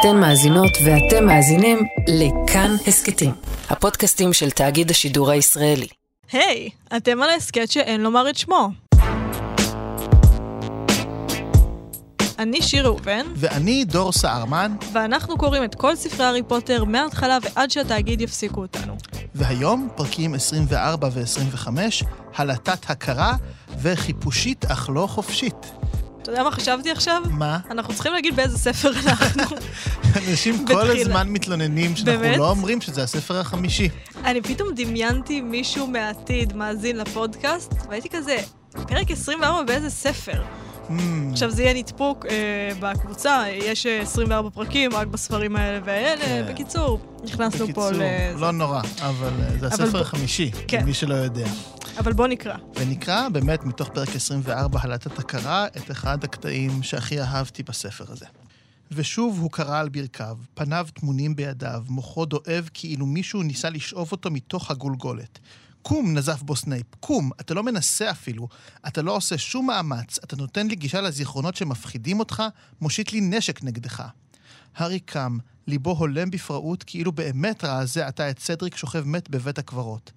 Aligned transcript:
אתן 0.00 0.16
מאזינות 0.16 0.70
ואתם 0.84 1.26
מאזינים 1.26 1.78
לכאן 2.08 2.76
הסכתים, 2.86 3.32
הפודקאסטים 3.70 4.32
של 4.32 4.50
תאגיד 4.50 4.90
השידור 4.90 5.30
הישראלי. 5.30 5.86
היי, 6.32 6.68
hey, 6.68 6.96
אתם 6.96 7.22
על 7.22 7.30
ההסכת 7.30 7.70
שאין 7.70 8.00
לומר 8.00 8.30
את 8.30 8.36
שמו. 8.38 8.68
אני 12.38 12.62
שיר 12.62 12.84
ראובן. 12.84 13.26
ואני 13.36 13.84
דור 13.84 14.12
סהרמן. 14.12 14.76
ואנחנו 14.92 15.38
קוראים 15.38 15.64
את 15.64 15.74
כל 15.74 15.96
ספרי 15.96 16.26
הארי 16.26 16.42
פוטר 16.42 16.84
מההתחלה 16.84 17.38
ועד 17.42 17.70
שהתאגיד 17.70 18.20
יפסיקו 18.20 18.60
אותנו. 18.60 18.96
והיום, 19.34 19.88
פרקים 19.96 20.34
24 20.34 21.08
ו-25, 21.12 21.68
הלטת 22.36 22.90
הכרה 22.90 23.36
וחיפושית 23.82 24.64
אך 24.64 24.90
לא 24.94 25.06
חופשית. 25.06 25.87
אתה 26.28 26.36
יודע 26.36 26.42
מה 26.44 26.50
חשבתי 26.50 26.90
עכשיו? 26.90 27.22
מה? 27.30 27.58
אנחנו 27.70 27.94
צריכים 27.94 28.12
להגיד 28.12 28.36
באיזה 28.36 28.58
ספר 28.58 28.90
אנחנו. 29.06 29.56
אנשים 30.28 30.66
כל 30.66 30.90
הזמן 30.90 31.28
מתלוננים 31.28 31.96
שאנחנו? 31.96 32.36
לא 32.38 32.50
אומרים 32.50 32.80
שזה 32.80 33.02
הספר 33.02 33.40
החמישי. 33.40 33.88
אני 34.24 34.42
פתאום 34.42 34.68
דמיינתי 34.76 35.40
מישהו 35.40 35.86
מהעתיד 35.86 36.56
מאזין 36.56 36.96
לפודקאסט, 36.96 37.74
והייתי 37.88 38.08
כזה, 38.08 38.36
פרק 38.72 39.10
24 39.10 39.62
באיזה 39.62 39.90
ספר? 39.90 40.42
Mm. 40.88 40.92
עכשיו 41.32 41.50
זה 41.50 41.62
יהיה 41.62 41.74
נדפוק 41.74 42.26
אה, 42.26 42.70
בקבוצה, 42.80 43.44
יש 43.48 43.86
24 43.86 44.50
פרקים 44.50 44.92
רק 44.92 45.06
בספרים 45.06 45.56
האלה 45.56 45.80
והאלה. 45.84 46.24
כן. 46.24 46.46
בקיצור, 46.48 47.00
נכנסנו 47.24 47.64
בקיצור, 47.64 47.84
פה 47.84 47.90
ל... 47.90 47.94
בקיצור, 47.94 48.40
לא 48.40 48.50
נורא, 48.52 48.82
אבל 49.00 49.32
אה, 49.40 49.58
זה 49.58 49.66
הספר 49.66 50.00
החמישי, 50.00 50.50
כן. 50.68 50.80
למי 50.82 50.94
שלא 50.94 51.14
יודע. 51.14 51.46
אבל 51.98 52.12
בוא 52.12 52.26
נקרא. 52.26 52.56
ונקרא 52.74 53.28
באמת 53.28 53.64
מתוך 53.64 53.88
פרק 53.88 54.16
24, 54.16 54.80
הלטת 54.82 55.18
ההכרה, 55.18 55.66
את 55.66 55.90
אחד 55.90 56.24
הקטעים 56.24 56.82
שהכי 56.82 57.20
אהבתי 57.20 57.62
בספר 57.62 58.04
הזה. 58.08 58.26
ושוב 58.92 59.38
הוא 59.40 59.50
קרא 59.50 59.78
על 59.80 59.88
ברכיו, 59.88 60.36
פניו 60.54 60.86
טמונים 60.94 61.36
בידיו, 61.36 61.82
מוחו 61.88 62.24
דואב 62.24 62.68
כאילו 62.74 63.06
מישהו 63.06 63.42
ניסה 63.42 63.70
לשאוב 63.70 64.12
אותו 64.12 64.30
מתוך 64.30 64.70
הגולגולת. 64.70 65.38
קום, 65.82 66.18
נזף 66.18 66.42
בו 66.42 66.56
סנייפ, 66.56 66.86
קום, 67.00 67.30
אתה 67.40 67.54
לא 67.54 67.62
מנסה 67.62 68.10
אפילו, 68.10 68.48
אתה 68.86 69.02
לא 69.02 69.16
עושה 69.16 69.38
שום 69.38 69.66
מאמץ, 69.66 70.18
אתה 70.24 70.36
נותן 70.36 70.66
לי 70.66 70.76
גישה 70.76 71.00
לזיכרונות 71.00 71.56
שמפחידים 71.56 72.18
אותך, 72.18 72.42
מושיט 72.80 73.12
לי 73.12 73.20
נשק 73.20 73.62
נגדך. 73.62 74.04
הארי 74.76 75.00
קם, 75.00 75.38
ליבו 75.66 75.90
הולם 75.90 76.30
בפראות, 76.30 76.82
כאילו 76.82 77.12
באמת 77.12 77.64
ראה 77.64 77.86
זה 77.86 78.06
עתה 78.06 78.30
את 78.30 78.38
סדריק 78.38 78.76
שוכב 78.76 79.02
מת 79.06 79.30
בבית 79.30 79.58
הקברות. 79.58 80.12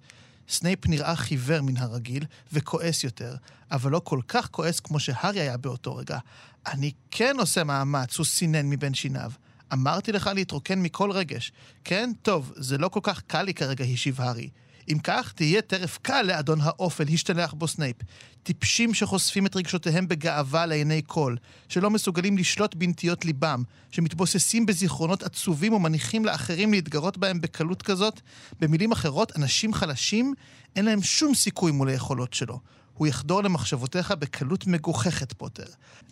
סנייפ 0.48 0.86
נראה 0.86 1.16
חיוור 1.16 1.60
מן 1.60 1.76
הרגיל 1.76 2.24
וכועס 2.52 3.04
יותר, 3.04 3.36
אבל 3.70 3.90
לא 3.90 4.00
כל 4.04 4.20
כך 4.28 4.48
כועס 4.50 4.80
כמו 4.80 5.00
שהארי 5.00 5.40
היה 5.40 5.56
באותו 5.56 5.96
רגע. 5.96 6.18
אני 6.66 6.92
כן 7.10 7.36
עושה 7.38 7.64
מאמץ, 7.64 8.18
הוא 8.18 8.26
סינן 8.26 8.70
מבין 8.70 8.94
שיניו. 8.94 9.32
אמרתי 9.72 10.12
לך 10.12 10.30
להתרוקן 10.34 10.82
מכל 10.82 11.10
רגש. 11.10 11.52
כן? 11.84 12.10
טוב, 12.22 12.52
זה 12.56 12.78
לא 12.78 12.88
כל 12.88 13.00
כך 13.02 13.20
קל 13.26 13.42
לי 13.42 13.54
כרגע, 13.54 13.84
השיב 13.84 14.20
הארי. 14.20 14.48
אם 14.88 14.98
כך, 14.98 15.32
תהיה 15.32 15.62
טרף 15.62 15.98
קל 16.02 16.22
לאדון 16.22 16.58
האופל, 16.62 17.04
השתלח 17.08 17.52
בו 17.52 17.68
סנייפ. 17.68 17.96
טיפשים 18.42 18.94
שחושפים 18.94 19.46
את 19.46 19.56
רגשותיהם 19.56 20.08
בגאווה 20.08 20.66
לעיני 20.66 21.02
כל, 21.06 21.36
שלא 21.68 21.90
מסוגלים 21.90 22.38
לשלוט 22.38 22.74
בנטיות 22.74 23.24
ליבם, 23.24 23.62
שמתבוססים 23.90 24.66
בזיכרונות 24.66 25.22
עצובים 25.22 25.72
ומניחים 25.72 26.24
לאחרים 26.24 26.72
להתגרות 26.72 27.18
בהם 27.18 27.40
בקלות 27.40 27.82
כזאת. 27.82 28.20
במילים 28.60 28.92
אחרות, 28.92 29.32
אנשים 29.36 29.74
חלשים, 29.74 30.34
אין 30.76 30.84
להם 30.84 31.02
שום 31.02 31.34
סיכוי 31.34 31.72
מול 31.72 31.88
היכולות 31.88 32.34
שלו. 32.34 32.58
הוא 32.94 33.06
יחדור 33.06 33.42
למחשבותיך 33.42 34.10
בקלות 34.10 34.66
מגוחכת, 34.66 35.32
פוטר. 35.32 35.66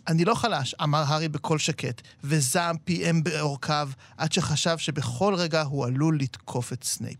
אני 0.07 0.25
לא 0.25 0.35
חלש, 0.35 0.75
אמר 0.83 1.03
הארי 1.07 1.27
בקול 1.27 1.57
שקט, 1.57 2.01
וזעם 2.23 2.77
פעם 2.77 3.23
בעורקיו, 3.23 3.89
עד 4.17 4.31
שחשב 4.31 4.77
שבכל 4.77 5.35
רגע 5.35 5.61
הוא 5.61 5.85
עלול 5.85 6.19
לתקוף 6.19 6.73
את 6.73 6.83
סנייפ. 6.83 7.19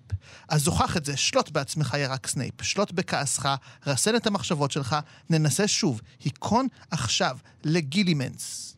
אז 0.49 0.63
הוכח 0.63 0.97
את 0.97 1.05
זה, 1.05 1.17
שלוט 1.17 1.49
בעצמך 1.49 1.97
ירק 1.99 2.27
סנייפ, 2.27 2.61
שלוט 2.61 2.91
בכעסך, 2.91 3.55
רסן 3.87 4.15
את 4.15 4.27
המחשבות 4.27 4.71
שלך, 4.71 4.95
ננסה 5.29 5.67
שוב, 5.67 6.01
היכון 6.23 6.67
עכשיו 6.91 7.37
לג'ילימנס. 7.63 8.77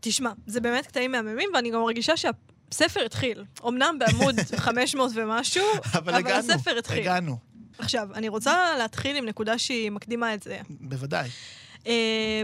תשמע, 0.00 0.30
זה 0.46 0.60
באמת 0.60 0.86
קטעים 0.86 1.12
מהממים, 1.12 1.48
ואני 1.54 1.70
גם 1.70 1.80
מרגישה 1.80 2.16
שה... 2.16 2.30
ספר 2.72 3.00
התחיל. 3.06 3.44
אמנם 3.68 3.96
בעמוד 3.98 4.34
500 4.56 5.12
ומשהו, 5.14 5.64
אבל, 5.74 5.98
אבל 5.98 6.14
הגענו, 6.14 6.52
הספר 6.52 6.78
התחיל. 6.78 6.98
הגענו. 6.98 7.38
עכשיו, 7.78 8.08
אני 8.14 8.28
רוצה 8.28 8.74
להתחיל 8.78 9.16
עם 9.16 9.26
נקודה 9.26 9.58
שהיא 9.58 9.90
מקדימה 9.90 10.34
את 10.34 10.42
זה. 10.42 10.58
בוודאי. 10.70 11.28
Uh, 11.84 11.88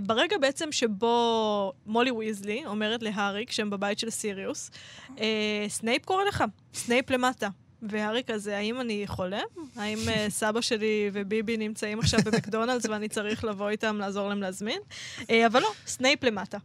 ברגע 0.03 0.38
בעצם 0.38 0.72
שבו 0.72 1.72
מולי 1.87 2.10
ויזלי 2.10 2.66
אומרת 2.66 3.03
להארי, 3.03 3.47
כשהם 3.47 3.70
בבית 3.70 3.98
של 3.98 4.10
סיריוס, 4.10 4.70
uh, 5.09 5.20
סנייפ 5.69 6.04
קורא 6.04 6.25
לך, 6.25 6.44
סנייפ 6.75 7.10
למטה. 7.10 7.48
והארי 7.88 8.22
כזה, 8.26 8.56
האם 8.56 8.81
אני 8.81 9.03
חולה? 9.06 9.41
האם 9.76 9.98
uh, 10.06 10.31
סבא 10.41 10.60
שלי 10.60 11.10
וביבי 11.12 11.56
נמצאים 11.56 11.99
עכשיו 11.99 12.20
במקדונלדס 12.25 12.87
ואני 12.87 13.09
צריך 13.09 13.44
לבוא 13.44 13.69
איתם, 13.69 13.99
לעזור 13.99 14.28
להם 14.28 14.41
להזמין? 14.41 14.81
Uh, 15.19 15.25
אבל 15.47 15.60
לא, 15.60 15.72
סנייפ 15.87 16.25
למטה. 16.25 16.59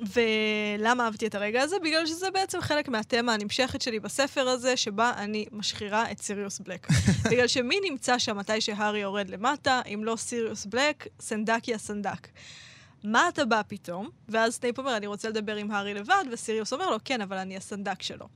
ולמה 0.00 1.04
אהבתי 1.04 1.26
את 1.26 1.34
הרגע 1.34 1.62
הזה? 1.62 1.76
בגלל 1.82 2.06
שזה 2.06 2.30
בעצם 2.30 2.60
חלק 2.60 2.88
מהתמה 2.88 3.34
הנמשכת 3.34 3.82
שלי 3.82 4.00
בספר 4.00 4.48
הזה, 4.48 4.76
שבה 4.76 5.12
אני 5.16 5.46
משחירה 5.52 6.10
את 6.10 6.20
סיריוס 6.22 6.58
בלק. 6.58 6.86
בגלל 7.30 7.46
שמי 7.46 7.76
נמצא 7.90 8.18
שם 8.18 8.38
מתי 8.38 8.60
שהארי 8.60 8.98
יורד 8.98 9.30
למטה, 9.30 9.80
אם 9.94 10.04
לא 10.04 10.16
סיריוס 10.16 10.66
בלק, 10.66 11.06
סנדקי 11.20 11.74
הסנדק. 11.74 12.28
מה 13.04 13.28
אתה 13.28 13.44
בא 13.44 13.62
פתאום? 13.68 14.08
ואז 14.28 14.54
סנייפ 14.54 14.78
אומר, 14.78 14.96
אני 14.96 15.06
רוצה 15.06 15.28
לדבר 15.28 15.56
עם 15.56 15.70
הארי 15.70 15.94
לבד, 15.94 16.24
וסיריוס 16.32 16.72
אומר 16.72 16.90
לו, 16.90 16.96
כן, 17.04 17.20
אבל 17.20 17.36
אני 17.36 17.56
הסנדק 17.56 18.02
שלו. 18.02 18.26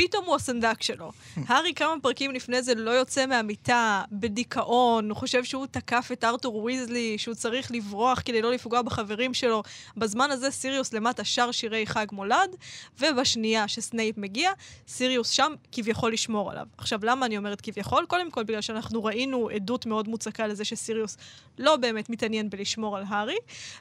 פתאום 0.00 0.24
הוא 0.24 0.34
הסנדק 0.34 0.82
שלו. 0.82 1.12
הארי 1.46 1.74
כמה 1.74 1.94
פרקים 2.02 2.30
לפני 2.30 2.62
זה 2.62 2.74
לא 2.74 2.90
יוצא 2.90 3.26
מהמיטה, 3.26 4.02
בדיכאון, 4.12 5.10
הוא 5.10 5.16
חושב 5.16 5.44
שהוא 5.44 5.66
תקף 5.66 6.08
את 6.12 6.24
ארתור 6.24 6.56
ויזלי, 6.56 7.18
שהוא 7.18 7.34
צריך 7.34 7.72
לברוח 7.72 8.22
כדי 8.24 8.42
לא 8.42 8.52
לפגוע 8.52 8.82
בחברים 8.82 9.34
שלו. 9.34 9.62
בזמן 9.96 10.30
הזה 10.30 10.50
סיריוס 10.50 10.92
למטה 10.92 11.24
שר 11.24 11.52
שירי 11.52 11.86
חג 11.86 12.06
מולד, 12.12 12.56
ובשנייה 13.00 13.68
שסנייפ 13.68 14.18
מגיע, 14.18 14.50
סיריוס 14.88 15.30
שם 15.30 15.52
כביכול 15.72 16.12
לשמור 16.12 16.50
עליו. 16.50 16.66
עכשיו, 16.78 17.00
למה 17.02 17.26
אני 17.26 17.36
אומרת 17.36 17.60
כביכול? 17.60 18.06
קודם 18.08 18.30
כל 18.30 18.42
בגלל 18.42 18.60
שאנחנו 18.60 19.04
ראינו 19.04 19.48
עדות 19.48 19.86
מאוד 19.86 20.08
מוצקה 20.08 20.46
לזה 20.46 20.64
שסיריוס 20.64 21.16
לא 21.58 21.76
באמת 21.76 22.10
מתעניין 22.10 22.50
בלשמור 22.50 22.96
על 22.96 23.04
הארי, 23.08 23.38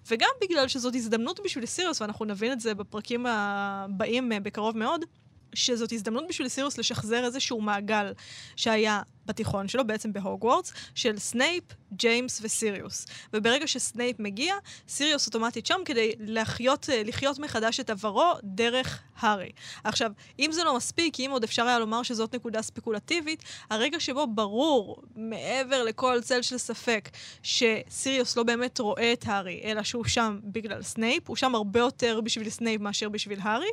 וגם 0.08 0.30
בגלל 0.42 0.68
שזאת 0.68 0.96
הזדמנות 0.96 1.40
בשביל 1.44 1.66
סיריוס, 1.66 2.02
ואנחנו 2.02 2.26
נבין 2.26 2.52
את 2.52 2.60
זה 2.60 2.74
בפרקים 2.74 3.26
הבאים 3.26 4.32
אה, 4.32 4.40
בקרוב 4.40 4.78
מאוד. 4.78 5.06
שזאת 5.54 5.92
הזדמנות 5.92 6.26
בשביל 6.30 6.48
סיריוס 6.48 6.78
לשחזר 6.78 7.26
איזשהו 7.26 7.62
מעגל 7.62 8.14
שהיה 8.56 9.02
בתיכון 9.28 9.68
שלו, 9.68 9.88
בעצם 9.88 10.14
בהוגוורטס, 10.14 10.74
של 10.96 11.20
סנייפ, 11.20 11.64
ג'יימס 11.94 12.40
וסיריוס. 12.44 13.06
וברגע 13.34 13.68
שסנייפ 13.68 14.20
מגיע, 14.20 14.56
סיריוס 14.88 15.28
אוטומטית 15.28 15.66
שם 15.66 15.80
כדי 15.86 16.12
לחיות, 16.20 16.90
אה, 16.90 17.02
לחיות 17.06 17.40
מחדש 17.40 17.80
את 17.80 17.90
עברו 17.90 18.34
דרך 18.44 19.02
הארי. 19.20 19.52
עכשיו, 19.84 20.12
אם 20.40 20.50
זה 20.52 20.64
לא 20.64 20.76
מספיק, 20.76 21.20
אם 21.20 21.30
עוד 21.32 21.44
אפשר 21.44 21.68
היה 21.68 21.80
לומר 21.80 22.04
שזאת 22.04 22.36
נקודה 22.36 22.62
ספקולטיבית, 22.62 23.44
הרגע 23.70 24.00
שבו 24.00 24.28
ברור, 24.28 25.02
מעבר 25.16 25.84
לכל 25.84 26.22
צל 26.22 26.42
של 26.42 26.58
ספק, 26.58 27.10
שסיריוס 27.44 28.38
לא 28.38 28.44
באמת 28.44 28.80
רואה 28.80 29.14
את 29.14 29.24
הארי, 29.28 29.62
אלא 29.64 29.84
שהוא 29.84 30.06
שם 30.06 30.40
בגלל 30.44 30.82
סנייפ, 30.82 31.28
הוא 31.28 31.36
שם 31.36 31.56
הרבה 31.56 31.80
יותר 31.80 32.22
בשביל 32.22 32.50
סנייפ 32.50 32.82
מאשר 32.82 33.10
בשביל 33.10 33.40
הארי, 33.42 33.70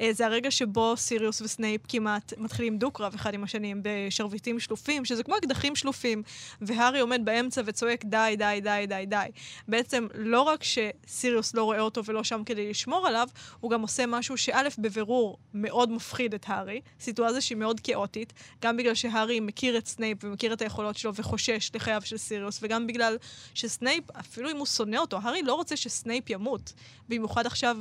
אה, 0.00 0.12
זה 0.12 0.26
הרגע 0.26 0.50
שבו 0.50 0.96
סיריוס 0.96 1.40
וסנייפ 1.40 1.80
כמעט 1.88 2.32
מתחילים 2.38 2.78
דו-קרב 2.78 3.14
אחד 3.14 3.34
עם 3.34 3.44
השני, 3.44 3.74
בשרביטים 3.82 4.60
שלופים. 4.60 4.93
שלופים, 4.94 5.04
שזה 5.04 5.22
כמו 5.22 5.36
אקדחים 5.36 5.76
שלופים, 5.76 6.22
והארי 6.60 7.00
עומד 7.00 7.20
באמצע 7.24 7.62
וצועק 7.64 8.04
די, 8.04 8.34
די, 8.38 8.60
די, 8.62 8.84
די, 8.88 9.04
די. 9.06 9.26
בעצם, 9.68 10.06
לא 10.14 10.42
רק 10.42 10.60
שסיריוס 10.64 11.54
לא 11.54 11.64
רואה 11.64 11.80
אותו 11.80 12.04
ולא 12.04 12.24
שם 12.24 12.42
כדי 12.46 12.70
לשמור 12.70 13.06
עליו, 13.06 13.28
הוא 13.60 13.70
גם 13.70 13.82
עושה 13.82 14.06
משהו 14.06 14.36
שא', 14.36 14.68
בבירור 14.78 15.38
מאוד 15.54 15.90
מפחיד 15.90 16.34
את 16.34 16.44
הארי, 16.48 16.80
סיטואציה 17.00 17.40
שהיא 17.40 17.58
מאוד 17.58 17.80
כאוטית, 17.80 18.32
גם 18.62 18.76
בגלל 18.76 18.94
שהארי 18.94 19.40
מכיר 19.40 19.78
את 19.78 19.86
סנייפ 19.86 20.24
ומכיר 20.24 20.52
את 20.52 20.62
היכולות 20.62 20.96
שלו 20.96 21.14
וחושש 21.14 21.70
לחייו 21.74 22.02
של 22.04 22.16
סיריוס, 22.16 22.58
וגם 22.62 22.86
בגלל 22.86 23.16
שסנייפ, 23.54 24.10
אפילו 24.10 24.50
אם 24.50 24.56
הוא 24.56 24.66
שונא 24.66 24.96
אותו, 24.96 25.18
הארי 25.22 25.42
לא 25.42 25.54
רוצה 25.54 25.76
שסנייפ 25.76 26.30
ימות. 26.30 26.72
במיוחד 27.08 27.46
עכשיו 27.46 27.76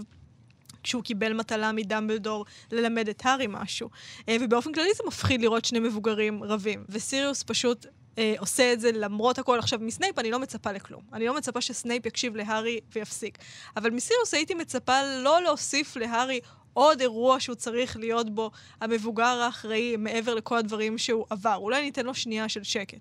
כשהוא 0.84 1.04
קיבל 1.04 1.34
מטלה 1.34 1.72
מדמבלדור 1.72 2.46
ללמד 2.72 3.10
את 3.10 3.22
הארי 3.26 3.46
משהו. 3.50 3.90
אה, 4.30 4.38
ובאופן 4.42 4.72
כללי 4.74 4.90
זה 4.98 5.04
מפחיד 5.08 5.42
לראות 5.42 5.66
שני 5.66 5.80
מבוגרים 5.80 6.44
רבים. 6.44 6.86
וסיריוס 6.90 7.44
פשוט 7.44 7.86
אה, 8.18 8.34
עושה 8.40 8.74
את 8.74 8.80
זה 8.80 8.92
למרות 8.92 9.40
הכל. 9.40 9.60
עכשיו, 9.60 9.80
מסנייפ 9.82 10.20
אני 10.20 10.32
לא 10.32 10.40
מצפה 10.40 10.72
לכלום. 10.72 11.02
אני 11.14 11.26
לא 11.26 11.36
מצפה 11.36 11.62
שסנייפ 11.62 12.06
יקשיב 12.06 12.36
להארי 12.36 12.80
ויפסיק. 12.96 13.38
אבל 13.78 13.90
מסיריוס 13.90 14.34
הייתי 14.34 14.54
מצפה 14.54 15.04
לא 15.24 15.42
להוסיף 15.44 15.96
להארי 15.96 16.40
עוד 16.74 17.02
אירוע 17.02 17.40
שהוא 17.40 17.56
צריך 17.56 17.98
להיות 17.98 18.36
בו 18.36 18.52
המבוגר 18.82 19.24
האחראי 19.24 19.96
מעבר 19.98 20.36
לכל 20.36 20.58
הדברים 20.58 20.98
שהוא 20.98 21.26
עבר. 21.30 21.56
אולי 21.56 21.82
ניתן 21.82 22.06
לו 22.06 22.14
שנייה 22.14 22.50
של 22.50 22.64
שקט. 22.64 23.00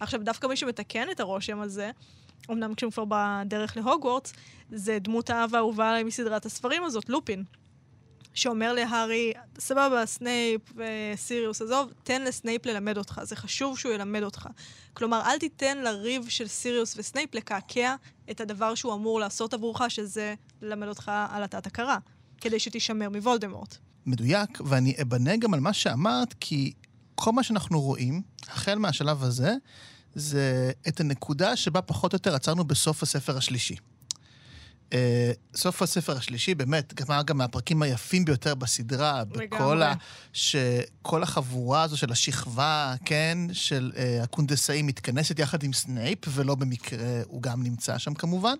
עכשיו, 0.00 0.20
דווקא 0.22 0.46
מי 0.46 0.56
שמתקן 0.56 1.10
את 1.10 1.20
הרושם 1.20 1.60
הזה, 1.60 1.90
אמנם 2.50 2.74
כשהם 2.74 2.90
כבר 2.90 3.04
בדרך 3.08 3.76
להוגוורטס, 3.76 4.32
זה 4.70 4.98
דמות 4.98 5.30
האב 5.30 5.54
האהובה 5.54 5.90
עליי 5.90 6.02
מסדרת 6.02 6.46
הספרים 6.46 6.84
הזאת, 6.84 7.08
לופין. 7.08 7.44
שאומר 8.34 8.72
להארי, 8.72 9.32
סבבה, 9.58 10.06
סנייפ 10.06 10.60
וסיריוס, 10.76 11.62
עזוב, 11.62 11.92
תן 12.02 12.22
לסנייפ 12.22 12.66
ללמד 12.66 12.98
אותך, 12.98 13.20
זה 13.24 13.36
חשוב 13.36 13.78
שהוא 13.78 13.92
ילמד 13.92 14.22
אותך. 14.22 14.48
כלומר, 14.92 15.22
אל 15.26 15.38
תיתן 15.38 15.78
לריב 15.78 16.28
של 16.28 16.46
סיריוס 16.46 16.94
וסנייפ 16.98 17.34
לקעקע 17.34 17.94
את 18.30 18.40
הדבר 18.40 18.74
שהוא 18.74 18.94
אמור 18.94 19.20
לעשות 19.20 19.54
עבורך, 19.54 19.90
שזה 19.90 20.34
ללמד 20.62 20.88
אותך 20.88 21.12
הלטת 21.30 21.42
הכרה, 21.42 21.98
כדי 22.40 22.58
שתישמר 22.58 23.08
מוולדמורט. 23.08 23.76
מדויק, 24.06 24.60
ואני 24.64 24.94
אבנה 25.02 25.36
גם 25.36 25.54
על 25.54 25.60
מה 25.60 25.72
שאמרת, 25.72 26.34
כי 26.40 26.72
כל 27.14 27.32
מה 27.32 27.42
שאנחנו 27.42 27.80
רואים, 27.80 28.22
החל 28.48 28.78
מהשלב 28.78 29.22
הזה, 29.22 29.54
זה 30.14 30.72
את 30.88 31.00
הנקודה 31.00 31.56
שבה 31.56 31.82
פחות 31.82 32.12
או 32.12 32.16
יותר 32.16 32.34
עצרנו 32.34 32.64
בסוף 32.64 33.02
הספר 33.02 33.36
השלישי. 33.36 33.76
Uh, 34.90 34.92
סוף 35.54 35.82
הספר 35.82 36.16
השלישי, 36.16 36.54
באמת, 36.54 36.94
גם 36.94 37.22
גם 37.26 37.38
מהפרקים 37.38 37.82
היפים 37.82 38.24
ביותר 38.24 38.54
בסדרה, 38.54 39.24
בכל 39.24 39.82
ה... 39.82 39.94
שכל 40.32 41.22
החבורה 41.22 41.82
הזו 41.82 41.96
של 41.96 42.12
השכבה, 42.12 42.94
כן, 43.04 43.38
של 43.52 43.92
uh, 43.94 44.22
הקונדסאים 44.22 44.86
מתכנסת 44.86 45.38
יחד 45.38 45.62
עם 45.62 45.72
סנייפ, 45.72 46.18
ולא 46.28 46.54
במקרה 46.54 47.22
הוא 47.26 47.42
גם 47.42 47.62
נמצא 47.62 47.98
שם 47.98 48.14
כמובן. 48.14 48.54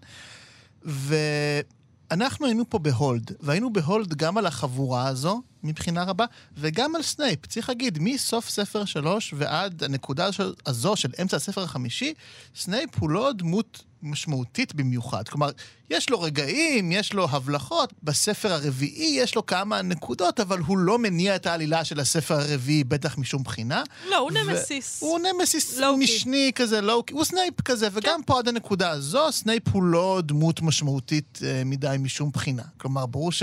ואנחנו 0.83 2.47
היינו 2.47 2.71
פה 2.71 2.79
ב 2.79 2.88
hold, 2.88 3.33
והיינו 3.41 3.73
ב 3.73 3.81
hold 3.81 4.15
גם 4.15 4.39
על 4.39 4.47
החבורה 4.47 5.09
הזו, 5.09 5.43
מבחינה 5.63 6.05
רבה, 6.05 6.25
וגם 6.57 6.97
על 6.97 7.03
סנייפ. 7.03 7.47
צריך 7.47 7.69
להגיד, 7.69 7.99
מסוף 8.01 8.49
ספר 8.49 8.85
שלוש 8.85 9.35
ועד 9.37 9.85
הנקודה 9.85 10.29
הזו 10.67 10.97
של 10.97 11.09
אמצע 11.23 11.37
הספר 11.37 11.63
החמישי, 11.63 12.15
סנייפ 12.57 12.91
הוא 12.99 13.11
לא 13.11 13.33
דמות 13.33 13.83
משמעותית 14.03 14.75
במיוחד. 14.75 15.29
כלומר, 15.29 15.51
יש 15.91 16.11
לו 16.11 16.21
רגעים, 16.21 16.93
יש 16.93 17.13
לו 17.13 17.29
הבלחות, 17.31 17.93
בספר 18.03 18.53
הרביעי 18.53 19.17
יש 19.17 19.35
לו 19.35 19.47
כמה 19.47 19.83
נקודות, 19.83 20.41
אבל 20.41 20.59
הוא 20.59 20.79
לא 20.79 20.99
מניע 20.99 21.37
את 21.37 21.47
העלילה 21.47 21.85
של 21.85 22.01
הספר 22.01 22.35
הרביעי, 22.35 22.85
בטח 22.85 23.19
משום 23.19 23.43
בחינה. 23.43 23.83
לא, 24.11 24.17
הוא 24.17 24.31
נמסיס. 24.31 25.03
הוא 25.03 25.19
nemesis 25.19 25.79
low-key. 25.79 26.05
משני 26.05 26.51
כזה, 26.55 26.81
low-key, 26.81 27.15
הוא 27.15 27.25
סנייפ 27.25 27.61
כזה, 27.61 27.91
כן. 27.91 27.97
וגם 27.99 28.23
פה 28.23 28.39
עד 28.39 28.49
הנקודה 28.49 28.91
הזו, 28.91 29.33
סנייפ 29.33 29.69
הוא 29.69 29.83
לא 29.83 30.21
דמות 30.25 30.63
משמעותית 30.63 31.39
אה, 31.45 31.63
מדי 31.65 31.97
משום 31.99 32.31
בחינה. 32.31 32.65
כלומר, 32.79 33.07
ברור 33.07 33.33
ש... 33.33 33.43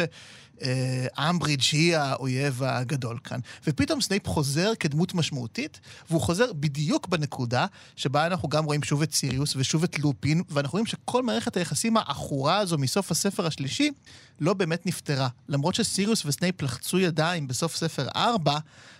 אה, 0.62 1.30
אמברידג' 1.30 1.64
היא 1.72 1.96
האויב 1.96 2.64
הגדול 2.64 3.18
כאן. 3.24 3.40
ופתאום 3.68 4.02
סנייפ 4.02 4.28
חוזר 4.28 4.72
כדמות 4.80 5.14
משמעותית, 5.14 5.80
והוא 6.10 6.22
חוזר 6.22 6.54
בדיוק 6.54 7.08
בנקודה 7.08 7.66
שבה 7.96 8.26
אנחנו 8.26 8.50
גם 8.50 8.66
רואים 8.66 8.84
שוב 8.84 9.02
את 9.02 9.14
סיריוס 9.14 9.56
ושוב 9.56 9.84
את 9.84 10.00
לופין, 10.00 10.42
ואנחנו 10.50 10.72
רואים 10.72 10.86
שכל 10.86 11.24
מערכת 11.24 11.58
היחסים 11.58 11.98
העכורה 11.98 12.58
הזו 12.58 12.78
מסוף 12.78 13.12
הספר 13.12 13.46
השלישי 13.46 13.92
לא 14.40 14.54
באמת 14.54 14.86
נפתרה. 14.86 15.28
למרות 15.50 15.76
שסיריוס 15.76 16.26
וסנייפ 16.26 16.62
לחצו 16.62 17.00
ידיים 17.00 17.48
בסוף 17.48 17.76
ספר 17.76 18.08
4, 18.16 18.58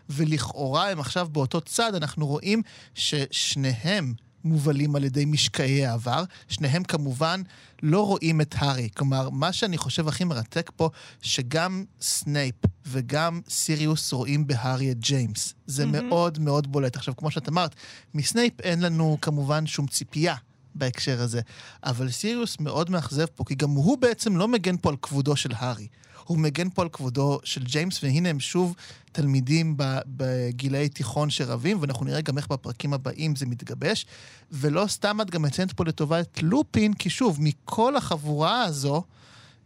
ולכאורה 0.10 0.90
הם 0.90 1.00
עכשיו 1.00 1.28
באותו 1.32 1.62
צד, 1.62 1.96
אנחנו 1.96 2.28
רואים 2.28 2.62
ששניהם 2.94 4.14
מובלים 4.44 4.96
על 4.96 5.04
ידי 5.04 5.26
משקעי 5.26 5.86
העבר. 5.86 6.24
שניהם 6.48 6.84
כמובן 6.84 7.42
לא 7.84 8.06
רואים 8.06 8.42
את 8.42 8.56
הארי. 8.58 8.90
כלומר, 8.98 9.30
מה 9.30 9.54
שאני 9.54 9.78
חושב 9.78 10.08
הכי 10.08 10.24
מרתק 10.24 10.72
פה, 10.76 10.90
שגם 11.22 11.84
סנייפ 12.02 12.56
וגם 12.86 13.42
סיריוס 13.50 14.14
רואים 14.14 14.48
בהארי 14.48 14.92
את 14.92 15.00
ג'יימס. 15.00 15.54
זה 15.68 15.84
mm-hmm. 15.84 15.88
מאוד 15.88 16.40
מאוד 16.40 16.72
בולט. 16.72 16.96
עכשיו, 16.96 17.16
כמו 17.16 17.32
שאת 17.32 17.50
אמרת, 17.50 17.76
מסנייפ 18.14 18.62
אין 18.62 18.82
לנו 18.82 19.18
כמובן 19.22 19.68
שום 19.68 19.88
ציפייה. 19.88 20.36
בהקשר 20.78 21.22
הזה. 21.22 21.42
אבל 21.84 22.12
סיריוס 22.12 22.60
מאוד 22.60 22.90
מאכזב 22.90 23.26
פה, 23.26 23.44
כי 23.44 23.56
גם 23.56 23.70
הוא 23.70 23.98
בעצם 23.98 24.38
לא 24.38 24.48
מגן 24.48 24.78
פה 24.78 24.90
על 24.90 24.96
כבודו 25.02 25.36
של 25.36 25.50
הארי. 25.56 25.88
הוא 26.28 26.38
מגן 26.38 26.70
פה 26.70 26.82
על 26.82 26.90
כבודו 26.90 27.40
של 27.44 27.64
ג'יימס, 27.64 28.04
והנה 28.04 28.30
הם 28.30 28.40
שוב 28.40 28.76
תלמידים 29.12 29.76
בגילאי 30.08 30.90
תיכון 30.90 31.30
שרבים, 31.30 31.78
ואנחנו 31.82 32.06
נראה 32.06 32.22
גם 32.22 32.38
איך 32.38 32.48
בפרקים 32.48 32.94
הבאים 32.94 33.36
זה 33.36 33.46
מתגבש. 33.46 34.06
ולא 34.52 34.86
סתם 34.88 35.22
את 35.22 35.30
גם 35.30 35.42
מציינת 35.42 35.74
פה 35.74 35.86
לטובה 35.86 36.20
את 36.20 36.40
לופין, 36.42 36.94
כי 36.94 37.10
שוב, 37.10 37.38
מכל 37.42 37.96
החבורה 37.96 38.64
הזו, 38.64 39.04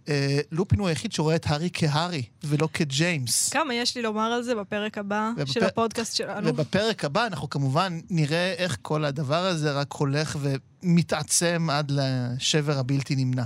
אה, 0.10 0.40
לופין 0.52 0.80
הוא 0.80 0.88
היחיד 0.88 1.12
שרואה 1.12 1.36
את 1.36 1.46
הארי 1.48 1.70
כהארי, 1.74 2.24
ולא 2.44 2.70
כג'יימס. 2.74 3.50
כמה 3.50 3.74
יש 3.74 3.96
לי 3.96 4.02
לומר 4.02 4.32
על 4.32 4.44
זה 4.44 4.56
בפרק 4.56 4.98
הבא 4.98 5.32
ובפ... 5.38 5.52
של 5.52 5.64
הפודקאסט 5.64 6.16
שלנו. 6.16 6.48
ובפרק 6.48 7.06
הבא 7.06 7.26
אנחנו 7.26 7.50
כמובן 7.50 8.00
נראה 8.10 8.54
איך 8.58 8.78
כל 8.82 9.06
הדבר 9.06 9.46
הזה 9.46 9.72
רק 9.72 9.94
הולך 9.94 10.38
ומתעצם 10.42 11.68
עד 11.72 11.92
לשבר 11.92 12.78
הבלתי 12.78 13.16
נמנע. 13.16 13.44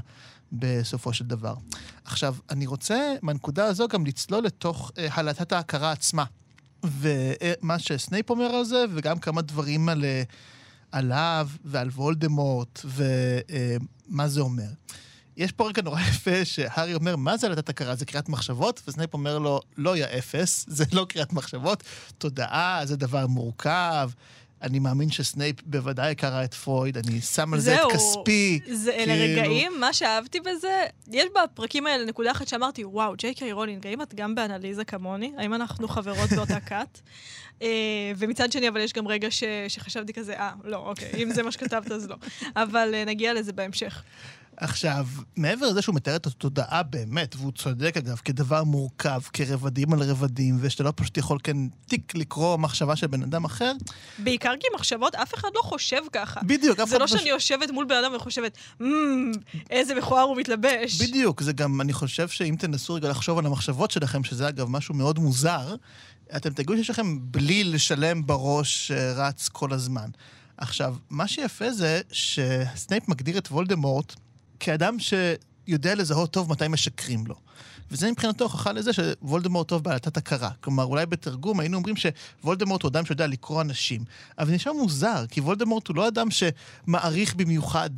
בסופו 0.60 1.13
של 1.13 1.25
דבר. 1.25 1.56
עכשיו, 2.06 2.36
אני 2.50 2.66
רוצה 2.66 3.13
מהנקודה 3.22 3.66
הזו 3.66 3.88
גם 3.88 4.06
לצלול 4.06 4.44
לתוך 4.44 4.92
אה, 4.98 5.07
הלטת 5.12 5.52
ההכרה 5.52 5.92
עצמה. 5.92 6.24
ומה 6.84 7.80
שסנייפ 7.80 8.30
אומר 8.30 8.46
על 8.46 8.63
זה, 8.63 8.86
וגם 8.96 9.19
כמה 9.19 9.42
דברים 9.42 9.90
על, 9.90 10.06
אה, 10.06 10.24
עליו 10.92 11.50
ועל 11.66 11.88
וולדמורט, 11.88 12.86
ומה 12.86 14.24
אה, 14.24 14.28
זה 14.28 14.42
אומר. 14.42 14.68
יש 15.38 15.52
פה 15.52 15.68
רגע 15.68 15.81
נורא 15.81 16.02
יפה 16.10 16.46
שהארי 16.46 16.94
אומר, 16.94 17.16
מה 17.16 17.38
זה 17.38 17.48
הלטת 17.48 17.69
הכרה? 17.69 17.96
זה 17.96 18.06
קריאת 18.06 18.30
מחשבות? 18.30 18.81
וסנייפ 18.88 19.13
אומר 19.13 19.40
לו, 19.40 19.60
לא, 19.78 19.98
יא 19.98 20.06
אפס, 20.06 20.66
זה 20.68 20.86
לא 20.92 21.06
קריאת 21.10 21.34
מחשבות, 21.34 21.84
תודעה, 22.18 22.81
זה 22.84 22.96
דבר 22.96 23.28
מורכב. 23.28 24.10
אני 24.65 24.79
מאמין 24.79 25.12
שסנייפ 25.12 25.56
בוודאי 25.65 26.15
קרא 26.15 26.44
את 26.44 26.53
פרויד, 26.53 26.97
אני 26.97 27.21
שם 27.21 27.53
על 27.53 27.59
זה 27.59 27.75
את 27.75 27.91
כספי. 27.91 28.59
זה 28.71 28.91
אלה 28.91 29.06
כאילו... 29.06 29.41
רגעים, 29.41 29.71
מה 29.79 29.94
שאהבתי 29.94 30.39
בזה, 30.39 30.83
יש 31.12 31.25
בפרקים 31.35 31.88
האלה 31.88 32.06
נקודה 32.06 32.31
אחת 32.31 32.47
שאמרתי, 32.47 32.85
וואו, 32.85 33.13
ג'יי 33.17 33.33
קיי 33.33 33.51
רולינג, 33.51 33.88
האם 33.88 34.01
את 34.01 34.13
גם 34.13 34.35
באנליזה 34.35 34.85
כמוני? 34.85 35.33
האם 35.38 35.53
אנחנו 35.53 35.88
חברות 35.88 36.29
באותה 36.29 36.59
כת? 36.69 37.00
uh, 37.59 37.63
ומצד 38.17 38.51
שני, 38.51 38.67
אבל 38.67 38.79
יש 38.79 38.94
גם 38.94 39.07
רגע 39.07 39.31
ש, 39.31 39.44
שחשבתי 39.67 40.13
כזה, 40.13 40.33
אה, 40.33 40.51
לא, 40.63 40.77
אוקיי, 40.77 41.23
אם 41.23 41.33
זה 41.33 41.44
מה 41.44 41.51
שכתבת 41.51 41.91
אז 41.91 42.09
לא. 42.09 42.15
אבל 42.56 42.94
uh, 42.94 43.09
נגיע 43.09 43.33
לזה 43.33 43.53
בהמשך. 43.53 44.03
עכשיו, 44.57 45.07
מעבר 45.36 45.69
לזה 45.69 45.81
שהוא 45.81 45.96
מתאר 45.96 46.16
את 46.16 46.25
התודעה 46.25 46.84
באמת, 46.84 47.36
והוא 47.36 47.52
צודק 47.52 47.98
אגב, 47.98 48.22
כדבר 48.25 48.63
מורכב, 48.63 49.22
כרבדים 49.34 49.94
על 49.94 50.04
רבדים, 50.04 50.57
ושאתה 50.62 50.84
לא 50.84 50.94
פשוט 50.96 51.18
יכול 51.18 51.38
כן 51.44 51.57
טיק 51.88 52.16
לקרוא 52.16 52.57
מחשבה 52.57 52.96
של 52.96 53.07
בן 53.07 53.24
אדם 53.24 53.46
אחר. 53.46 53.72
בעיקר 54.19 54.54
כי 54.60 54.68
מחשבות, 54.75 55.16
אף 55.16 55.34
אחד 55.34 55.48
לא 55.56 55.62
חושב 55.62 56.02
ככה. 56.12 56.40
בדיוק, 56.44 56.80
אף 56.80 56.90
אחד 56.90 57.00
לא... 57.00 57.07
זה 57.07 57.13
לא 57.13 57.19
שאני 57.19 57.30
יושבת 57.30 57.72
מול 57.72 57.86
בן 57.86 57.96
אדם 57.96 58.16
וחושבת, 58.16 58.57
mm, 58.81 58.86
איזה 59.69 59.96
מכוער 59.96 60.24
הוא 60.24 60.38
מתלבש. 60.38 61.01
בדיוק, 61.01 61.42
זה 61.42 61.54
גם, 61.54 61.81
אני 61.81 61.94
חושב 61.94 62.28
שאם 62.28 62.56
תנסו 62.60 62.94
רגע 62.94 63.10
לחשוב 63.10 63.39
על 63.39 63.46
המחשבות 63.46 63.91
שלכם, 63.91 64.24
שזה 64.24 64.50
אגב 64.50 64.70
משהו 64.70 64.96
מאוד 64.96 65.20
מוזר, 65.20 65.75
אתם 66.36 66.50
תגידו 66.53 66.77
שיש 66.77 66.89
לכם 66.89 67.18
בלי 67.22 67.63
לשלם 67.63 68.25
בראש 68.25 68.91
אה, 68.91 69.13
רץ 69.13 69.48
כל 69.48 69.74
הזמן. 69.74 70.10
עכשיו, 70.58 70.96
מה 71.10 71.27
שיפה 71.27 71.72
זה 71.72 72.01
שסנייפ 72.12 73.08
מגדיר 73.08 73.38
את 73.38 73.48
וולדמורט 73.48 74.15
כאדם 74.59 74.97
שיודע 75.00 75.95
לזהות 75.95 76.31
טוב 76.31 76.51
מתי 76.51 76.67
משקרים 76.67 77.27
לו. 77.27 77.35
וזה 77.91 78.12
מבחינתו 78.12 78.43
הוכחה 78.43 78.71
לזה 78.71 78.91
שוולדמורט 78.93 79.67
טוב 79.67 79.83
בעלתת 79.83 80.17
הכרה. 80.17 80.50
כלומר, 80.62 80.83
אולי 80.83 81.05
בתרגום 81.05 81.59
היינו 81.59 81.77
אומרים 81.77 81.95
שוולדמורט 81.95 82.83
הוא 82.83 82.89
אדם 82.89 83.05
שיודע 83.05 83.27
לקרוא 83.27 83.62
אנשים. 83.62 84.03
אבל 84.39 84.47
זה 84.47 84.55
נשמע 84.55 84.74
מוזר, 84.74 85.25
כי 85.29 85.41
וולדמורט 85.41 85.88
הוא 85.88 85.95
לא 85.95 86.07
אדם 86.07 86.27
שמעריך 86.31 87.35
במיוחד 87.35 87.89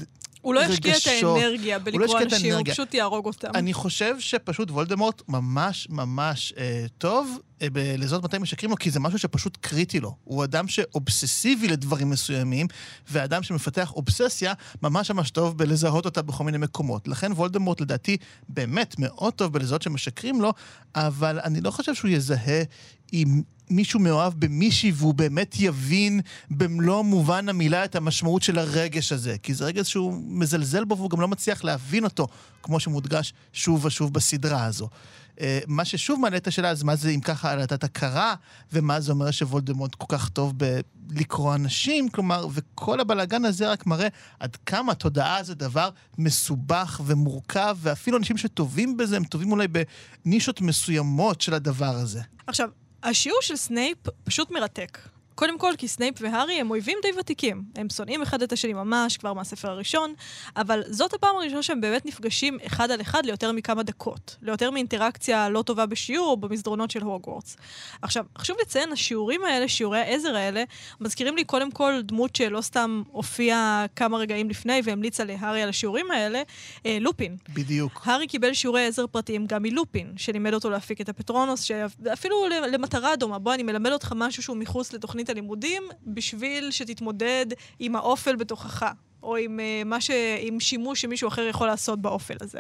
הוא 0.48 0.54
לא 0.54 0.66
ישקיע 0.66 0.98
את 0.98 1.08
האנרגיה 1.08 1.80
בלקרוא 1.80 2.20
לא 2.20 2.22
אנשים, 2.22 2.54
הוא 2.54 2.64
פשוט 2.66 2.94
יהרוג 2.94 3.26
אותם. 3.26 3.48
אני 3.56 3.74
חושב 3.74 4.16
שפשוט 4.20 4.72
וולדמורט 4.72 5.22
ממש 5.28 5.88
ממש 5.90 6.54
אה, 6.58 6.86
טוב 6.98 7.40
אה, 7.62 7.68
לזאת 7.98 8.24
מתי 8.24 8.38
משקרים 8.38 8.72
לו, 8.72 8.78
כי 8.78 8.92
זה 8.92 9.00
משהו 9.00 9.20
שפשוט 9.20 9.58
קריטי 9.62 10.00
לו. 10.00 10.16
הוא 10.24 10.44
אדם 10.44 10.68
שאובססיבי 10.68 11.68
לדברים 11.68 12.10
מסוימים, 12.10 12.68
ואדם 13.12 13.44
שמפתח 13.44 13.94
אובססיה 13.96 14.54
ממש 14.82 15.12
ממש 15.12 15.32
טוב 15.32 15.58
בלזהות 15.58 16.06
אותה 16.06 16.22
בכל 16.22 16.44
מיני 16.44 16.58
מקומות. 16.58 17.08
לכן 17.08 17.32
וולדמורט 17.32 17.82
לדעתי 17.82 18.18
באמת 18.50 18.96
מאוד 19.00 19.34
טוב 19.34 19.54
בלזהות 19.54 19.82
שמשקרים 19.82 20.42
לו, 20.42 20.54
אבל 20.96 21.40
אני 21.40 21.62
לא 21.62 21.72
חושב 21.72 21.96
שהוא 21.96 22.12
יזהה 22.12 22.64
עם 23.12 23.42
מישהו 23.70 24.00
מאוהב 24.00 24.34
במישהי 24.40 24.92
והוא 24.96 25.14
באמת 25.14 25.56
יבין 25.60 26.22
במלוא 26.52 27.04
מובן 27.04 27.50
המילה 27.50 27.86
את 27.86 27.96
המשמעות 27.96 28.44
של 28.44 28.60
הרגש 28.60 29.12
הזה. 29.12 29.36
כי 29.44 29.54
זה 29.54 29.66
רגש 29.66 29.92
שהוא 29.92 30.14
מזלזל 30.28 30.84
בו 30.84 30.98
והוא 30.98 31.10
גם 31.10 31.22
לא 31.22 31.28
מצליח 31.28 31.64
להבין 31.64 32.04
אותו, 32.04 32.28
כמו 32.64 32.80
שמודגש 32.80 33.34
שוב 33.54 33.86
ושוב 33.86 34.14
בסדרה 34.14 34.66
הזו. 34.66 34.90
אה, 35.42 35.60
מה 35.68 35.86
ששוב 35.86 36.20
מעלה 36.20 36.38
את 36.38 36.48
השאלה, 36.48 36.70
אז 36.70 36.84
מה 36.84 36.96
זה 36.96 37.10
אם 37.10 37.20
ככה 37.20 37.52
הלטת 37.52 37.84
הכרה, 37.84 38.36
ומה 38.74 39.00
זה 39.00 39.12
אומר 39.12 39.32
שוולדמורט 39.32 39.96
כל 39.96 40.18
כך 40.18 40.30
טוב 40.30 40.54
בלקרוא 40.96 41.56
אנשים, 41.56 42.10
כלומר, 42.10 42.48
וכל 42.54 43.00
הבלאגן 43.00 43.46
הזה 43.46 43.72
רק 43.72 43.86
מראה 43.86 44.08
עד 44.40 44.56
כמה 44.56 44.94
תודעה 44.94 45.44
זה 45.44 45.56
דבר 45.56 45.90
מסובך 46.18 47.02
ומורכב, 47.06 47.78
ואפילו 47.82 48.18
אנשים 48.18 48.38
שטובים 48.38 48.98
בזה, 48.98 49.18
הם 49.18 49.24
טובים 49.24 49.52
אולי 49.52 49.68
בנישות 50.26 50.62
מסוימות 50.62 51.42
של 51.42 51.54
הדבר 51.54 51.96
הזה. 51.96 52.22
עכשיו, 52.48 52.70
השיעור 53.04 53.42
של 53.42 53.56
סנייפ 53.56 53.98
פשוט 54.24 54.52
מרתק. 54.52 55.00
קודם 55.38 55.58
כל, 55.58 55.74
כי 55.78 55.88
סנייפ 55.88 56.16
והארי 56.20 56.54
הם 56.54 56.70
אויבים 56.70 56.98
די 57.02 57.08
ותיקים. 57.20 57.64
הם 57.76 57.90
שונאים 57.90 58.22
אחד 58.22 58.42
את 58.42 58.52
השני 58.52 58.74
ממש, 58.74 59.18
כבר 59.18 59.34
מהספר 59.34 59.70
הראשון, 59.70 60.14
אבל 60.56 60.84
זאת 60.88 61.14
הפעם 61.14 61.36
הראשונה 61.36 61.64
שהם 61.64 61.82
באמת 61.82 62.06
נפגשים 62.06 62.58
אחד 62.66 62.92
על 62.92 63.02
אחד 63.02 63.26
ליותר 63.26 63.52
מכמה 63.52 63.84
דקות. 63.84 64.38
ליותר 64.42 64.72
מאינטראקציה 64.72 65.50
לא 65.50 65.62
טובה 65.62 65.86
בשיעור 65.86 66.28
או 66.28 66.38
במסדרונות 66.38 66.92
של 66.92 67.02
הוגוורטס. 67.02 67.58
עכשיו, 68.02 68.26
חשוב 68.38 68.58
לציין, 68.62 68.92
השיעורים 68.92 69.44
האלה, 69.44 69.68
שיעורי 69.68 70.00
העזר 70.00 70.36
האלה, 70.36 70.64
מזכירים 71.02 71.36
לי 71.36 71.44
קודם 71.44 71.72
כל 71.72 72.02
דמות 72.04 72.36
שלא 72.36 72.62
סתם 72.62 73.04
הופיעה 73.12 73.86
כמה 73.96 74.18
רגעים 74.18 74.50
לפני 74.50 74.82
והמליצה 74.84 75.24
להארי 75.24 75.62
על 75.62 75.70
השיעורים 75.70 76.12
האלה, 76.12 76.42
אה, 76.86 76.98
לופין. 77.02 77.38
בדיוק. 77.50 78.02
הארי 78.06 78.28
קיבל 78.28 78.54
שיעורי 78.54 78.86
עזר 78.86 79.08
פרטיים 79.08 79.46
גם 79.48 79.64
מלופין, 79.64 80.14
שלימד 80.18 80.54
אותו 80.54 80.70
להפיק 80.70 81.02
את 81.02 81.10
הפטרונוס, 81.10 81.62
שאפילו 81.62 82.36
למטרה 82.72 83.16
דומה, 83.16 83.40
בוא, 83.40 83.54
אני 83.54 83.64
מלמד 83.64 83.92
אותך 83.92 84.14
משהו 84.16 84.44
שהוא 84.44 84.58
מחוץ 84.58 84.94
לתוכנית 84.94 85.27
הלימודים, 85.30 85.84
בשביל 86.08 86.72
שתתמודד 86.72 87.46
עם 87.80 87.96
האופל 87.96 88.36
בתוכך. 88.36 88.86
או 89.24 89.36
עם, 89.36 89.60
uh, 89.94 90.02
ש... 90.02 90.12
עם 90.40 90.60
שימוש 90.60 91.02
שמישהו 91.02 91.28
אחר 91.28 91.42
יכול 91.42 91.68
לעשות 91.68 92.02
באופל 92.02 92.36
הזה. 92.42 92.60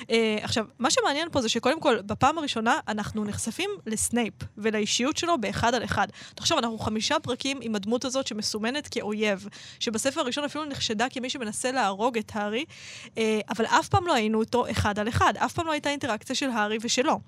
Uh, 0.00 0.04
עכשיו, 0.42 0.64
מה 0.78 0.90
שמעניין 0.90 1.28
פה 1.30 1.40
זה 1.40 1.48
שקודם 1.48 1.80
כל, 1.80 2.02
בפעם 2.02 2.38
הראשונה 2.38 2.78
אנחנו 2.88 3.24
נחשפים 3.24 3.70
לסנייפ 3.86 4.34
ולאישיות 4.58 5.16
שלו 5.16 5.40
באחד 5.40 5.74
על 5.74 5.84
אחד. 5.84 6.08
תחשוב, 6.34 6.58
אנחנו 6.58 6.78
חמישה 6.78 7.20
פרקים 7.22 7.58
עם 7.62 7.74
הדמות 7.74 8.04
הזאת 8.04 8.26
שמסומנת 8.26 8.88
כאויב, 8.88 9.48
שבספר 9.80 10.20
הראשון 10.20 10.44
אפילו 10.44 10.64
נחשדה 10.64 11.06
כמי 11.10 11.30
שמנסה 11.30 11.72
להרוג 11.72 12.18
את 12.18 12.32
הארי, 12.34 12.64
uh, 13.04 13.08
אבל 13.50 13.66
אף 13.66 13.88
פעם 13.88 14.06
לא 14.06 14.14
היינו 14.14 14.40
איתו 14.40 14.70
אחד 14.70 14.98
על 14.98 15.08
אחד, 15.08 15.34
אף 15.36 15.52
פעם 15.52 15.66
לא 15.66 15.72
הייתה 15.72 15.90
אינטראקציה 15.90 16.36
של 16.36 16.50
הארי 16.50 16.78
ושלו. 16.80 17.20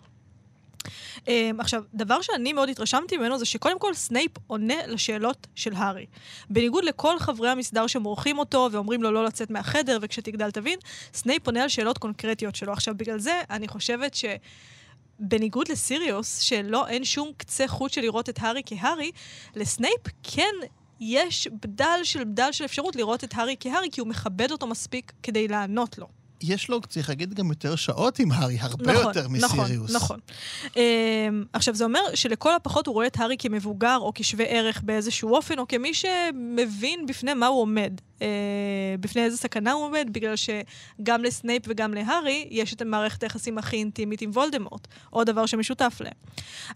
Um, 0.85 1.29
עכשיו, 1.59 1.83
דבר 1.95 2.23
שאני 2.23 2.53
מאוד 2.53 2.69
התרשמתי 2.69 3.17
ממנו 3.17 3.39
זה 3.39 3.45
שקודם 3.45 3.79
כל 3.79 3.95
סנייפ 3.95 4.31
עונה 4.47 4.87
לשאלות 4.87 5.47
של 5.55 5.73
הארי. 5.75 6.07
בניגוד 6.51 6.85
לכל 6.85 7.19
חברי 7.19 7.49
המסדר 7.49 7.87
שמורחים 7.87 8.39
אותו 8.39 8.69
ואומרים 8.73 9.03
לו 9.03 9.11
לא 9.11 9.25
לצאת 9.25 9.51
מהחדר 9.51 9.99
וכשתגדל 10.03 10.51
תבין, 10.51 10.79
סנייפ 11.15 11.47
עונה 11.47 11.63
על 11.63 11.69
שאלות 11.69 11.99
קונקרטיות 11.99 12.55
שלו. 12.55 12.73
עכשיו, 12.73 12.95
בגלל 12.97 13.19
זה 13.19 13.43
אני 13.51 13.69
חושבת 13.69 14.15
ש... 14.15 14.25
בניגוד 15.19 15.69
לסיריוס, 15.69 16.41
שלא 16.41 16.89
אין 16.89 17.05
שום 17.05 17.33
קצה 17.37 17.69
חוט 17.69 17.93
של 17.93 18.01
לראות 18.01 18.29
את 18.29 18.39
הארי 18.41 18.63
כהארי, 18.67 19.11
לסנייפ 19.55 20.01
כן 20.23 20.55
יש 21.01 21.49
בדל 21.63 22.01
של 22.03 22.25
בדל 22.25 22.53
של 22.53 22.65
אפשרות 22.65 22.97
לראות 22.97 23.25
את 23.25 23.35
הארי 23.35 23.57
כהארי, 23.61 23.89
כי 23.93 24.01
הוא 24.01 24.09
מכבד 24.09 24.53
אותו 24.53 24.67
מספיק 24.67 25.13
כדי 25.23 25.49
לענות 25.49 25.99
לו. 25.99 26.07
יש 26.41 26.69
לו, 26.69 26.81
צריך 26.81 27.09
להגיד, 27.09 27.35
גם 27.35 27.49
יותר 27.49 27.77
שעות 27.77 28.19
עם 28.19 28.33
הארי, 28.33 28.59
הרבה 28.61 28.93
נכון, 28.93 29.07
יותר 29.07 29.29
מסיריוס. 29.29 29.95
נכון, 29.95 30.21
נכון. 30.21 30.21
Um, 30.65 30.77
עכשיו, 31.53 31.75
זה 31.75 31.85
אומר 31.85 32.01
שלכל 32.15 32.55
הפחות 32.55 32.87
הוא 32.87 32.93
רואה 32.93 33.07
את 33.07 33.21
הארי 33.21 33.37
כמבוגר 33.39 33.97
או 34.01 34.13
כשווה 34.15 34.45
ערך 34.45 34.83
באיזשהו 34.83 35.35
אופן, 35.35 35.59
או 35.59 35.69
כמי 35.69 35.95
שמבין 35.95 37.07
בפני 37.07 37.35
מה 37.35 37.47
הוא 37.47 37.61
עומד. 37.63 38.01
אה, 38.23 38.29
בפני 39.01 39.25
איזה 39.25 39.37
סכנה 39.37 39.73
הוא 39.73 39.85
עומד, 39.85 40.09
בגלל 40.13 40.35
שגם 40.37 41.23
לסנייפ 41.23 41.63
וגם 41.67 41.95
להארי 41.95 42.49
יש 42.51 42.75
את 42.75 42.83
המערכת 42.83 43.23
היחסים 43.23 43.59
הכי 43.59 43.77
אינטימית 43.77 44.23
עם 44.23 44.31
וולדמורט, 44.31 44.89
עוד 45.11 45.27
דבר 45.27 45.47
שמשותף 45.47 46.01
להם. 46.01 46.13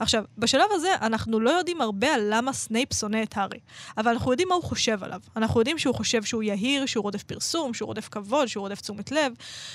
עכשיו, 0.01 0.25
בשלב 0.39 0.67
הזה 0.71 0.95
אנחנו 1.01 1.41
לא 1.41 1.51
יודעים 1.51 1.81
הרבה 1.81 2.15
על 2.15 2.27
למה 2.31 2.53
סנייפ 2.53 2.95
שונא 2.95 3.23
את 3.23 3.37
הארי, 3.37 3.59
אבל 3.99 4.11
אנחנו 4.11 4.31
יודעים 4.31 4.49
מה 4.49 4.55
הוא 4.55 4.65
חושב 4.65 5.05
עליו. 5.05 5.21
אנחנו 5.37 5.61
יודעים 5.61 5.79
שהוא 5.79 5.95
חושב 5.95 6.23
שהוא 6.23 6.43
יהיר, 6.43 6.87
שהוא 6.87 7.03
רודף 7.03 7.23
פרסום, 7.23 7.75
שהוא 7.75 7.87
רודף 7.87 8.09
כבוד, 8.09 8.47
שהוא 8.47 8.63
רודף 8.63 8.81
תשומת 8.81 9.13
לב, 9.13 9.33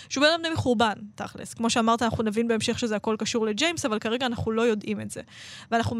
שהוא 0.09 0.23
בן 0.23 0.31
אדם 0.31 0.53
מחורבן, 0.53 0.93
תכלס. 1.15 1.53
כמו 1.53 1.69
שאמרת, 1.69 2.01
אנחנו 2.01 2.23
נבין 2.23 2.47
בהמשך 2.47 2.79
שזה 2.79 2.95
הכל 2.95 3.15
קשור 3.19 3.45
לג'יימס, 3.45 3.85
אבל 3.85 3.99
כרגע 3.99 4.25
אנחנו 4.25 4.51
לא 4.51 4.61
יודעים 4.61 5.01
את 5.01 5.11
זה. 5.11 5.21
ואנחנו, 5.71 5.95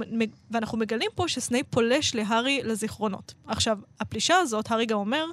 ואנחנו 0.51 0.77
מגלים 0.77 1.11
פה 1.15 1.27
שסנייפ 1.27 1.65
פולש 1.69 2.15
להארי 2.15 2.61
לזיכרונות. 2.63 3.33
עכשיו, 3.47 3.79
הפלישה 3.99 4.37
הזאת, 4.37 4.71
הארי 4.71 4.85
גם 4.85 4.97
אומר, 4.97 5.25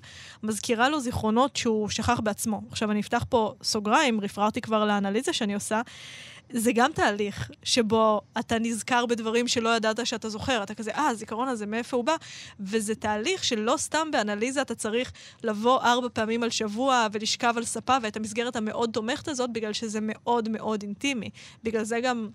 מזכירה 0.42 0.88
לו 0.88 1.00
זיכרונות 1.00 1.56
שהוא 1.56 1.88
שכח 1.88 2.20
בעצמו. 2.20 2.60
עכשיו, 2.70 2.90
אני 2.90 3.00
אפתח 3.00 3.24
פה 3.28 3.54
סוגריים, 3.62 4.20
רפררתי 4.20 4.60
כבר 4.60 4.84
לאנליזה 4.84 5.32
שאני 5.32 5.54
עושה. 5.54 5.80
זה 6.52 6.72
גם 6.74 6.92
תהליך 6.92 7.50
שבו 7.62 8.20
אתה 8.38 8.58
נזכר 8.58 9.06
בדברים 9.06 9.48
שלא 9.48 9.76
ידעת 9.76 10.06
שאתה 10.06 10.28
זוכר. 10.28 10.62
אתה 10.62 10.74
כזה, 10.74 10.90
אה, 10.90 11.08
הזיכרון 11.08 11.48
הזה, 11.48 11.66
מאיפה 11.66 11.96
הוא 11.96 12.04
בא? 12.04 12.16
וזה 12.60 12.94
תהליך 12.94 13.44
שלא 13.44 13.74
סתם 13.76 14.08
באנליזה 14.12 14.62
אתה 14.62 14.74
צריך 14.74 15.12
לבוא 15.44 15.80
ארבע 15.80 16.08
פעמים 16.12 16.42
על 16.42 16.50
שבוע 16.50 17.06
ולשכב 17.12 17.54
על 17.56 17.64
ספה, 17.64 17.96
ואת 18.02 18.16
המסגרת 18.16 18.56
המאוד 18.56 18.90
תומכת 18.92 19.28
הזאת, 19.28 19.52
בגלל 19.52 19.72
שזה 19.72 19.98
מאוד 20.02 20.48
מאוד 20.48 20.82
אינטימי. 20.82 21.30
בגלל 21.62 21.84
זה 21.84 22.00
גם 22.00 22.28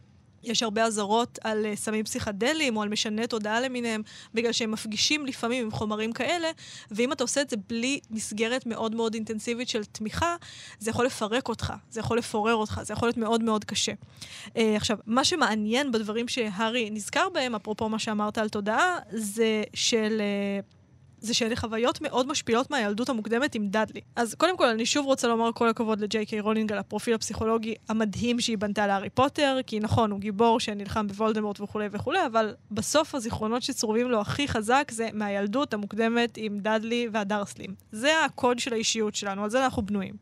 יש 0.44 0.64
הרבה 0.64 0.86
אזהרות 0.86 1.40
על 1.44 1.66
uh, 1.66 1.76
סמים 1.76 2.04
פסיכדליים 2.04 2.78
או 2.78 2.82
על 2.82 2.90
משני 2.90 3.28
תודעה 3.28 3.62
למיניהם, 3.62 4.02
בגלל 4.34 4.52
שהם 4.52 4.72
מפגישים 4.72 5.26
לפעמים 5.26 5.66
עם 5.66 5.72
חומרים 5.72 6.14
כאלה, 6.14 6.48
ואם 6.92 7.12
אתה 7.12 7.24
עושה 7.24 7.42
את 7.42 7.50
זה 7.50 7.58
בלי 7.70 8.00
מסגרת 8.12 8.66
מאוד 8.66 8.96
מאוד 8.96 9.14
אינטנסיבית 9.14 9.70
של 9.70 9.86
תמיכה, 9.86 10.36
זה 10.80 10.90
יכול 10.90 11.06
לפרק 11.06 11.50
אותך, 11.50 11.74
זה 11.90 12.00
יכול 12.00 12.18
לפורר 12.18 12.56
אותך, 12.56 12.82
זה 12.84 12.94
יכול 12.94 13.08
להיות 13.08 13.18
מאוד 13.18 13.44
מאוד 13.44 13.66
קשה. 13.66 13.94
Uh, 14.46 14.52
עכשיו, 14.76 14.98
מה 15.06 15.24
שמעניין 15.24 15.92
בדברים 15.92 16.28
שהארי 16.28 16.90
נזכר 16.90 17.28
בהם, 17.34 17.56
אפרופו 17.56 17.90
מה 17.90 18.00
שאמרת 18.00 18.38
על 18.38 18.50
תודעה, 18.50 18.98
זה 19.10 19.64
של... 19.74 20.22
Uh, 20.64 20.77
זה 21.20 21.34
שאלה 21.34 21.56
חוויות 21.56 22.02
מאוד 22.02 22.28
משפילות 22.28 22.72
מהילדות 22.72 23.10
המוקדמת 23.10 23.56
עם 23.56 23.68
דאדלי. 23.68 24.02
אז 24.16 24.36
קודם 24.36 24.58
כל, 24.58 24.68
אני 24.68 24.86
שוב 24.86 25.06
רוצה 25.06 25.28
לומר 25.28 25.52
כל 25.54 25.70
הכבוד 25.70 26.02
לג'יי 26.02 26.26
קיי 26.26 26.40
רולינג 26.40 26.72
על 26.72 26.78
הפרופיל 26.78 27.14
הפסיכולוגי 27.14 27.76
המדהים 27.90 28.40
שהיא 28.40 28.58
בנתה 28.58 28.88
להארי 28.88 29.10
פוטר, 29.10 29.60
כי 29.68 29.80
נכון, 29.80 30.12
הוא 30.12 30.20
גיבור 30.20 30.60
שנלחם 30.60 31.08
בוולדמורט 31.08 31.62
וכולי 31.62 31.88
וכולי, 31.92 32.26
אבל 32.26 32.56
בסוף 32.72 33.16
הזיכרונות 33.16 33.62
שצרובים 33.62 34.12
לו 34.12 34.22
הכי 34.22 34.48
חזק 34.48 34.92
זה 34.92 35.10
מהילדות 35.14 35.74
המוקדמת 35.74 36.38
עם 36.38 36.60
דאדלי 36.60 37.08
והדרסלים. 37.12 37.76
זה 37.92 38.26
הקוד 38.26 38.60
של 38.60 38.74
האישיות 38.74 39.16
שלנו, 39.16 39.44
על 39.44 39.50
זה 39.50 39.66
אנחנו 39.66 39.82
בנויים. 39.82 40.16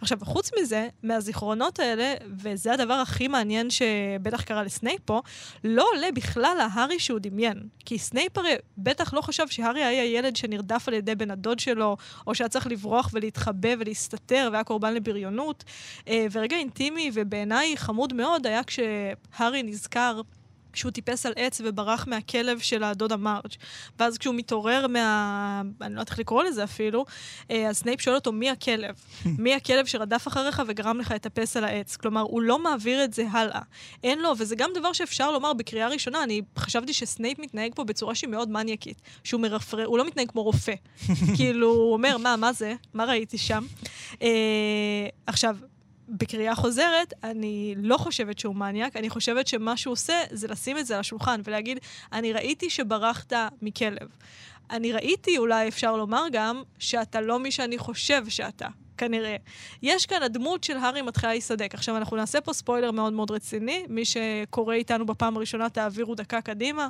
עכשיו, 0.00 0.18
חוץ 0.22 0.50
מזה, 0.60 0.88
מהזיכרונות 1.02 1.78
האלה, 1.78 2.14
וזה 2.38 2.72
הדבר 2.72 2.94
הכי 2.94 3.28
מעניין 3.28 3.70
שבטח 3.70 4.42
קרה 4.42 4.62
לסנייפ 4.62 5.00
פה, 5.04 5.22
לא 5.64 5.86
עולה 5.94 6.08
בכלל 6.14 6.56
ההארי 6.60 6.98
שהוא 6.98 7.18
דמיין. 7.18 7.68
כי 7.84 7.98
סנייפ 7.98 8.38
הרי 8.38 8.54
בטח 8.78 9.14
לא 9.14 9.20
חשב 9.20 9.48
שהארי 9.48 9.84
היה 9.84 10.04
ילד 10.04 10.25
שנרדף 10.34 10.88
על 10.88 10.94
ידי 10.94 11.14
בן 11.14 11.30
הדוד 11.30 11.58
שלו, 11.58 11.96
או 12.26 12.34
שהיה 12.34 12.48
צריך 12.48 12.66
לברוח 12.66 13.10
ולהתחבא 13.12 13.68
ולהסתתר 13.78 14.48
והיה 14.52 14.64
קורבן 14.64 14.94
לבריונות. 14.94 15.64
אה, 16.08 16.26
ורגע 16.32 16.56
אינטימי 16.56 17.10
ובעיניי 17.14 17.76
חמוד 17.76 18.12
מאוד 18.12 18.46
היה 18.46 18.60
כשהארי 18.64 19.62
נזכר 19.62 20.20
כשהוא 20.76 20.92
טיפס 20.92 21.26
על 21.26 21.32
עץ 21.36 21.60
וברח 21.64 22.06
מהכלב 22.06 22.58
של 22.58 22.82
הדודה 22.82 23.16
מרג'. 23.16 23.54
ואז 23.98 24.18
כשהוא 24.18 24.34
מתעורר 24.34 24.86
מה... 24.86 25.62
אני 25.80 25.94
לא 25.94 26.00
יודעת 26.00 26.10
איך 26.10 26.18
לקרוא 26.18 26.42
לזה 26.42 26.64
אפילו, 26.64 27.04
אה, 27.50 27.68
אז 27.68 27.76
סנייפ 27.76 28.00
שואל 28.00 28.14
אותו, 28.14 28.32
מי 28.32 28.50
הכלב? 28.50 28.94
מי 29.38 29.54
הכלב 29.54 29.86
שרדף 29.86 30.28
אחריך 30.28 30.62
וגרם 30.66 31.00
לך 31.00 31.10
לטפס 31.10 31.56
על 31.56 31.64
העץ? 31.64 31.96
כלומר, 31.96 32.20
הוא 32.20 32.42
לא 32.42 32.58
מעביר 32.58 33.04
את 33.04 33.14
זה 33.14 33.24
הלאה. 33.30 33.60
אין 34.04 34.18
לו, 34.18 34.32
וזה 34.38 34.56
גם 34.56 34.70
דבר 34.74 34.92
שאפשר 34.92 35.30
לומר 35.30 35.52
בקריאה 35.52 35.88
ראשונה. 35.88 36.22
אני 36.22 36.42
חשבתי 36.58 36.92
שסנייפ 36.92 37.38
מתנהג 37.38 37.72
פה 37.74 37.84
בצורה 37.84 38.14
שהיא 38.14 38.30
מאוד 38.30 38.50
מניאקית. 38.50 39.02
שהוא 39.24 39.40
מרפרר, 39.40 39.86
הוא 39.86 39.98
לא 39.98 40.06
מתנהג 40.06 40.30
כמו 40.30 40.42
רופא. 40.42 40.74
כאילו, 41.36 41.68
הוא 41.68 41.92
אומר, 41.92 42.18
מה, 42.18 42.36
מה 42.36 42.52
זה? 42.52 42.74
מה 42.94 43.04
ראיתי 43.04 43.38
שם? 43.38 43.64
אה, 44.22 44.28
עכשיו, 45.26 45.56
בקריאה 46.08 46.54
חוזרת, 46.54 47.14
אני 47.24 47.74
לא 47.78 47.96
חושבת 47.96 48.38
שהוא 48.38 48.56
מניאק, 48.56 48.96
אני 48.96 49.10
חושבת 49.10 49.46
שמה 49.46 49.76
שהוא 49.76 49.92
עושה 49.92 50.14
זה 50.30 50.48
לשים 50.48 50.78
את 50.78 50.86
זה 50.86 50.94
על 50.94 51.00
השולחן 51.00 51.40
ולהגיד, 51.44 51.78
אני 52.12 52.32
ראיתי 52.32 52.70
שברחת 52.70 53.32
מכלב. 53.62 54.08
אני 54.70 54.92
ראיתי, 54.92 55.38
אולי 55.38 55.68
אפשר 55.68 55.96
לומר 55.96 56.22
גם, 56.32 56.62
שאתה 56.78 57.20
לא 57.20 57.38
מי 57.38 57.50
שאני 57.50 57.78
חושב 57.78 58.28
שאתה. 58.28 58.68
כנראה. 58.98 59.36
יש 59.82 60.06
כאן 60.06 60.22
הדמות 60.22 60.64
של 60.64 60.76
הארי 60.76 61.02
מתחילה 61.02 61.32
להיסדק. 61.32 61.74
עכשיו, 61.74 61.96
אנחנו 61.96 62.16
נעשה 62.16 62.40
פה 62.40 62.52
ספוילר 62.52 62.90
מאוד 62.90 63.12
מאוד 63.12 63.30
רציני. 63.30 63.84
מי 63.88 64.04
שקורא 64.04 64.74
איתנו 64.74 65.06
בפעם 65.06 65.36
הראשונה, 65.36 65.68
תעבירו 65.68 66.14
דקה 66.14 66.40
קדימה, 66.40 66.88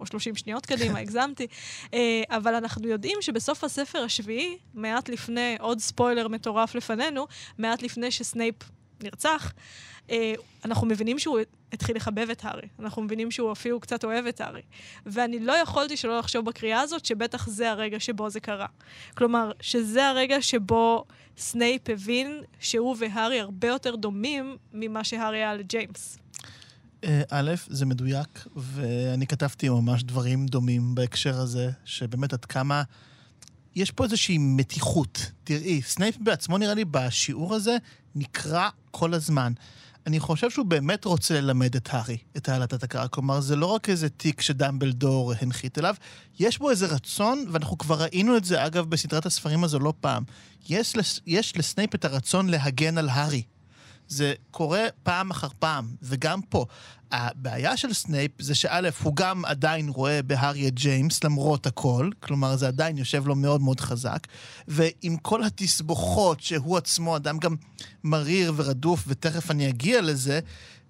או 0.00 0.06
30 0.06 0.34
שניות 0.34 0.66
קדימה, 0.66 0.98
הגזמתי. 1.02 1.46
אה, 1.94 2.22
אבל 2.28 2.54
אנחנו 2.54 2.88
יודעים 2.88 3.18
שבסוף 3.20 3.64
הספר 3.64 3.98
השביעי, 3.98 4.58
מעט 4.74 5.08
לפני, 5.08 5.56
עוד 5.60 5.78
ספוילר 5.78 6.28
מטורף 6.28 6.74
לפנינו, 6.74 7.26
מעט 7.58 7.82
לפני 7.82 8.10
שסנייפ 8.10 8.54
נרצח, 9.02 9.52
אנחנו 10.64 10.86
מבינים 10.86 11.18
שהוא 11.18 11.38
התחיל 11.72 11.96
לחבב 11.96 12.26
את 12.32 12.44
הארי. 12.44 12.68
אנחנו 12.78 13.02
מבינים 13.02 13.30
שהוא 13.30 13.52
אפילו 13.52 13.80
קצת 13.80 14.04
אוהב 14.04 14.26
את 14.26 14.40
הארי. 14.40 14.62
ואני 15.06 15.38
לא 15.38 15.52
יכולתי 15.52 15.96
שלא 15.96 16.18
לחשוב 16.18 16.44
בקריאה 16.44 16.80
הזאת 16.80 17.04
שבטח 17.04 17.48
זה 17.48 17.70
הרגע 17.70 18.00
שבו 18.00 18.30
זה 18.30 18.40
קרה. 18.40 18.66
כלומר, 19.14 19.52
שזה 19.60 20.08
הרגע 20.08 20.42
שבו 20.42 21.04
סנייפ 21.38 21.90
הבין 21.90 22.42
שהוא 22.60 22.96
והארי 22.98 23.40
הרבה 23.40 23.68
יותר 23.68 23.96
דומים 23.96 24.56
ממה 24.72 25.04
שהארי 25.04 25.38
היה 25.38 25.54
לג'יימס. 25.54 26.18
אה, 27.04 27.22
א', 27.30 27.54
זה 27.66 27.86
מדויק, 27.86 28.46
ואני 28.56 29.26
כתבתי 29.26 29.68
ממש 29.68 30.02
דברים 30.02 30.46
דומים 30.46 30.94
בהקשר 30.94 31.40
הזה, 31.40 31.70
שבאמת 31.84 32.32
עד 32.32 32.44
כמה... 32.44 32.82
יש 33.76 33.90
פה 33.90 34.04
איזושהי 34.04 34.38
מתיחות. 34.38 35.30
תראי, 35.44 35.82
סנייפ 35.82 36.16
בעצמו, 36.20 36.58
נראה 36.58 36.74
לי, 36.74 36.84
בשיעור 36.84 37.54
הזה, 37.54 37.76
נקרע 38.14 38.68
כל 38.90 39.14
הזמן. 39.14 39.52
אני 40.06 40.20
חושב 40.20 40.50
שהוא 40.50 40.66
באמת 40.66 41.04
רוצה 41.04 41.40
ללמד 41.40 41.76
את 41.76 41.88
הארי, 41.92 42.16
את 42.36 42.48
הלטת 42.48 42.82
הכרה. 42.82 43.08
כלומר, 43.08 43.40
זה 43.40 43.56
לא 43.56 43.66
רק 43.66 43.88
איזה 43.88 44.08
תיק 44.08 44.40
שדמבלדור 44.40 45.32
הנחית 45.40 45.78
אליו, 45.78 45.94
יש 46.38 46.58
בו 46.58 46.70
איזה 46.70 46.86
רצון, 46.86 47.44
ואנחנו 47.52 47.78
כבר 47.78 48.02
ראינו 48.02 48.36
את 48.36 48.44
זה, 48.44 48.66
אגב, 48.66 48.90
בסדרת 48.90 49.26
הספרים 49.26 49.64
הזו 49.64 49.78
לא 49.78 49.92
פעם. 50.00 50.24
יש, 50.68 50.96
לס, 50.96 51.20
יש 51.26 51.56
לסנייפ 51.56 51.94
את 51.94 52.04
הרצון 52.04 52.48
להגן 52.48 52.98
על 52.98 53.08
הארי. 53.08 53.42
זה 54.08 54.34
קורה 54.50 54.84
פעם 55.02 55.30
אחר 55.30 55.48
פעם, 55.58 55.94
וגם 56.02 56.42
פה. 56.42 56.66
הבעיה 57.12 57.76
של 57.76 57.92
סנייפ 57.92 58.42
זה 58.42 58.54
שא', 58.54 58.90
הוא 59.02 59.16
גם 59.16 59.44
עדיין 59.44 59.88
רואה 59.88 60.22
בהארי 60.22 60.68
את 60.68 60.74
ג'יימס 60.74 61.24
למרות 61.24 61.66
הכל, 61.66 62.10
כלומר 62.20 62.56
זה 62.56 62.68
עדיין 62.68 62.98
יושב 62.98 63.26
לו 63.26 63.34
מאוד 63.34 63.60
מאוד 63.60 63.80
חזק, 63.80 64.26
ועם 64.68 65.16
כל 65.16 65.44
התסבוכות 65.44 66.40
שהוא 66.40 66.76
עצמו 66.76 67.16
אדם 67.16 67.38
גם 67.38 67.56
מריר 68.04 68.52
ורדוף, 68.56 69.04
ותכף 69.06 69.50
אני 69.50 69.68
אגיע 69.68 70.00
לזה, 70.00 70.40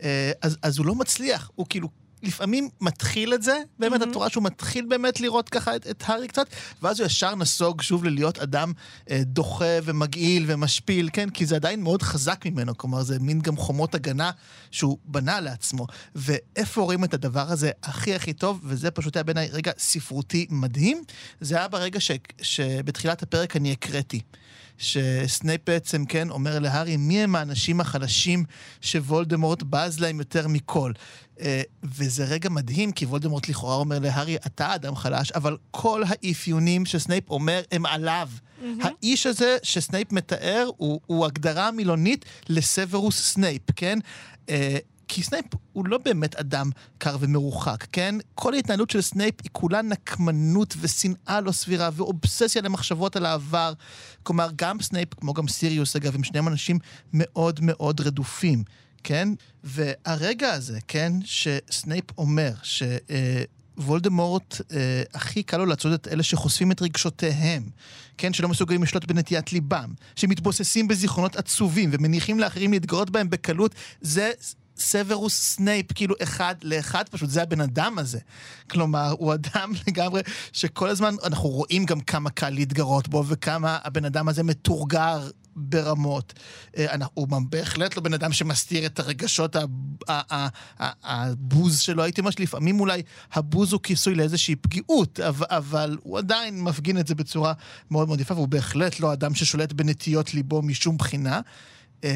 אה, 0.03 0.33
אז, 0.43 0.59
אז 0.63 0.79
הוא 0.79 0.87
לא 0.87 0.95
מצליח, 0.95 1.51
הוא 1.55 1.67
כאילו 1.69 1.89
לפעמים 2.27 2.69
מתחיל 2.81 3.35
את 3.35 3.43
זה, 3.43 3.63
באמת, 3.79 4.01
mm-hmm. 4.01 4.11
את 4.11 4.15
רואה 4.15 4.31
שהוא 4.31 4.45
מתחיל 4.45 4.87
באמת 4.89 5.21
לראות 5.21 5.49
ככה 5.49 5.77
את, 5.77 5.87
את 5.87 6.03
הארי 6.07 6.29
קצת, 6.29 6.47
ואז 6.83 7.01
הוא 7.01 7.07
ישר 7.07 7.35
נסוג 7.35 7.83
שוב 7.83 8.05
ללהיות 8.05 8.39
אדם 8.39 8.73
אה, 9.11 9.21
דוחה 9.25 9.79
ומגעיל 9.85 10.45
ומשפיל, 10.47 11.09
כן? 11.13 11.31
כי 11.31 11.47
זה 11.47 11.57
עדיין 11.57 11.83
מאוד 11.83 12.03
חזק 12.03 12.47
ממנו, 12.47 12.79
כלומר, 12.79 13.03
זה 13.03 13.19
מין 13.19 13.41
גם 13.41 13.57
חומות 13.57 13.95
הגנה 13.95 14.31
שהוא 14.71 14.99
בנה 15.05 15.41
לעצמו. 15.41 15.87
ואיפה 16.15 16.81
רואים 16.81 17.05
את 17.05 17.15
הדבר 17.15 17.53
הזה 17.53 17.71
הכי 17.83 18.15
הכי 18.15 18.33
טוב, 18.33 18.61
וזה 18.65 18.91
פשוט 18.91 19.17
היה 19.17 19.23
בעיניי 19.23 19.49
רגע 19.53 19.73
ספרותי 19.79 20.47
מדהים, 20.51 21.03
זה 21.41 21.57
היה 21.57 21.69
ברגע 21.69 22.01
ש, 22.01 22.11
שבתחילת 22.43 23.23
הפרק 23.23 23.57
אני 23.57 23.73
הקראתי. 23.73 24.21
שסנייפ 24.79 25.61
בעצם, 25.67 26.05
כן, 26.05 26.31
אומר 26.31 26.59
להארי, 26.59 26.97
מי 26.97 27.23
הם 27.23 27.37
האנשים 27.37 27.81
החלשים 27.81 28.45
שוולדמורט 28.81 29.63
בז 29.63 30.01
להם 30.01 30.19
יותר 30.19 30.49
מכל. 30.49 30.93
Uh, 31.37 31.41
וזה 31.85 32.25
רגע 32.25 32.49
מדהים, 32.49 32.93
כי 32.93 33.07
וולדמורט 33.07 33.49
לכאורה 33.49 33.75
אומר 33.75 33.99
להארי, 33.99 34.37
אתה 34.37 34.75
אדם 34.75 34.97
חלש, 34.97 35.33
אבל 35.33 35.57
כל 35.71 36.03
האפיונים 36.07 36.87
שסנייפ 36.87 37.31
אומר 37.31 37.63
הם 37.73 37.87
עליו. 37.87 38.29
Mm-hmm. 38.33 38.65
האיש 38.83 39.27
הזה 39.27 39.57
שסנייפ 39.63 40.13
מתאר 40.13 40.69
הוא, 40.77 41.01
הוא 41.07 41.27
הגדרה 41.27 41.71
מילונית 41.71 42.25
לסוורוס 42.49 43.33
סנייפ, 43.33 43.63
כן? 43.77 43.99
Uh, 44.47 44.51
כי 45.09 45.23
סנייפ 45.23 45.45
הוא 45.73 45.87
לא 45.87 45.99
באמת 45.99 46.35
אדם 46.35 46.71
קר 46.99 47.17
ומרוחק, 47.21 47.87
כן? 47.93 48.15
כל 48.35 48.55
ההתנהלות 48.55 48.91
של 48.91 49.01
סנייפ 49.01 49.35
היא 49.43 49.51
כולה 49.53 49.83
נקמנות 49.83 50.75
ושנאה 50.81 51.41
לא 51.41 51.53
סבירה 51.53 51.91
ואובססיה 51.93 52.63
למחשבות 52.63 53.17
על 53.17 53.27
העבר. 53.27 53.73
כלומר, 54.23 54.49
גם 54.57 54.83
סנייפ, 54.83 55.15
כמו 55.15 55.35
גם 55.35 55.49
סיריוס, 55.49 55.97
אגב, 55.97 56.15
הם 56.15 56.25
שניהם 56.25 56.49
אנשים 56.49 56.79
מאוד 57.13 57.61
מאוד 57.63 58.01
רדופים, 58.01 58.65
כן? 59.07 59.29
והרגע 59.65 60.53
הזה, 60.53 60.79
כן, 60.89 61.13
שסנייפ 61.25 62.19
אומר 62.19 62.53
ש... 62.63 62.83
אה, 62.83 63.43
וולדמורט, 63.79 64.61
אה, 64.73 65.03
הכי 65.15 65.43
קל 65.43 65.57
לו 65.57 65.67
לצוד 65.67 65.93
את 65.93 66.09
אלה 66.09 66.23
שחושפים 66.23 66.73
את 66.73 66.83
רגשותיהם, 66.83 67.63
כן? 68.19 68.33
שלא 68.33 68.49
מסוגלים 68.49 68.83
לשלוט 68.83 69.05
בנטיית 69.05 69.53
ליבם, 69.53 69.93
שמתבוססים 70.17 70.89
בזיכרונות 70.89 71.37
עצובים 71.37 71.91
ומניחים 71.93 72.41
לאחרים 72.41 72.73
להתגרות 72.73 73.11
בהם 73.11 73.31
בקלות, 73.31 73.75
זה 74.01 74.31
סוורוס 74.79 75.43
סנייפ, 75.43 75.93
כאילו 75.93 76.15
אחד 76.23 76.55
לאחד 76.63 77.09
פשוט, 77.09 77.31
זה 77.31 77.43
הבן 77.43 77.61
אדם 77.61 77.99
הזה. 77.99 78.19
כלומר, 78.71 79.15
הוא 79.19 79.35
אדם 79.35 79.73
לגמרי 79.87 80.21
שכל 80.53 80.89
הזמן, 80.89 81.15
אנחנו 81.25 81.49
רואים 81.49 81.85
גם 81.85 82.01
כמה 82.01 82.31
קל 82.31 82.51
להתגרות 82.51 83.09
בו 83.09 83.25
וכמה 83.27 83.79
הבן 83.85 84.05
אדם 84.05 84.29
הזה 84.29 84.43
מתורגר 84.43 85.29
ברמות. 85.57 86.33
אה, 86.77 86.95
הוא 87.15 87.29
בהחלט 87.49 87.97
לא 87.97 88.03
בן 88.03 88.15
אדם 88.15 88.33
שמסתיר 88.33 88.87
את 88.87 88.99
הרגשות, 88.99 89.57
הבוז 90.89 91.81
שלו. 91.81 92.03
הייתי 92.03 92.21
אומר 92.21 92.31
שלפעמים 92.31 92.81
אולי 92.81 93.03
הבוז 93.33 93.73
הוא 93.73 93.81
כיסוי 93.83 94.15
לאיזושהי 94.15 94.57
פגיעות, 94.57 95.21
אבל 95.21 95.99
הוא 96.03 96.19
עדיין 96.19 96.63
מפגין 96.63 96.99
את 96.99 97.07
זה 97.07 97.15
בצורה 97.15 97.53
מאוד 97.91 98.09
מאוד 98.09 98.21
יפה, 98.21 98.35
והוא 98.35 98.49
בהחלט 98.49 99.01
לא 99.01 99.13
אדם 99.13 99.35
ששולט 99.35 99.73
בנטיות 99.73 100.35
ליבו 100.35 100.63
משום 100.63 100.97
בחינה. 100.97 101.41
Uh, 101.97 102.07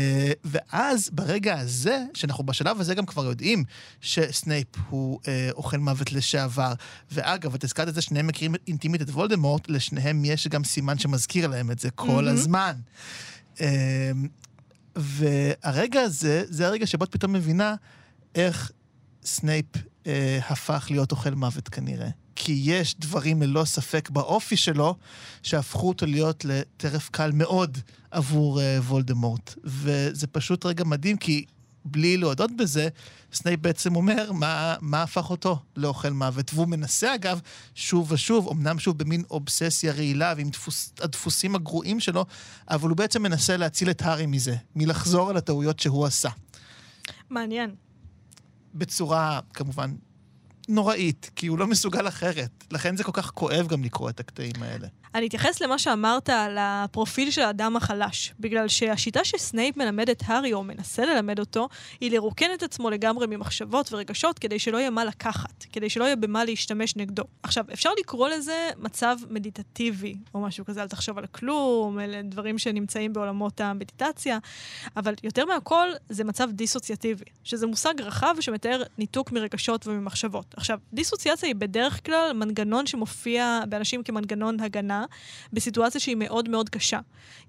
ואז 0.45 1.11
ברגע 1.13 1.59
הזה, 1.59 2.05
שאנחנו 2.15 2.45
בשלב 2.45 2.81
הזה 2.81 2.95
גם 2.95 3.07
כבר 3.07 3.25
יודעים 3.25 3.65
שסנייפ 4.01 4.67
הוא 4.89 5.21
uh, 5.23 5.27
אוכל 5.53 5.77
מוות 5.77 6.13
לשעבר, 6.13 6.73
ואגב, 7.13 7.55
את 7.55 7.65
הזכרת 7.65 7.89
את 7.89 7.95
זה, 7.95 8.03
שניהם 8.03 8.27
מכירים 8.27 8.55
אינטימית 8.69 9.03
את 9.03 9.09
וולדמורט, 9.11 9.69
לשניהם 9.69 10.25
יש 10.25 10.49
גם 10.49 10.65
סימן 10.65 10.99
שמזכיר 10.99 11.47
להם 11.47 11.71
את 11.71 11.79
זה 11.79 11.91
כל 11.91 12.29
mm-hmm. 12.29 12.31
הזמן. 12.31 12.73
Uh, 13.61 13.63
והרגע 14.97 16.01
הזה, 16.01 16.43
זה 16.49 16.67
הרגע 16.67 16.87
שבו 16.87 17.05
את 17.05 17.13
פתאום 17.13 17.33
מבינה 17.33 17.75
איך 18.35 18.73
סנייפ 19.25 19.67
uh, 19.77 20.09
הפך 20.49 20.87
להיות 20.91 21.11
אוכל 21.13 21.31
מוות 21.31 21.69
כנראה. 21.69 22.09
כי 22.37 22.61
יש 22.65 22.95
דברים 22.99 23.43
ללא 23.43 23.65
ספק 23.65 24.11
באופי 24.11 24.57
שלו, 24.57 24.95
שהפכו 25.43 25.89
אותו 25.89 26.07
להיות 26.07 26.45
לטרף 26.45 27.09
קל 27.09 27.31
מאוד 27.35 27.79
עבור 28.11 28.61
uh, 28.61 28.63
וולדמורט. 28.83 29.55
וזה 29.65 30.27
פשוט 30.27 30.67
רגע 30.67 30.85
מדהים, 30.85 31.17
כי 31.17 31.45
בלי 31.85 32.17
להודות 32.17 32.51
בזה, 32.57 32.89
סנייפ 33.33 33.61
בעצם 33.61 33.97
אומר 33.97 34.33
מה, 34.33 34.77
מה 34.81 35.03
הפך 35.03 35.31
אותו 35.31 35.59
לאוכל 35.77 36.11
מוות. 36.11 36.51
והוא 36.55 36.69
מנסה, 36.69 37.15
אגב, 37.15 37.41
שוב 37.75 38.13
ושוב, 38.13 38.49
אמנם 38.49 38.79
שוב 38.79 38.99
במין 38.99 39.23
אובססיה 39.31 39.93
רעילה 39.93 40.35
ועם 40.37 40.51
דפוס, 40.51 40.93
הדפוסים 41.01 41.55
הגרועים 41.55 42.01
שלו, 42.01 42.25
אבל 42.71 42.89
הוא 42.89 42.97
בעצם 42.97 43.23
מנסה 43.23 43.57
להציל 43.57 43.91
את 43.91 44.03
הארי 44.03 44.27
מזה, 44.27 44.57
מלחזור 44.77 45.31
על 45.31 45.37
הטעויות 45.37 45.79
שהוא 45.81 46.07
עשה. 46.07 46.29
מעניין. 47.31 47.75
בצורה, 48.75 49.41
כמובן, 49.55 49.95
נוראית, 50.69 51.31
כי 51.37 51.47
הוא 51.47 51.59
לא 51.59 51.67
מסוגל 51.67 52.09
אחרת. 52.09 52.65
לכן 52.71 52.97
זה 52.97 53.05
כל 53.05 53.13
כך 53.13 53.31
כואב 53.31 53.67
גם 53.67 53.85
לקרוא 53.85 54.11
את 54.11 54.21
הקטעים 54.21 54.63
האלה. 54.63 54.89
אני 55.15 55.27
אתייחס 55.27 55.61
למה 55.61 55.79
שאמרת 55.79 56.29
על 56.29 56.57
הפרופיל 56.61 57.31
של 57.31 57.43
האדם 57.43 57.77
החלש, 57.77 58.35
בגלל 58.41 58.69
שהשיטה 58.69 59.25
שסנייפ 59.25 59.77
מלמד 59.77 60.11
את 60.11 60.23
הארי, 60.27 60.53
או 60.53 60.65
מנסה 60.65 61.07
ללמד 61.07 61.39
אותו, 61.39 61.69
היא 62.01 62.11
לרוקן 62.11 62.47
את 62.55 62.63
עצמו 62.63 62.91
לגמרי 62.91 63.27
ממחשבות 63.27 63.93
ורגשות, 63.93 64.39
כדי 64.39 64.59
שלא 64.59 64.79
יהיה 64.79 64.91
מה 64.91 65.05
לקחת, 65.05 65.65
כדי 65.73 65.91
שלא 65.91 66.05
יהיה 66.05 66.17
במה 66.17 66.45
להשתמש 66.45 66.97
נגדו. 66.97 67.23
עכשיו, 67.43 67.65
אפשר 67.73 67.91
לקרוא 68.01 68.29
לזה 68.29 68.71
מצב 68.79 69.17
מדיטטיבי, 69.31 70.15
או 70.35 70.41
משהו 70.41 70.65
כזה, 70.65 70.83
אל 70.83 70.89
תחשוב 70.89 71.19
על 71.19 71.27
כלום, 71.27 72.01
אלה 72.01 72.23
דברים 72.23 72.59
שנמצאים 72.59 73.13
בעולמות 73.13 73.61
המדיטציה, 73.61 74.39
אבל 74.97 75.15
יותר 75.23 75.45
מהכל, 75.45 75.89
זה 76.09 76.25
מצב 76.25 76.51
דיסוציאטיבי, 76.51 77.25
שזה 77.45 77.67
מושג 77.67 77.95
רחב 78.01 78.35
שמתאר 78.41 78.83
ניתוק 78.99 79.33
מרגשות 79.33 79.87
וממחשבות. 79.87 80.55
עכשיו, 80.57 80.79
דיסוציאציה 80.93 81.47
היא 81.47 81.55
בדרך 81.55 82.07
כלל 82.07 82.33
מנגנון 82.35 82.87
שמופיע 82.87 83.61
באנשים 83.69 84.03
כמנגנון 84.03 84.61
הגנה. 84.61 85.00
בסיטואציה 85.53 86.01
שהיא 86.01 86.17
מאוד 86.17 86.49
מאוד 86.49 86.69
קשה. 86.69 86.99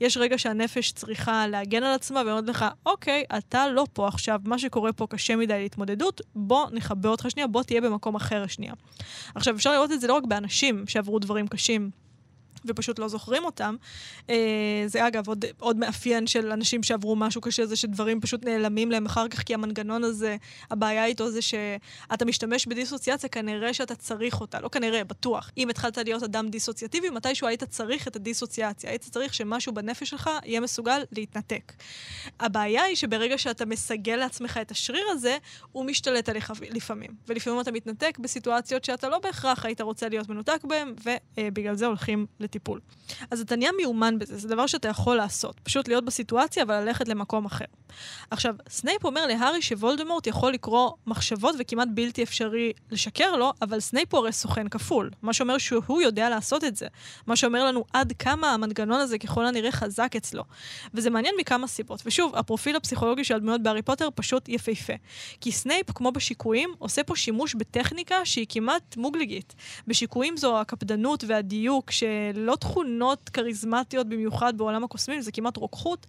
יש 0.02 0.18
רגע 0.18 0.38
שהנפש 0.38 0.92
צריכה 0.92 1.48
להגן 1.48 1.84
על 1.84 1.94
עצמה 1.94 2.22
ואומרת 2.26 2.48
לך, 2.48 2.66
אוקיי, 2.86 3.24
אתה 3.38 3.68
לא 3.68 3.86
פה 3.94 4.08
עכשיו, 4.08 4.40
מה 4.46 4.60
שקורה 4.60 4.94
פה 4.94 5.08
קשה 5.08 5.36
מדי 5.36 5.62
להתמודדות, 5.62 6.22
בוא 6.36 6.70
נכבה 6.72 7.10
אותך 7.10 7.26
שנייה, 7.30 7.48
בוא 7.48 7.64
תהיה 7.64 7.82
במקום 7.82 8.16
אחר 8.16 8.48
שנייה. 8.48 8.74
עכשיו, 9.36 9.56
אפשר 9.56 9.72
לראות 9.72 9.92
את 9.92 10.02
זה 10.02 10.08
לא 10.08 10.14
רק 10.14 10.24
באנשים 10.24 10.88
שעברו 10.88 11.20
דברים 11.20 11.48
קשים. 11.48 11.90
ופשוט 12.66 13.00
לא 13.00 13.08
זוכרים 13.08 13.46
אותם. 13.46 13.76
אה, 14.30 14.36
זה 14.88 15.08
אגב 15.08 15.28
עוד, 15.28 15.46
עוד 15.60 15.78
מאפיין 15.78 16.28
של 16.28 16.52
אנשים 16.52 16.84
שעברו 16.84 17.16
משהו 17.16 17.42
קשה, 17.42 17.66
זה 17.66 17.76
שדברים 17.76 18.22
פשוט 18.22 18.46
נעלמים 18.46 18.92
להם 18.92 19.06
אחר 19.06 19.28
כך, 19.28 19.44
כי 19.44 19.54
המנגנון 19.54 20.04
הזה, 20.04 20.38
הבעיה 20.72 21.06
איתו 21.06 21.32
זה 21.32 21.42
שאתה 21.42 22.26
משתמש 22.26 22.66
בדיסוציאציה, 22.68 23.30
כנראה 23.30 23.74
שאתה 23.74 23.96
צריך 23.96 24.42
אותה. 24.42 24.60
לא 24.60 24.70
כנראה, 24.70 25.04
בטוח. 25.04 25.52
אם 25.58 25.70
התחלת 25.70 25.98
להיות 25.98 26.24
אדם 26.24 26.50
דיסוציאטיבי, 26.50 27.10
מתישהו 27.10 27.48
היית 27.48 27.64
צריך 27.64 28.08
את 28.08 28.16
הדיסוציאציה. 28.16 28.90
היית 28.90 29.02
צריך 29.02 29.34
שמשהו 29.34 29.74
בנפש 29.74 30.10
שלך 30.10 30.30
יהיה 30.46 30.60
מסוגל 30.60 31.02
להתנתק. 31.12 31.74
הבעיה 32.40 32.84
היא 32.84 32.96
שברגע 32.96 33.38
שאתה 33.38 33.66
מסגל 33.66 34.16
לעצמך 34.16 34.60
את 34.62 34.72
השריר 34.72 35.06
הזה, 35.10 35.38
הוא 35.72 35.86
משתלט 35.86 36.30
עליך 36.30 36.54
לפעמים. 36.70 37.12
ולפעמים 37.28 37.62
אתה 37.62 37.72
מתנתק 37.72 38.18
בסיטואציות 38.20 38.86
שאתה 38.86 39.10
לא 39.10 39.20
בהכרח 39.20 39.66
היית 39.66 39.82
רוצה 39.82 40.10
להיות 40.10 40.30
מנותק 40.30 40.60
בהן, 40.64 40.94
ובגלל 41.38 41.76
זה 41.76 41.86
הולכים 41.86 42.26
לטיפול. 42.52 42.80
אז 43.32 43.42
אתה 43.42 43.56
נהיה 43.56 43.72
מיומן 43.78 44.20
בזה, 44.20 44.38
זה 44.38 44.48
דבר 44.48 44.68
שאתה 44.68 44.88
יכול 44.88 45.16
לעשות. 45.16 45.60
פשוט 45.64 45.88
להיות 45.88 46.06
בסיטואציה, 46.06 46.64
אבל 46.64 46.80
ללכת 46.80 47.08
למקום 47.08 47.46
אחר. 47.46 47.66
עכשיו, 48.32 48.56
סנייפ 48.70 49.06
אומר 49.06 49.26
להארי 49.26 49.62
שוולדמורט 49.62 50.28
יכול 50.28 50.54
לקרוא 50.54 50.92
מחשבות 51.08 51.56
וכמעט 51.60 51.88
בלתי 51.94 52.24
אפשרי 52.24 52.74
לשקר 52.92 53.36
לו, 53.36 53.54
אבל 53.62 53.80
סנייפ 53.80 54.14
הוא 54.14 54.20
הרי 54.20 54.32
סוכן 54.32 54.68
כפול. 54.68 55.10
מה 55.22 55.34
שאומר 55.34 55.58
שהוא 55.58 56.02
יודע 56.02 56.30
לעשות 56.30 56.64
את 56.64 56.76
זה. 56.76 56.88
מה 57.28 57.36
שאומר 57.36 57.66
לנו 57.66 57.86
עד 57.94 58.14
כמה 58.20 58.54
המנגנון 58.54 59.00
הזה 59.00 59.18
ככל 59.18 59.46
הנראה 59.46 59.72
חזק 59.72 60.16
אצלו. 60.18 60.44
וזה 60.94 61.10
מעניין 61.10 61.36
מכמה 61.40 61.68
סיבות. 61.68 62.02
ושוב, 62.06 62.36
הפרופיל 62.36 62.76
הפסיכולוגי 62.76 63.24
של 63.24 63.36
הדמויות 63.36 63.64
בהארי 63.64 63.82
פוטר 63.82 64.08
פשוט 64.16 64.50
יפהפה. 64.50 64.94
כי 65.42 65.52
סנייפ, 65.52 65.92
כמו 65.92 66.12
בשיקויים, 66.12 66.70
עושה 66.80 67.04
פה 67.04 67.16
שימוש 67.16 67.56
בטכניקה 67.56 68.26
שהיא 68.26 68.46
כמעט 68.50 68.98
מוגליגית. 68.98 69.56
בשיקויים 69.88 70.38
זו 70.38 70.62
הקפדנות 70.62 71.24
והדיוק 71.28 71.92
של 71.92 72.41
לא 72.42 72.56
תכונות 72.56 73.30
כריזמטיות 73.30 74.08
במיוחד 74.10 74.58
בעולם 74.58 74.84
הקוסמים, 74.84 75.22
זה 75.22 75.32
כמעט 75.32 75.58
רוקחות, 75.58 76.08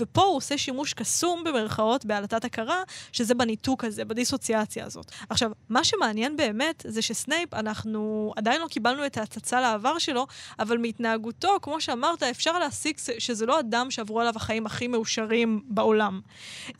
ופה 0.00 0.22
הוא 0.22 0.36
עושה 0.36 0.58
שימוש 0.58 0.94
קסום 0.94 1.44
במרכאות 1.44 2.04
בהלטת 2.04 2.44
הכרה, 2.44 2.82
שזה 3.12 3.34
בניתוק 3.34 3.84
הזה, 3.84 4.04
בדיסוציאציה 4.04 4.84
הזאת. 4.84 5.12
עכשיו, 5.30 5.50
מה 5.68 5.84
שמעניין 5.84 6.36
באמת 6.36 6.84
זה 6.88 7.02
שסנייפ, 7.02 7.54
אנחנו 7.54 8.32
עדיין 8.36 8.60
לא 8.60 8.66
קיבלנו 8.66 9.06
את 9.06 9.16
ההצצה 9.16 9.60
לעבר 9.60 9.98
שלו, 9.98 10.26
אבל 10.58 10.78
מהתנהגותו, 10.78 11.58
כמו 11.62 11.80
שאמרת, 11.80 12.22
אפשר 12.22 12.58
להסיק 12.58 12.98
שזה 13.18 13.46
לא 13.46 13.60
אדם 13.60 13.90
שעברו 13.90 14.20
עליו 14.20 14.32
החיים 14.36 14.66
הכי 14.66 14.88
מאושרים 14.88 15.62
בעולם. 15.68 16.20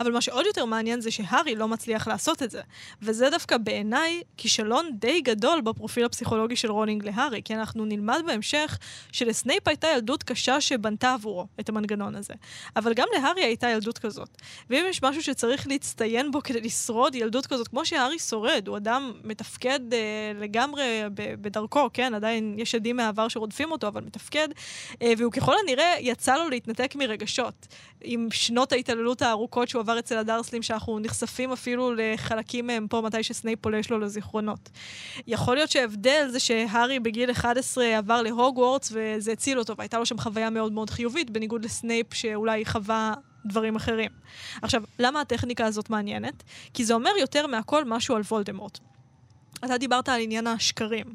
אבל 0.01 0.13
מה 0.13 0.21
שעוד 0.21 0.47
יותר 0.47 0.65
מעניין 0.65 1.01
זה 1.01 1.11
שהארי 1.11 1.55
לא 1.55 1.69
מצליח 1.69 2.09
לעשות 2.09 2.43
את 2.43 2.51
זה. 2.51 2.61
וזה 3.03 3.31
דווקא 3.31 3.57
בעיניי 3.57 4.23
כישלון 4.37 4.91
די 4.93 5.21
גדול 5.21 5.61
בפרופיל 5.61 6.05
הפסיכולוגי 6.05 6.57
של 6.57 6.71
רולינג 6.71 7.05
להארי, 7.05 7.43
כי 7.45 7.55
אנחנו 7.55 7.85
נלמד 7.85 8.23
בהמשך 8.27 8.79
שלסנייפ 9.13 9.69
הייתה 9.69 9.89
ילדות 9.95 10.23
קשה 10.23 10.61
שבנתה 10.61 11.15
עבורו 11.15 11.47
את 11.61 11.69
המנגנון 11.69 12.15
הזה. 12.15 12.35
אבל 12.77 12.95
גם 12.95 13.07
להארי 13.13 13.45
הייתה 13.45 13.69
ילדות 13.69 13.99
כזאת. 13.99 14.29
ואם 14.71 14.85
יש 14.89 15.03
משהו 15.03 15.23
שצריך 15.23 15.67
להצטיין 15.67 16.31
בו 16.31 16.43
כדי 16.43 16.61
לשרוד 16.61 17.15
ילדות 17.15 17.47
כזאת, 17.47 17.69
כמו 17.69 17.87
שהארי 17.87 18.19
שורד, 18.19 18.69
הוא 18.69 18.77
אדם 18.77 19.13
מתפקד 19.25 19.81
אה, 19.93 20.33
לגמרי 20.41 21.03
בדרכו, 21.15 21.89
כן? 21.93 22.15
עדיין 22.15 22.55
יש 22.59 22.75
שדים 22.75 22.97
מהעבר 22.97 23.29
שרודפים 23.29 23.73
אותו, 23.73 23.89
אבל 23.89 24.01
מתפקד, 24.01 24.49
אה, 25.03 25.13
והוא 25.19 25.33
ככל 25.33 25.55
הנראה 25.63 25.95
יצא 26.01 26.37
לו 26.37 26.49
להתנתק 26.49 26.95
מרגשות. 26.95 27.67
עם 28.01 28.29
שנות 28.31 28.73
ההתעללות 28.73 29.23
הארוכות 29.23 29.69
שהוא 29.69 29.81
עבר 29.81 29.99
אצל 29.99 30.19
הדרסלים, 30.19 30.63
שאנחנו 30.63 30.99
נחשפים 30.99 31.53
אפילו 31.53 31.95
לחלקים 31.97 32.67
מהם 32.67 32.87
פה, 32.89 33.01
מתי 33.01 33.23
שסנייפ 33.23 33.59
פולש 33.61 33.91
לו 33.91 33.99
לזיכרונות. 33.99 34.71
יכול 35.27 35.57
להיות 35.57 35.71
שההבדל 35.71 36.29
זה 36.29 36.41
שהארי 36.41 37.01
בגיל 37.01 37.31
11 37.31 37.99
עבר 37.99 38.23
להוגוורטס 38.79 39.19
וזה 39.19 39.33
הציל 39.33 39.59
אותו, 39.59 39.77
והייתה 39.77 39.99
לו 39.99 40.07
שם 40.07 40.19
חוויה 40.19 40.51
מאוד 40.51 40.73
מאוד 40.73 40.91
חיובית, 40.91 41.31
בניגוד 41.31 41.65
לסנייפ 41.65 42.15
שאולי 42.15 42.65
חווה 42.65 43.15
דברים 43.47 43.77
אחרים. 43.77 44.11
עכשיו, 44.63 44.83
למה 44.99 45.21
הטכניקה 45.21 45.67
הזאת 45.67 45.91
מעניינת? 45.91 46.43
כי 46.75 46.85
זה 46.85 46.95
אומר 46.95 47.11
יותר 47.21 47.47
מהכל 47.47 47.85
משהו 47.85 48.17
על 48.17 48.23
וולדמורט. 48.23 48.79
אתה 49.65 49.79
דיברת 49.79 50.09
על 50.09 50.21
עניין 50.21 50.47
השקרים. 50.47 51.07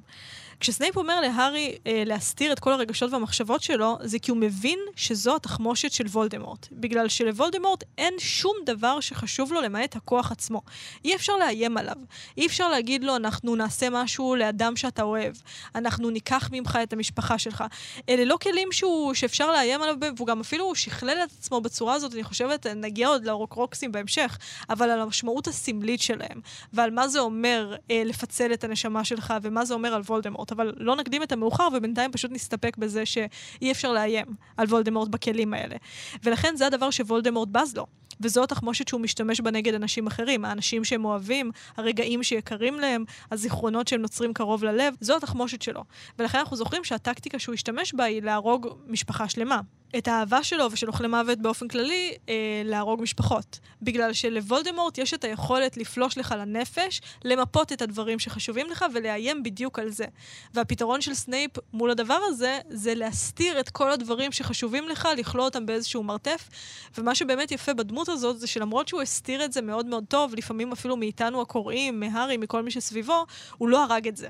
כשסנייפ 0.59 0.97
אומר 0.97 1.21
להארי 1.21 1.77
אה, 1.87 2.03
להסתיר 2.05 2.51
את 2.51 2.59
כל 2.59 2.73
הרגשות 2.73 3.13
והמחשבות 3.13 3.63
שלו, 3.63 3.97
זה 4.01 4.19
כי 4.19 4.31
הוא 4.31 4.37
מבין 4.37 4.79
שזו 4.95 5.35
התחמושת 5.35 5.91
של 5.91 6.05
וולדמורט. 6.07 6.67
בגלל 6.71 7.07
שלוולדמורט 7.07 7.83
אין 7.97 8.13
שום 8.19 8.53
דבר 8.65 8.99
שחשוב 8.99 9.53
לו 9.53 9.61
למעט 9.61 9.95
הכוח 9.95 10.31
עצמו. 10.31 10.61
אי 11.05 11.15
אפשר 11.15 11.37
לאיים 11.37 11.77
עליו. 11.77 11.95
אי 12.37 12.45
אפשר 12.45 12.69
להגיד 12.69 13.03
לו, 13.03 13.15
אנחנו 13.15 13.55
נעשה 13.55 13.89
משהו 13.89 14.35
לאדם 14.35 14.75
שאתה 14.75 15.03
אוהב. 15.03 15.35
אנחנו 15.75 16.09
ניקח 16.09 16.49
ממך 16.51 16.79
את 16.83 16.93
המשפחה 16.93 17.37
שלך. 17.37 17.63
אלה 18.09 18.25
לא 18.25 18.37
כלים 18.41 18.71
שהוא, 18.71 19.13
שאפשר 19.13 19.51
לאיים 19.51 19.81
עליו, 19.81 19.95
והוא 20.17 20.27
גם 20.27 20.39
אפילו 20.39 20.75
שכלל 20.75 21.17
את 21.23 21.31
עצמו 21.39 21.61
בצורה 21.61 21.93
הזאת, 21.93 22.13
אני 22.13 22.23
חושבת, 22.23 22.67
נגיע 22.67 23.07
עוד 23.07 23.25
לרוקרוקסים 23.25 23.91
בהמשך, 23.91 24.37
אבל 24.69 24.89
על 24.89 25.01
המשמעות 25.01 25.47
הסמלית 25.47 26.01
שלהם, 26.01 26.41
ועל 26.73 26.91
מה 26.91 27.07
זה 27.07 27.19
אומר 27.19 27.75
אה, 27.91 28.03
לפצל 28.05 28.53
את 28.53 28.63
הנשמה 28.63 29.03
שלך, 29.03 29.33
ומה 29.41 29.65
זה 29.65 29.73
אומר 29.73 29.93
על 29.93 30.01
וולדמורט. 30.01 30.42
אבל 30.51 30.73
לא 30.77 30.95
נקדים 30.95 31.23
את 31.23 31.32
המאוחר, 31.32 31.67
ובינתיים 31.73 32.12
פשוט 32.12 32.32
נסתפק 32.32 32.77
בזה 32.77 33.06
שאי 33.06 33.71
אפשר 33.71 33.93
לאיים 33.93 34.25
על 34.58 34.67
וולדמורט 34.67 35.10
בכלים 35.10 35.53
האלה. 35.53 35.75
ולכן 36.23 36.56
זה 36.56 36.67
הדבר 36.67 36.89
שוולדמורט 36.89 37.49
בז 37.49 37.77
לו. 37.77 37.86
וזו 38.21 38.43
התחמושת 38.43 38.88
שהוא 38.88 39.01
משתמש 39.01 39.41
בה 39.41 39.51
נגד 39.51 39.73
אנשים 39.73 40.08
אחרים, 40.08 40.45
האנשים 40.45 40.84
שהם 40.84 41.06
אוהבים, 41.06 41.51
הרגעים 41.77 42.23
שיקרים 42.23 42.79
להם, 42.79 43.06
הזיכרונות 43.32 43.88
שהם 43.88 44.01
נוצרים 44.01 44.34
קרוב 44.34 44.63
ללב, 44.63 44.93
זו 45.01 45.17
התחמושת 45.17 45.62
שלו. 45.62 45.84
ולכן 46.19 46.38
אנחנו 46.38 46.58
זוכרים 46.58 46.84
שהטקטיקה 46.84 47.39
שהוא 47.39 47.53
השתמש 47.53 47.93
בה 47.93 48.03
היא 48.03 48.21
להרוג 48.21 48.67
משפחה 48.88 49.29
שלמה. 49.29 49.62
את 49.97 50.08
האהבה 50.08 50.43
שלו 50.43 50.71
ושל 50.71 50.88
אוכלי 50.88 51.08
מוות 51.08 51.39
באופן 51.39 51.67
כללי 51.67 52.13
אה, 52.29 52.62
להרוג 52.65 53.01
משפחות. 53.01 53.60
בגלל 53.82 54.13
שלוולדמורט 54.13 54.97
יש 54.97 55.13
את 55.13 55.23
היכולת 55.23 55.77
לפלוש 55.77 56.17
לך 56.17 56.36
לנפש, 56.38 57.01
למפות 57.25 57.71
את 57.71 57.82
הדברים 57.82 58.19
שחשובים 58.19 58.69
לך 58.69 58.86
ולאיים 58.93 59.43
בדיוק 59.43 59.79
על 59.79 59.89
זה. 59.89 60.06
והפתרון 60.53 61.01
של 61.01 61.13
סנייפ 61.13 61.51
מול 61.73 61.91
הדבר 61.91 62.19
הזה, 62.27 62.60
זה 62.69 62.95
להסתיר 62.95 63.60
את 63.60 63.69
כל 63.69 63.91
הדברים 63.91 64.32
שחשובים 64.32 64.89
לך, 64.89 65.08
לכלוא 65.17 65.45
אותם 65.45 65.65
באיזשהו 65.65 66.03
מרתף. 66.03 66.49
ומה 66.97 67.15
שבאמת 67.15 67.51
יפה 67.51 67.73
בדמות 67.73 68.10
הזאת, 68.10 68.39
זה 68.39 68.47
שלמרות 68.47 68.88
שהוא 68.88 69.01
הסתיר 69.01 69.45
את 69.45 69.53
זה 69.53 69.62
מאוד 69.62 69.86
מאוד 69.86 70.03
טוב, 70.08 70.36
לפעמים 70.36 70.71
אפילו 70.71 70.97
מאיתנו 70.97 71.41
הקוראים, 71.41 71.99
מהארי, 71.99 72.38
מכל 72.38 72.63
מי 72.63 72.71
שסביבו, 72.71 73.25
הוא 73.58 73.69
לא 73.69 73.84
הרג 73.84 74.08
את 74.08 74.17
זה. 74.17 74.27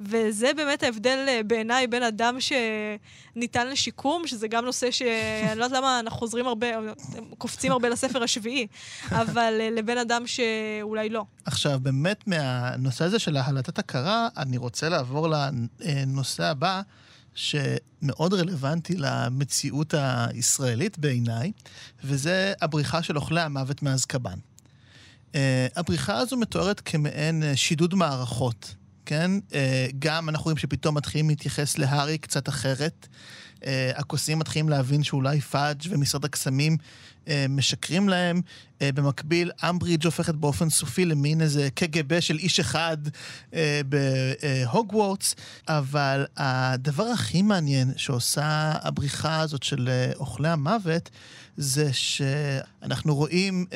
וזה 0.00 0.50
באמת 0.56 0.82
ההבדל 0.82 1.26
אה, 1.28 1.40
בעיניי 1.46 1.86
בין 1.86 2.02
אדם 2.02 2.36
שניתן 2.40 3.68
לשיקום, 3.68 4.26
שזה 4.26 4.48
גם 4.48 4.64
נושא 4.64 4.90
שאני 4.90 5.58
לא 5.58 5.64
יודעת 5.64 5.78
למה 5.78 6.00
אנחנו 6.00 6.18
חוזרים 6.18 6.46
הרבה, 6.46 6.66
קופצים 7.38 7.72
הרבה 7.72 7.88
לספר 7.88 8.22
השביעי, 8.22 8.66
אבל 9.10 9.54
אה, 9.60 9.70
לבין 9.70 9.98
אדם 9.98 10.22
שאולי 10.26 11.08
לא. 11.08 11.24
עכשיו, 11.44 11.78
באמת 11.82 12.26
מהנושא 12.26 13.04
הזה 13.04 13.18
של 13.18 13.36
ההלטת 13.36 13.78
הכרה, 13.78 14.28
אני 14.36 14.56
רוצה 14.56 14.88
לעבור 14.88 15.28
לנושא 15.80 16.44
הבא. 16.44 16.82
שמאוד 17.34 18.34
רלוונטי 18.34 18.96
למציאות 18.96 19.94
הישראלית 19.96 20.98
בעיניי, 20.98 21.52
וזה 22.04 22.52
הבריחה 22.60 23.02
של 23.02 23.16
אוכלי 23.16 23.40
המוות 23.40 23.82
מאזקבאן. 23.82 24.38
Uh, 25.32 25.36
הבריחה 25.76 26.16
הזו 26.16 26.36
מתוארת 26.36 26.80
כמעין 26.84 27.42
שידוד 27.54 27.94
מערכות. 27.94 28.74
כן? 29.08 29.30
אה, 29.54 29.86
גם 29.98 30.28
אנחנו 30.28 30.44
רואים 30.44 30.56
שפתאום 30.56 30.96
מתחילים 30.96 31.28
להתייחס 31.28 31.78
להארי 31.78 32.18
קצת 32.18 32.48
אחרת. 32.48 33.06
אה, 33.66 33.90
הכוסים 33.96 34.38
מתחילים 34.38 34.68
להבין 34.68 35.02
שאולי 35.02 35.40
פאג' 35.40 35.82
ומשרד 35.88 36.24
הקסמים 36.24 36.76
אה, 37.28 37.46
משקרים 37.48 38.08
להם. 38.08 38.40
במקביל, 38.80 39.50
אמברידג' 39.68 40.04
הופכת 40.04 40.34
באופן 40.34 40.70
סופי 40.70 41.04
למין 41.04 41.40
איזה 41.40 41.68
קג"ב 41.74 42.20
של 42.20 42.38
איש 42.38 42.60
אחד 42.60 42.96
בהוגוורטס, 43.86 45.34
אבל 45.68 46.26
הדבר 46.36 47.04
הכי 47.04 47.42
מעניין 47.42 47.92
שעושה 47.96 48.72
הבריחה 48.82 49.40
הזאת 49.40 49.62
של 49.62 49.88
אוכלי 50.16 50.48
המוות, 50.48 51.10
זה 51.60 51.92
שאנחנו 51.92 53.14
רואים 53.14 53.66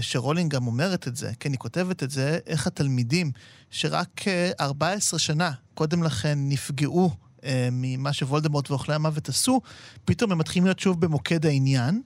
שרולינג 0.00 0.54
גם 0.54 0.66
אומרת 0.66 1.08
את 1.08 1.16
זה, 1.16 1.32
כן, 1.40 1.52
היא 1.52 1.58
כותבת 1.58 2.02
את 2.02 2.10
זה, 2.10 2.38
איך 2.46 2.66
התלמידים 2.66 3.32
שרק 3.70 4.24
14 4.60 5.18
שנה 5.18 5.52
קודם 5.74 6.02
לכן 6.02 6.38
נפגעו 6.38 7.10
אה, 7.44 7.68
ממה 7.72 8.12
שוולדמורט 8.12 8.70
ואוכלי 8.70 8.94
המוות 8.94 9.28
עשו, 9.28 9.60
פתאום 10.04 10.32
הם 10.32 10.38
מתחילים 10.38 10.64
להיות 10.64 10.78
שוב 10.78 11.00
במוקד 11.00 11.46
העניין. 11.46 12.02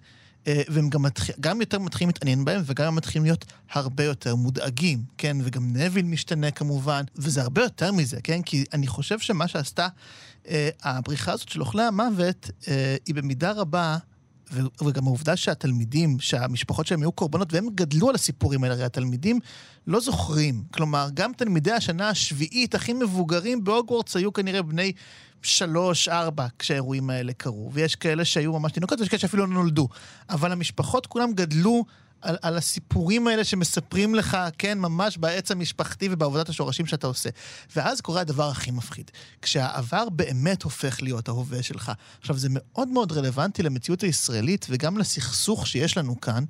אה, 0.47 0.63
והם 0.69 0.89
גם, 0.89 1.03
מתח... 1.03 1.41
גם 1.41 1.61
יותר 1.61 1.79
מתחילים 1.79 2.09
להתעניין 2.09 2.45
בהם, 2.45 2.63
וגם 2.67 2.87
הם 2.87 2.95
מתחילים 2.95 3.25
להיות 3.25 3.45
הרבה 3.73 4.05
יותר 4.05 4.35
מודאגים, 4.35 5.03
כן? 5.19 5.37
וגם 5.45 5.73
נביל 5.77 6.05
משתנה 6.05 6.51
כמובן, 6.51 7.05
וזה 7.17 7.43
הרבה 7.43 7.63
יותר 7.63 7.93
מזה, 7.93 8.21
כן? 8.21 8.43
כי 8.43 8.65
אני 8.73 8.87
חושב 8.87 9.19
שמה 9.19 9.49
שעשתה 9.49 9.89
אה, 10.49 10.69
הבריחה 10.83 11.33
הזאת 11.33 11.49
של 11.49 11.61
אוכלי 11.61 11.83
המוות, 11.83 12.51
אה, 12.69 12.97
היא 13.07 13.15
במידה 13.15 13.53
רבה 13.53 13.99
וגם 14.85 15.07
העובדה 15.07 15.37
שהתלמידים, 15.37 16.21
שהמשפחות 16.21 16.87
שלהם 16.87 17.03
היו 17.03 17.13
קורבנות, 17.13 17.53
והם 17.53 17.69
גדלו 17.75 18.09
על 18.09 18.15
הסיפורים 18.15 18.65
האלה, 18.65 18.75
הרי 18.75 18.85
התלמידים 18.85 19.39
לא 19.87 20.01
זוכרים. 20.01 20.63
כלומר, 20.71 21.09
גם 21.15 21.33
תלמידי 21.33 21.73
השנה 21.73 22.09
השביעית 22.09 22.75
הכי 22.75 22.93
מבוגרים 22.93 23.65
בהוגוורטס 23.65 24.17
היו 24.17 24.33
כנראה 24.33 24.63
בני 24.63 24.93
שלוש, 25.43 26.09
ארבע, 26.09 26.47
כשהאירועים 26.59 27.11
האלה 27.11 27.33
קרו. 27.33 27.71
ויש 27.73 27.97
כאלה 27.97 28.25
שהיו 28.25 28.53
ממש 28.53 28.73
תינוקות, 28.73 29.01
ויש 29.01 29.09
כאלה 29.09 29.21
שאפילו 29.21 29.47
לא 29.47 29.53
נולדו. 29.53 29.89
אבל 30.31 30.53
המשפחות 30.53 31.07
כולם 31.07 31.33
גדלו 31.33 31.85
על, 32.23 32.37
על 32.43 32.57
הסיפורים 32.57 33.27
האלה 33.27 33.45
שמספרים 33.45 34.15
לך, 34.15 34.37
כן, 34.59 34.79
ממש 34.79 35.19
בעץ 35.19 35.51
המשפחתי 35.51 36.09
ובעבודת 36.11 36.49
השורשים 36.49 36.87
שאתה 36.87 37.07
עושה. 37.07 37.29
ואז 37.77 38.01
קורה 38.01 38.21
הדבר 38.21 38.49
הכי 38.49 38.71
מפחיד. 38.71 39.11
כשהעבר 39.43 40.09
באמת 40.09 40.63
הופך 40.63 41.03
להיות 41.03 41.29
ההווה 41.29 41.63
שלך. 41.63 41.93
עכשיו, 42.21 42.39
זה 42.39 42.49
מאוד 42.51 42.89
מאוד 42.89 43.13
רלוונטי 43.13 43.63
למציאות 43.63 44.03
הישראלית 44.03 44.67
וגם 44.71 44.99
לסכסוך 44.99 45.67
שיש 45.67 45.97
לנו 45.97 46.21
כאן, 46.21 46.45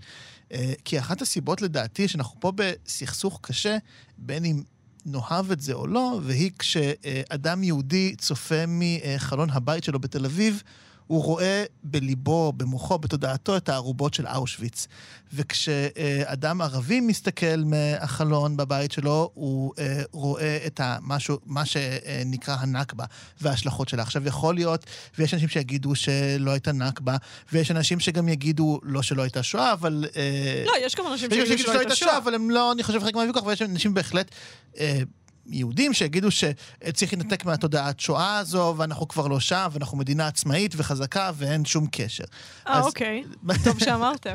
אה, 0.53 0.73
כי 0.85 0.99
אחת 0.99 1.23
הסיבות 1.23 1.63
לדעתי 1.63 2.09
שאנחנו 2.09 2.41
פה 2.41 2.53
בסכסוך 2.55 3.39
קשה, 3.43 3.77
בין 4.19 4.45
אם 4.45 4.63
נאהב 5.07 5.51
את 5.51 5.61
זה 5.61 5.73
או 5.73 5.87
לא, 5.87 6.21
והיא 6.23 6.51
כשאדם 6.59 7.63
יהודי 7.63 8.17
צופה 8.17 8.65
מחלון 8.69 9.51
הבית 9.51 9.85
שלו 9.85 9.99
בתל 9.99 10.25
אביב, 10.25 10.63
הוא 11.11 11.25
רואה 11.25 11.65
בליבו, 11.83 12.53
במוחו, 12.57 12.99
בתודעתו, 12.99 13.57
את 13.57 13.69
הערובות 13.69 14.15
של 14.15 14.27
אושוויץ. 14.27 14.87
וכשאדם 15.33 16.61
ערבי 16.61 17.01
מסתכל 17.01 17.63
מהחלון 17.65 18.57
בבית 18.57 18.93
שלו, 18.93 19.31
הוא 19.35 19.73
אה, 19.79 20.03
רואה 20.13 20.59
את 20.67 20.81
המשהו, 20.83 21.39
מה 21.47 21.65
שנקרא 21.65 22.57
הנכבה 22.61 23.05
וההשלכות 23.41 23.89
שלה. 23.89 24.03
עכשיו, 24.03 24.27
יכול 24.27 24.55
להיות, 24.55 24.87
ויש 25.19 25.35
אנשים 25.35 25.49
שיגידו 25.49 25.95
שלא 25.95 26.51
הייתה 26.51 26.73
נכבה, 26.73 27.17
ויש 27.53 27.71
אנשים 27.71 28.01
שגם 28.01 28.29
יגידו, 28.29 28.81
לא 28.83 29.03
שלא 29.03 29.23
הייתה 29.23 29.43
שואה, 29.43 29.73
אבל... 29.73 30.05
אה, 30.17 30.65
לא, 30.67 30.73
יש 30.87 30.97
גם 30.97 31.07
אנשים 31.07 31.31
שיגידו 31.31 31.59
שלא 31.59 31.79
הייתה 31.79 31.95
שואה. 31.95 32.19
אבל 32.19 32.35
הם 32.35 32.51
לא, 32.51 32.73
אני 32.73 32.83
חושב, 32.83 33.01
חלק 33.01 33.15
מהוויכוח, 33.15 33.47
ויש 33.47 33.63
אנשים 33.63 33.95
בהחלט... 33.95 34.35
יהודים 35.51 35.93
שיגידו 35.93 36.29
שצריך 36.31 37.13
להתנתק 37.13 37.45
מהתודעת 37.45 38.01
שואה 38.01 38.39
הזו, 38.39 38.75
ואנחנו 38.79 39.09
כבר 39.09 39.27
לא 39.27 39.41
שם, 39.41 39.69
ואנחנו 39.73 39.99
מדינה 39.99 40.27
עצמאית 40.27 40.73
וחזקה, 40.77 41.31
ואין 41.35 41.65
שום 41.65 41.87
קשר. 41.93 42.25
אה, 42.69 42.79
אז- 42.79 42.85
אוקיי. 42.85 43.25
טוב 43.65 43.79
שאמרתם. 43.79 44.33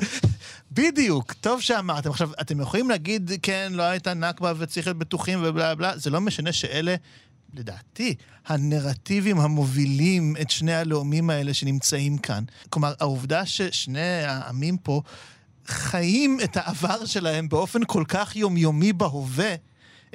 בדיוק, 0.71 1.33
טוב 1.33 1.61
שאמרתם. 1.61 2.09
עכשיו, 2.09 2.29
אתם 2.41 2.59
יכולים 2.61 2.89
להגיד, 2.89 3.31
כן, 3.41 3.71
לא 3.75 3.83
הייתה 3.83 4.13
נכבה 4.13 4.53
וצריך 4.57 4.87
להיות 4.87 4.97
בטוחים 4.97 5.39
ובלה 5.43 5.75
בלה, 5.75 5.97
זה 5.97 6.09
לא 6.09 6.21
משנה 6.21 6.51
שאלה, 6.53 6.95
לדעתי, 7.53 8.15
הנרטיבים 8.47 9.39
המובילים 9.39 10.35
את 10.41 10.49
שני 10.51 10.73
הלאומים 10.73 11.29
האלה 11.29 11.53
שנמצאים 11.53 12.17
כאן. 12.17 12.43
כלומר, 12.69 12.93
העובדה 12.99 13.45
ששני 13.45 14.23
העמים 14.25 14.77
פה 14.77 15.01
חיים 15.67 16.37
את 16.43 16.57
העבר 16.57 17.05
שלהם 17.05 17.49
באופן 17.49 17.79
כל 17.87 18.03
כך 18.07 18.35
יומיומי 18.35 18.93
בהווה, 18.93 19.55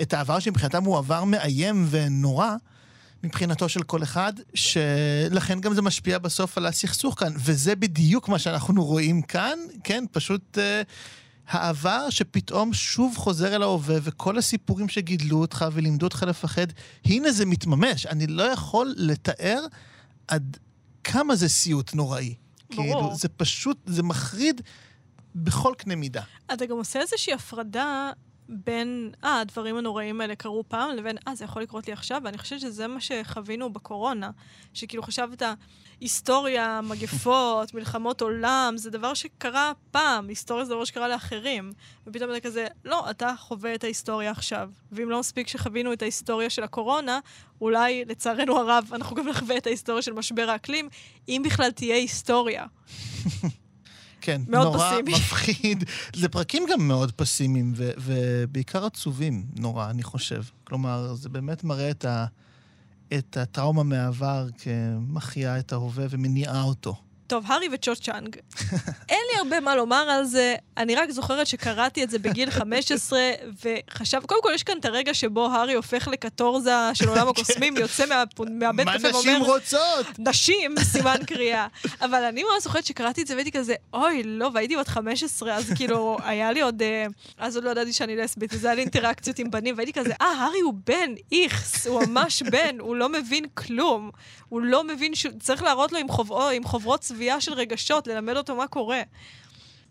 את 0.03 0.13
העבר 0.13 0.39
שמבחינתם 0.39 0.85
הוא 0.85 0.99
עבר 0.99 1.25
מאיים 1.25 1.87
ונורא, 1.91 2.51
מבחינתו 3.25 3.69
של 3.69 3.83
כל 3.83 4.03
אחד, 4.03 4.33
שלכן 4.55 5.61
גם 5.61 5.75
זה 5.75 5.83
משפיע 5.83 6.19
בסוף 6.19 6.59
על 6.59 6.67
הסכסוך 6.67 7.19
כאן. 7.19 7.33
וזה 7.37 7.77
בדיוק 7.77 8.29
מה 8.29 8.39
שאנחנו 8.39 8.85
רואים 8.85 9.23
כאן, 9.23 9.59
כן? 9.85 10.05
פשוט 10.13 10.59
uh, 10.59 10.89
העבר 11.49 12.11
שפתאום 12.11 12.73
שוב 12.73 13.17
חוזר 13.17 13.57
אל 13.57 13.63
ההווה, 13.63 13.97
וכל 14.03 14.39
הסיפורים 14.39 14.89
שגידלו 14.89 15.41
אותך 15.41 15.65
ולימדו 15.73 16.07
אותך 16.07 16.25
לפחד, 16.29 16.67
הנה 17.05 17.33
זה 17.33 17.47
מתממש. 17.47 18.07
אני 18.07 18.27
לא 18.27 18.43
יכול 18.43 18.95
לתאר 18.97 19.65
עד 20.29 20.57
כמה 21.05 21.37
זה 21.37 21.49
סיוט 21.49 21.95
נוראי. 21.95 22.35
ברור. 22.77 22.85
כאילו, 22.85 23.15
זה 23.15 23.29
פשוט, 23.29 23.79
זה 23.87 24.03
מחריד 24.03 24.61
בכל 25.35 25.75
קנה 25.79 25.95
מידה. 25.95 26.23
אתה 26.55 26.67
גם 26.67 26.77
עושה 26.77 27.01
איזושהי 27.01 27.33
הפרדה 27.33 28.11
בין, 28.51 29.11
אה, 29.25 29.41
הדברים 29.41 29.77
הנוראים 29.77 30.21
האלה 30.21 30.35
קרו 30.35 30.65
פעם, 30.69 30.97
לבין, 30.97 31.17
אה, 31.29 31.35
זה 31.35 31.45
יכול 31.45 31.63
לקרות 31.63 31.87
לי 31.87 31.93
עכשיו, 31.93 32.21
ואני 32.25 32.39
חושבת 32.39 32.61
שזה 32.61 32.87
מה 32.87 33.01
שחווינו 33.01 33.73
בקורונה. 33.73 34.31
שכאילו 34.75 35.03
חשבת, 35.03 35.43
היסטוריה, 36.01 36.81
מגפות, 36.81 37.73
מלחמות 37.75 38.21
עולם, 38.21 38.75
זה 38.77 38.91
דבר 38.91 39.15
שקרה 39.15 39.73
פעם, 39.91 40.29
היסטוריה 40.29 40.65
זה 40.65 40.75
דבר 40.75 40.85
שקרה 40.85 41.09
לאחרים. 41.09 41.73
ופתאום 42.07 42.31
אתה 42.31 42.41
כזה, 42.41 42.67
לא, 42.85 43.11
אתה 43.11 43.35
חווה 43.39 43.75
את 43.75 43.85
ההיסטוריה 43.85 44.31
עכשיו. 44.31 44.71
ואם 44.93 45.11
לא 45.11 45.21
מספיק 45.21 45.49
שחווינו 45.49 45.93
את 45.93 46.03
ההיסטוריה 46.03 46.51
של 46.51 46.63
הקורונה, 46.63 47.21
אולי, 47.61 48.05
לצערנו 48.05 48.57
הרב, 48.59 48.91
אנחנו 48.93 49.17
גם 49.17 49.29
נחווה 49.29 49.57
את 49.57 49.67
ההיסטוריה 49.67 50.03
של 50.03 50.13
משבר 50.13 50.51
האקלים, 50.51 50.89
אם 51.29 51.43
בכלל 51.45 51.71
תהיה 51.71 51.97
היסטוריה. 51.97 52.67
כן, 54.21 54.43
מאוד 54.49 54.67
נורא 54.67 54.91
פסימי. 54.93 55.13
מפחיד. 55.13 55.85
זה 56.17 56.29
פרקים 56.29 56.63
גם 56.73 56.89
מאוד 56.89 57.13
פסימיים, 57.13 57.73
ו- 57.77 57.91
ובעיקר 57.99 58.85
עצובים 58.87 59.47
נורא, 59.59 59.91
אני 59.91 60.03
חושב. 60.03 60.43
כלומר, 60.65 61.15
זה 61.15 61.29
באמת 61.29 61.65
מראה 61.65 61.91
את, 61.91 62.05
ה- 62.05 62.27
את 63.19 63.37
הטראומה 63.37 63.83
מהעבר 63.83 64.47
כמחיה 64.59 65.59
את 65.59 65.73
ההווה 65.73 66.07
ומניעה 66.11 66.63
אותו. 66.63 66.97
טוב, 67.31 67.45
הארי 67.47 67.69
וצ'ו 67.73 67.97
צ'אנג. 67.97 68.37
אין 69.09 69.21
לי 69.33 69.39
הרבה 69.39 69.61
מה 69.61 69.77
לומר 69.77 69.97
על 70.11 70.25
זה, 70.25 70.55
אני 70.77 70.95
רק 70.95 71.11
זוכרת 71.11 71.47
שקראתי 71.47 72.05
את 72.05 72.11
זה 72.11 72.19
בגיל 72.19 72.51
15, 72.61 73.21
וחשב... 73.65 74.21
קודם 74.27 74.43
כל, 74.43 74.51
יש 74.55 74.63
כאן 74.63 74.79
את 74.81 74.85
הרגע 74.85 75.15
שבו 75.15 75.47
הארי 75.47 75.75
הופך 75.75 76.09
לקטורזה 76.09 76.71
של 76.95 77.09
עולם 77.09 77.29
הקוסמים, 77.31 77.77
יוצא 77.77 78.07
מה- 78.07 78.25
מהבית 78.51 78.87
מה 78.87 78.99
קפה 78.99 79.09
נשים 79.09 79.43
ואומר... 79.43 79.55
רוצות? 79.55 80.07
נשים, 80.19 80.75
סימן 80.83 81.17
קריאה. 81.27 81.67
אבל 82.01 82.25
אני 82.25 82.43
ממש 82.43 82.63
זוכרת 82.63 82.87
שקראתי 82.87 83.23
את 83.23 83.27
זה 83.27 83.35
והייתי 83.35 83.53
כזה, 83.53 83.75
אוי, 83.95 84.23
לא, 84.25 84.51
והייתי 84.55 84.77
בת 84.77 84.89
15, 84.89 85.55
אז 85.55 85.73
כאילו, 85.77 86.19
היה 86.25 86.53
לי 86.53 86.61
עוד... 86.61 86.83
אה, 86.83 87.07
אז 87.39 87.57
עוד 87.57 87.65
לא 87.65 87.71
ידעתי 87.71 87.93
שאני 87.93 88.17
לסבית, 88.17 88.55
אז 88.55 88.65
היה 88.65 88.75
לי 88.75 88.81
אינטראקציות 88.83 89.39
עם 89.39 89.51
בנים, 89.51 89.75
והייתי 89.77 89.93
כזה, 89.93 90.13
אה, 90.21 90.27
הארי 90.27 90.61
הוא 90.61 90.75
בן, 90.87 91.15
איכס, 91.33 91.87
הוא 91.87 92.03
ממש 92.07 92.43
בן, 92.43 92.79
הוא 92.81 92.97
לא 92.97 93.09
מבין 93.09 93.45
כלום. 93.55 94.11
הוא 94.49 94.61
לא 94.63 94.85
מבין 94.85 95.15
ש... 95.15 95.27
צריך 95.41 95.63
להראות 95.63 95.93
לו 95.93 95.99
עם, 95.99 96.09
חוברו, 96.09 96.49
עם 96.49 96.65
חוברות 96.65 97.03
צביעה 97.21 97.41
של 97.41 97.53
רגשות, 97.53 98.07
ללמד 98.07 98.37
אותו 98.37 98.57
מה 98.57 98.67
קורה. 98.67 99.03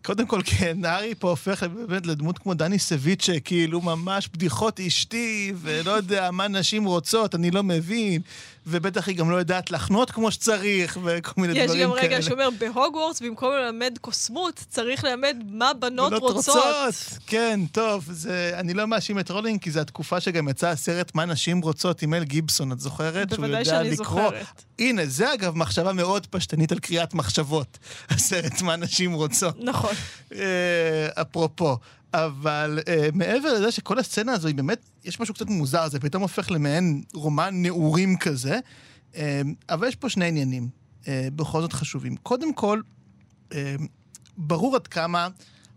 קודם 0.04 0.26
כל, 0.26 0.42
כן, 0.46 0.86
הארי 0.86 1.16
פה 1.16 1.30
הופך 1.30 1.64
באמת 1.64 2.06
לדמות 2.06 2.38
כמו 2.38 2.54
דני 2.54 2.80
סביצ'ה, 2.80 3.40
כאילו 3.40 3.82
ממש 3.82 4.30
בדיחות 4.34 4.80
אשתי, 4.80 5.54
ולא 5.56 5.92
יודע 5.92 6.32
מה 6.32 6.48
נשים 6.48 6.86
רוצות, 6.86 7.36
אני 7.36 7.52
לא 7.52 7.64
מבין, 7.64 8.22
ובטח 8.70 9.08
היא 9.08 9.16
גם 9.16 9.32
לא 9.32 9.36
יודעת 9.36 9.72
לחנות 9.72 10.12
כמו 10.12 10.32
שצריך, 10.32 10.98
וכל 11.04 11.42
מיני 11.42 11.60
יש 11.60 11.66
דברים 11.66 11.84
גם 11.90 11.96
כאלה. 11.96 12.04
רגע 12.04 12.22
שאומר, 12.22 12.50
בהוגוורטס, 12.60 13.22
במקום 13.22 13.54
ללמד 13.54 13.98
קוסמות, 14.02 14.66
צריך 14.70 15.04
ללמד 15.04 15.38
מה 15.50 15.74
בנות 15.74 16.12
בנות 16.12 16.22
רוצות. 16.22 16.96
כן, 17.28 17.60
טוב, 17.72 18.06
זה, 18.12 18.52
אני 18.54 18.74
לא 18.74 18.88
מאשים 18.88 19.20
את 19.20 19.32
רולינג, 19.32 19.62
כי 19.62 19.72
זו 19.72 19.80
התקופה 19.80 20.20
שגם 20.20 20.50
יצא 20.50 20.68
הסרט 20.68 21.16
מה 21.16 21.26
נשים 21.26 21.62
רוצות 21.62 22.02
עם 22.02 22.14
מל 22.14 22.24
גיבסון, 22.24 22.72
את 22.72 22.80
זוכרת? 22.80 23.34
בוודאי 23.34 23.66
שאני 23.66 23.92
לקרוא. 23.92 24.22
זוכרת. 24.22 24.64
הנה, 24.80 25.06
זה 25.06 25.34
אגב 25.34 25.58
מחשבה 25.58 25.94
מאוד 25.94 26.26
פשטנית 26.26 26.72
על 26.72 26.80
קריאת 26.80 27.14
מחשבות, 27.14 27.78
הסרט 28.10 28.62
מה 28.62 28.76
נשים 28.76 29.14
רוצות. 29.14 29.56
נכון. 29.60 29.94
אה, 30.36 31.08
אפרופו. 31.22 31.78
אבל 32.14 32.80
אה, 32.88 33.10
מעבר 33.14 33.54
לזה 33.54 33.72
שכל 33.72 34.00
הסצנה 34.00 34.32
הזו 34.32 34.48
היא 34.48 34.56
באמת, 34.56 34.90
יש 35.06 35.20
משהו 35.20 35.34
קצת 35.34 35.48
מוזר, 35.48 35.90
זה 35.90 36.00
פתאום 36.00 36.22
הופך 36.22 36.52
למעין 36.52 37.04
רומן 37.14 37.50
נעורים 37.54 38.18
כזה, 38.18 38.60
אה, 39.16 39.42
אבל 39.70 39.88
יש 39.88 39.96
פה 39.96 40.10
שני 40.10 40.26
עניינים, 40.26 40.70
אה, 41.08 41.28
בכל 41.36 41.62
זאת 41.62 41.74
חשובים. 41.74 42.16
קודם 42.16 42.54
כל, 42.54 42.82
אה, 43.54 43.76
ברור 44.38 44.76
עד 44.76 44.88
כמה 44.88 45.28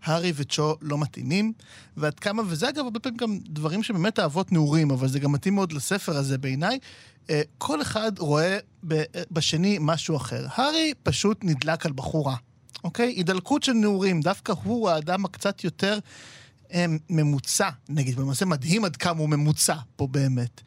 הארי 0.03 0.31
וצ'ו 0.35 0.75
לא 0.81 0.97
מתאימים, 0.97 1.53
ועד 1.97 2.19
כמה, 2.19 2.43
וזה 2.47 2.69
אגב 2.69 2.83
הרבה 2.83 2.99
פעמים 2.99 3.17
גם 3.17 3.39
דברים 3.43 3.83
שבאמת 3.83 4.19
האבות 4.19 4.51
נעורים, 4.51 4.91
אבל 4.91 5.07
זה 5.07 5.19
גם 5.19 5.31
מתאים 5.31 5.55
מאוד 5.55 5.71
לספר 5.71 6.17
הזה 6.17 6.37
בעיניי, 6.37 6.79
אה, 7.29 7.41
כל 7.57 7.81
אחד 7.81 8.11
רואה 8.19 8.57
בשני 9.31 9.77
משהו 9.81 10.17
אחר. 10.17 10.45
הארי 10.49 10.93
פשוט 11.03 11.43
נדלק 11.43 11.85
על 11.85 11.91
בחורה. 11.91 12.35
אוקיי? 12.83 13.07
הידלקות 13.07 13.63
של 13.63 13.73
נעורים, 13.73 14.21
דווקא 14.21 14.53
הוא 14.63 14.89
האדם 14.89 15.25
הקצת 15.25 15.63
יותר 15.63 15.99
אה, 16.73 16.85
ממוצע, 17.09 17.69
נגיד, 17.89 18.15
במעשה 18.15 18.45
מדהים 18.45 18.85
עד 18.85 18.95
כמה 18.95 19.19
הוא 19.19 19.29
ממוצע 19.29 19.75
פה 19.95 20.07
באמת. 20.07 20.61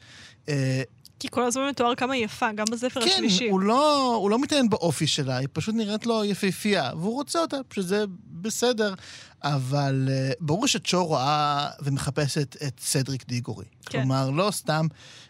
אה, 0.49 0.83
כי 1.19 1.29
כל 1.31 1.43
הזמן 1.43 1.69
מתואר 1.69 1.95
כמה 1.95 2.15
היא 2.15 2.25
יפה, 2.25 2.53
גם 2.53 2.65
בספר 2.71 3.01
כן, 3.01 3.11
השלישי. 3.15 3.49
הוא 3.49 3.61
לא, 3.61 4.15
הוא 4.15 4.31
לא 4.31 4.39
מתעניין 4.39 4.69
באופי 4.69 5.07
שלה, 5.07 5.37
היא 5.37 5.49
פשוט 5.53 5.75
נראית 5.75 6.07
לו 6.07 6.25
יפהפייה, 6.25 6.91
והוא 6.97 7.15
רוצה 7.15 7.39
אותה, 7.39 7.57
שזה 7.73 8.05
בסדר. 8.31 8.95
אבל 9.43 10.09
uh, 10.09 10.37
ברור 10.41 10.67
שצ'ו 10.67 11.07
רואה 11.07 11.69
ומחפשת 11.83 12.57
את 12.67 12.81
סדריק 12.81 13.27
דיגורי. 13.29 13.65
כן. 13.87 13.99
כלומר, 13.99 14.31
לא 14.31 14.51
סתם 14.51 14.87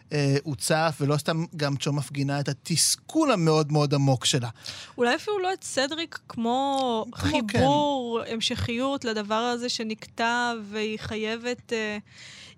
uh, 0.09 0.13
הוא 0.43 0.55
צף, 0.55 0.97
ולא 1.01 1.17
סתם 1.17 1.45
גם 1.55 1.75
צ'ו 1.75 1.93
מפגינה 1.93 2.39
את 2.39 2.49
התסכול 2.49 3.31
המאוד 3.31 3.71
מאוד 3.71 3.93
עמוק 3.93 4.25
שלה. 4.25 4.49
אולי 4.97 5.15
אפילו 5.15 5.39
לא 5.39 5.53
את 5.53 5.63
סדריק 5.63 6.19
כמו, 6.29 7.05
כמו, 7.11 7.31
חיבור, 7.31 8.21
המשכיות 8.27 9.05
לדבר 9.05 9.35
הזה 9.35 9.69
שנקטע, 9.69 10.53
והיא 10.69 10.99
חייבת... 10.99 11.73
אה, 11.73 11.97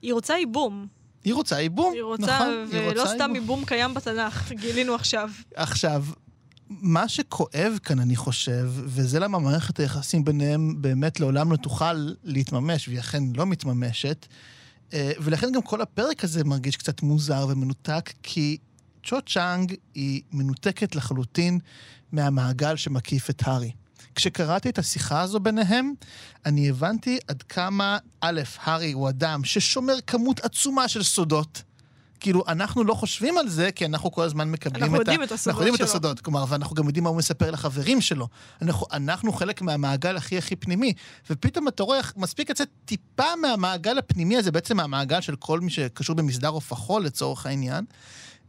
היא 0.02 0.14
רוצה 0.14 0.38
ייבום. 0.38 0.88
היא 1.24 1.34
רוצה 1.34 1.62
ייבום, 1.62 1.94
היא 1.94 2.02
רוצה, 2.02 2.36
נכון? 2.36 2.66
היא 2.72 2.90
ולא 2.90 3.02
רוצה 3.02 3.14
סתם 3.14 3.22
ייבום. 3.22 3.36
ייבום 3.36 3.66
קיים 3.66 3.94
בתנ"ך, 3.94 4.52
גילינו 4.62 4.96
עכשיו. 4.96 5.30
עכשיו, 5.56 6.06
מה 6.70 7.08
שכואב 7.08 7.80
כאן, 7.84 8.00
אני 8.00 8.16
חושב, 8.16 8.70
וזה 8.74 9.20
למה 9.20 9.40
מערכת 9.40 9.80
היחסים 9.80 10.26
ביניהם 10.26 10.82
באמת 10.82 11.20
לעולם 11.20 11.52
לא 11.52 11.58
תוכל 11.58 12.14
להתממש, 12.24 12.88
והיא 12.88 13.00
אכן 13.00 13.24
לא 13.36 13.46
מתממשת, 13.46 14.28
אה, 14.30 14.36
ולכן 14.94 15.52
גם 15.52 15.62
כל 15.62 15.82
הפרק 15.82 16.24
הזה 16.24 16.44
מרגיש 16.44 16.78
קצת 16.78 17.02
מוזר 17.02 17.48
ומנותק, 17.50 18.14
כי 18.24 18.58
צ'ו 19.04 19.18
צ'אנג 19.22 19.76
היא 19.96 20.22
מנותקת 20.32 20.96
לחלוטין 20.96 21.60
מהמעגל 22.12 22.76
שמקיף 22.76 23.30
את 23.30 23.48
הארי. 23.48 23.72
כשקראתי 24.16 24.70
את 24.70 24.80
השיחה 24.80 25.22
הזו 25.22 25.40
ביניהם, 25.40 25.94
אני 26.46 26.70
הבנתי 26.70 27.20
עד 27.28 27.44
כמה, 27.44 27.98
א', 28.22 28.42
הארי 28.64 28.92
הוא 28.92 29.10
אדם 29.10 29.44
ששומר 29.44 29.96
כמות 30.08 30.40
עצומה 30.40 30.88
של 30.88 31.04
סודות. 31.04 31.64
כאילו, 32.20 32.44
אנחנו 32.48 32.84
לא 32.84 32.94
חושבים 32.94 33.38
על 33.38 33.50
זה, 33.50 33.72
כי 33.72 33.86
אנחנו 33.86 34.12
כל 34.12 34.24
הזמן 34.24 34.52
מקבלים 34.52 34.84
אנחנו 34.84 34.96
את 34.96 35.00
יודעים 35.00 35.22
ה... 35.22 35.24
את 35.24 35.32
הסודות 35.32 35.48
אנחנו 35.48 35.62
יודעים 35.62 35.76
את 35.76 35.80
שלו. 35.80 35.88
הסודות, 35.88 36.20
כלומר, 36.20 36.46
ואנחנו 36.50 36.76
גם 36.76 36.86
יודעים 36.86 37.04
מה 37.04 37.10
הוא 37.10 37.18
מספר 37.18 37.52
לחברים 37.52 38.02
שלו. 38.02 38.28
אנחנו, 38.62 38.86
אנחנו 38.92 39.34
חלק 39.34 39.62
מהמעגל 39.62 40.18
הכי 40.18 40.38
הכי 40.38 40.56
פנימי, 40.56 40.94
ופתאום 41.30 41.68
אתה 41.68 41.84
רואה, 41.84 42.00
מספיק 42.18 42.50
לצאת 42.50 42.70
טיפה 42.86 43.36
מהמעגל 43.42 43.98
הפנימי 43.98 44.38
הזה, 44.38 44.52
בעצם 44.52 44.78
מהמעגל 44.78 45.22
של 45.22 45.36
כל 45.36 45.60
מי 45.60 45.70
שקשור 45.70 46.16
במסדר 46.16 46.50
או 46.50 46.62
פחול 46.62 47.06
לצורך 47.06 47.46
העניין, 47.46 47.86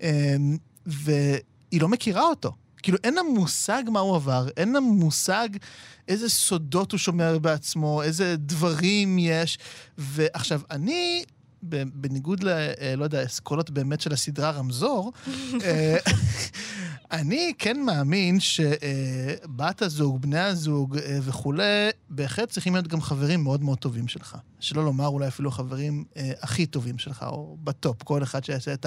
אמ, 0.00 0.56
והיא 0.86 1.80
לא 1.80 1.88
מכירה 1.88 2.22
אותו. 2.22 2.52
כאילו, 2.82 2.98
אין 3.04 3.14
לה 3.14 3.22
מושג 3.22 3.82
מה 3.86 4.00
הוא 4.00 4.16
עבר, 4.16 4.48
אין 4.56 4.72
לה 4.72 4.80
מושג 4.80 5.48
איזה 6.08 6.28
סודות 6.28 6.92
הוא 6.92 6.98
שומר 6.98 7.38
בעצמו, 7.38 8.02
איזה 8.02 8.36
דברים 8.36 9.18
יש. 9.18 9.58
ועכשיו, 9.98 10.60
אני, 10.70 11.24
בניגוד 11.62 12.42
ל... 12.42 12.48
אה, 12.48 12.94
לא 12.96 13.04
יודע, 13.04 13.24
אסכולות 13.24 13.70
באמת 13.70 14.00
של 14.00 14.12
הסדרה 14.12 14.50
רמזור, 14.50 15.12
אה, 15.64 15.96
אני 17.10 17.52
כן 17.58 17.80
מאמין 17.80 18.40
שבת 18.40 19.82
הזוג, 19.82 20.22
בני 20.22 20.38
הזוג 20.38 20.98
אה, 20.98 21.18
וכולי, 21.22 21.88
בהחלט 22.10 22.50
צריכים 22.50 22.74
להיות 22.74 22.88
גם 22.88 23.00
חברים 23.00 23.42
מאוד 23.42 23.62
מאוד 23.64 23.78
טובים 23.78 24.08
שלך. 24.08 24.36
שלא 24.60 24.84
לומר 24.84 25.06
אולי 25.06 25.28
אפילו 25.28 25.50
חברים 25.50 26.04
אה, 26.16 26.32
הכי 26.42 26.66
טובים 26.66 26.98
שלך, 26.98 27.22
או 27.22 27.56
בטופ, 27.64 28.02
כל 28.02 28.22
אחד 28.22 28.44
שיעשה 28.44 28.72
את 28.72 28.86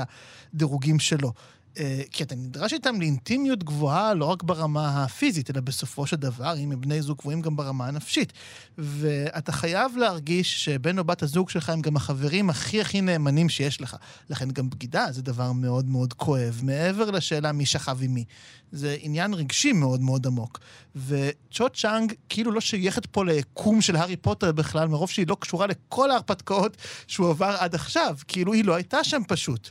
הדירוגים 0.54 1.00
שלו. 1.00 1.34
אה, 1.80 2.02
כי 2.12 2.24
אתה 2.24 2.36
נדרש 2.36 2.74
איתם 2.74 3.02
לאינטימיות 3.02 3.64
גבוהה 3.64 4.14
לא 4.14 4.26
רק 4.26 4.44
ברמה 4.44 5.04
הפיזית, 5.04 5.52
אלא 5.52 5.62
בסופו 5.62 6.08
של 6.08 6.16
דבר, 6.16 6.58
אם 6.58 6.72
הם 6.72 6.82
בני 6.82 7.02
זוג 7.02 7.18
גבוהים, 7.18 7.42
גם 7.42 7.56
ברמה 7.56 7.88
הנפשית. 7.88 8.34
ואתה 8.78 9.52
חייב 9.52 9.98
להרגיש 9.98 10.66
שבן 10.66 11.00
או 11.00 11.04
בת 11.04 11.24
הזוג 11.24 11.50
שלך 11.50 11.70
הם 11.70 11.82
גם 11.82 11.96
החברים 11.96 12.50
הכי 12.50 12.82
הכי 12.82 13.02
נאמנים 13.02 13.50
שיש 13.50 13.82
לך. 13.82 13.96
לכן 14.30 14.52
גם 14.52 14.70
בגידה 14.70 15.06
זה 15.12 15.22
דבר 15.22 15.52
מאוד 15.52 15.86
מאוד 15.86 16.14
כואב, 16.14 16.60
מעבר 16.64 17.12
לשאלה 17.12 17.52
מי 17.52 17.66
שכב 17.66 17.98
עם 18.02 18.14
מי. 18.14 18.26
זה 18.72 18.98
עניין 19.00 19.34
רגשי 19.34 19.72
מאוד 19.72 20.02
מאוד 20.02 20.28
עמוק. 20.28 20.60
וצ'ו 20.96 21.70
צ'אנג 21.70 22.14
כאילו 22.30 22.52
לא 22.52 22.62
שייכת 22.62 23.06
פה 23.06 23.26
ליקום 23.26 23.82
של 23.82 23.96
הארי 23.96 24.16
פוטר 24.16 24.52
בכלל, 24.52 24.88
מרוב 24.88 25.10
שהיא 25.10 25.28
לא 25.28 25.38
קשורה 25.40 25.68
לכל 25.68 26.12
ההרפתקאות 26.12 26.78
שהוא 27.08 27.30
עבר 27.30 27.56
עד 27.60 27.76
עכשיו. 27.76 28.18
כאילו 28.28 28.54
היא 28.54 28.66
לא 28.66 28.76
הייתה 28.76 29.04
שם 29.04 29.22
פשוט. 29.28 29.70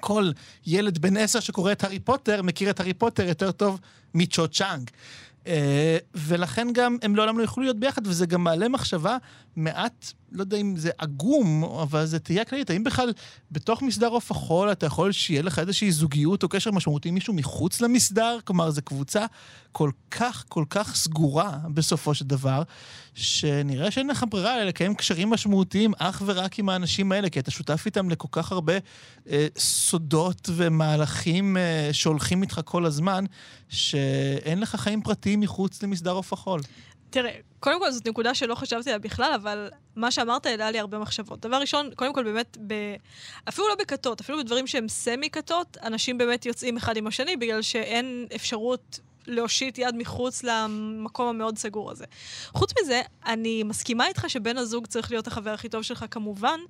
אה, 0.00 0.06
כל 0.06 0.30
ילד 0.66 0.98
בן 0.98 1.16
עשר 1.16 1.40
שקורא 1.40 1.72
את 1.72 1.84
הארי 1.84 1.98
פוטר, 1.98 2.42
מכיר 2.42 2.70
את 2.70 2.80
הארי 2.80 2.94
פוטר 2.94 3.28
יותר 3.28 3.52
טוב 3.52 3.80
מצ'ו 4.14 4.48
צ'אנג. 4.48 4.90
Uh, 5.44 5.48
ולכן 6.14 6.68
גם 6.72 6.96
הם 7.02 7.16
לעולם 7.16 7.38
לא 7.38 7.42
יוכלו 7.42 7.62
להיות 7.62 7.80
ביחד, 7.80 8.06
וזה 8.06 8.26
גם 8.26 8.44
מעלה 8.44 8.68
מחשבה 8.68 9.16
מעט, 9.64 10.12
לא 10.32 10.42
יודע 10.42 10.56
אם 10.56 10.76
זה 10.76 10.90
עגום, 10.98 11.64
אבל 11.64 12.06
זה 12.06 12.18
תהיה 12.18 12.44
כללית. 12.44 12.70
האם 12.70 12.84
בכלל 12.84 13.12
בתוך 13.52 13.82
מסדר 13.82 14.08
עוף 14.08 14.30
החול 14.30 14.72
אתה 14.72 14.86
יכול 14.86 15.12
שיהיה 15.12 15.42
לך 15.42 15.58
איזושהי 15.58 15.92
זוגיות 15.92 16.42
או 16.42 16.48
קשר 16.48 16.70
משמעותי 16.70 17.08
עם 17.08 17.14
מישהו 17.14 17.34
מחוץ 17.34 17.80
למסדר? 17.80 18.38
כלומר, 18.44 18.70
זו 18.70 18.82
קבוצה 18.82 19.26
כל 19.72 19.90
כך, 20.10 20.44
כל 20.48 20.64
כך 20.70 20.94
סגורה 20.94 21.58
בסופו 21.74 22.14
של 22.14 22.24
דבר, 22.24 22.62
שנראה 23.14 23.90
שאין 23.90 24.06
לך 24.06 24.24
ברירה 24.30 24.56
אלא 24.56 24.64
לקיים 24.64 24.94
קשרים 24.94 25.30
משמעותיים 25.30 25.92
אך 25.98 26.22
ורק 26.26 26.58
עם 26.58 26.68
האנשים 26.68 27.12
האלה, 27.12 27.30
כי 27.30 27.40
אתה 27.40 27.50
שותף 27.50 27.82
איתם 27.86 28.10
לכל 28.10 28.28
כך 28.32 28.52
הרבה 28.52 28.74
אה, 29.30 29.46
סודות 29.58 30.48
ומהלכים 30.52 31.56
אה, 31.56 31.88
שהולכים 31.92 32.42
איתך 32.42 32.60
כל 32.64 32.86
הזמן, 32.86 33.24
שאין 33.68 34.60
לך 34.60 34.76
חיים 34.76 35.02
פרטיים 35.02 35.40
מחוץ 35.40 35.82
למסדר 35.82 36.10
עוף 36.10 36.32
החול. 36.32 36.60
תראה, 37.10 37.30
קודם 37.60 37.80
כל 37.80 37.90
זאת 37.90 38.08
נקודה 38.08 38.34
שלא 38.34 38.54
חשבתי 38.54 38.90
עליה 38.90 38.98
בכלל, 38.98 39.32
אבל 39.34 39.70
מה 39.96 40.10
שאמרת 40.10 40.46
העלה 40.46 40.70
לי 40.70 40.78
הרבה 40.78 40.98
מחשבות. 40.98 41.40
דבר 41.40 41.56
ראשון, 41.56 41.90
קודם 41.96 42.14
כל 42.14 42.24
באמת, 42.24 42.56
ב... 42.66 42.74
אפילו 43.48 43.68
לא 43.68 43.74
בכתות, 43.74 44.20
אפילו 44.20 44.38
בדברים 44.38 44.66
שהם 44.66 44.88
סמי-כתות, 44.88 45.76
אנשים 45.82 46.18
באמת 46.18 46.46
יוצאים 46.46 46.76
אחד 46.76 46.96
עם 46.96 47.06
השני 47.06 47.36
בגלל 47.36 47.62
שאין 47.62 48.26
אפשרות 48.34 49.00
להושיט 49.30 49.78
יד 49.78 49.96
מחוץ 49.96 50.42
למקום 50.42 51.26
המאוד 51.26 51.58
סגור 51.58 51.90
הזה. 51.90 52.04
חוץ 52.52 52.72
מזה, 52.82 53.02
אני 53.26 53.62
מסכימה 53.62 54.06
איתך 54.06 54.24
שבן 54.28 54.58
הזוג 54.58 54.86
צריך 54.86 55.10
להיות 55.10 55.26
החבר 55.26 55.50
הכי 55.50 55.68
טוב 55.68 55.82
שלך 55.82 56.04
כמובן. 56.10 56.60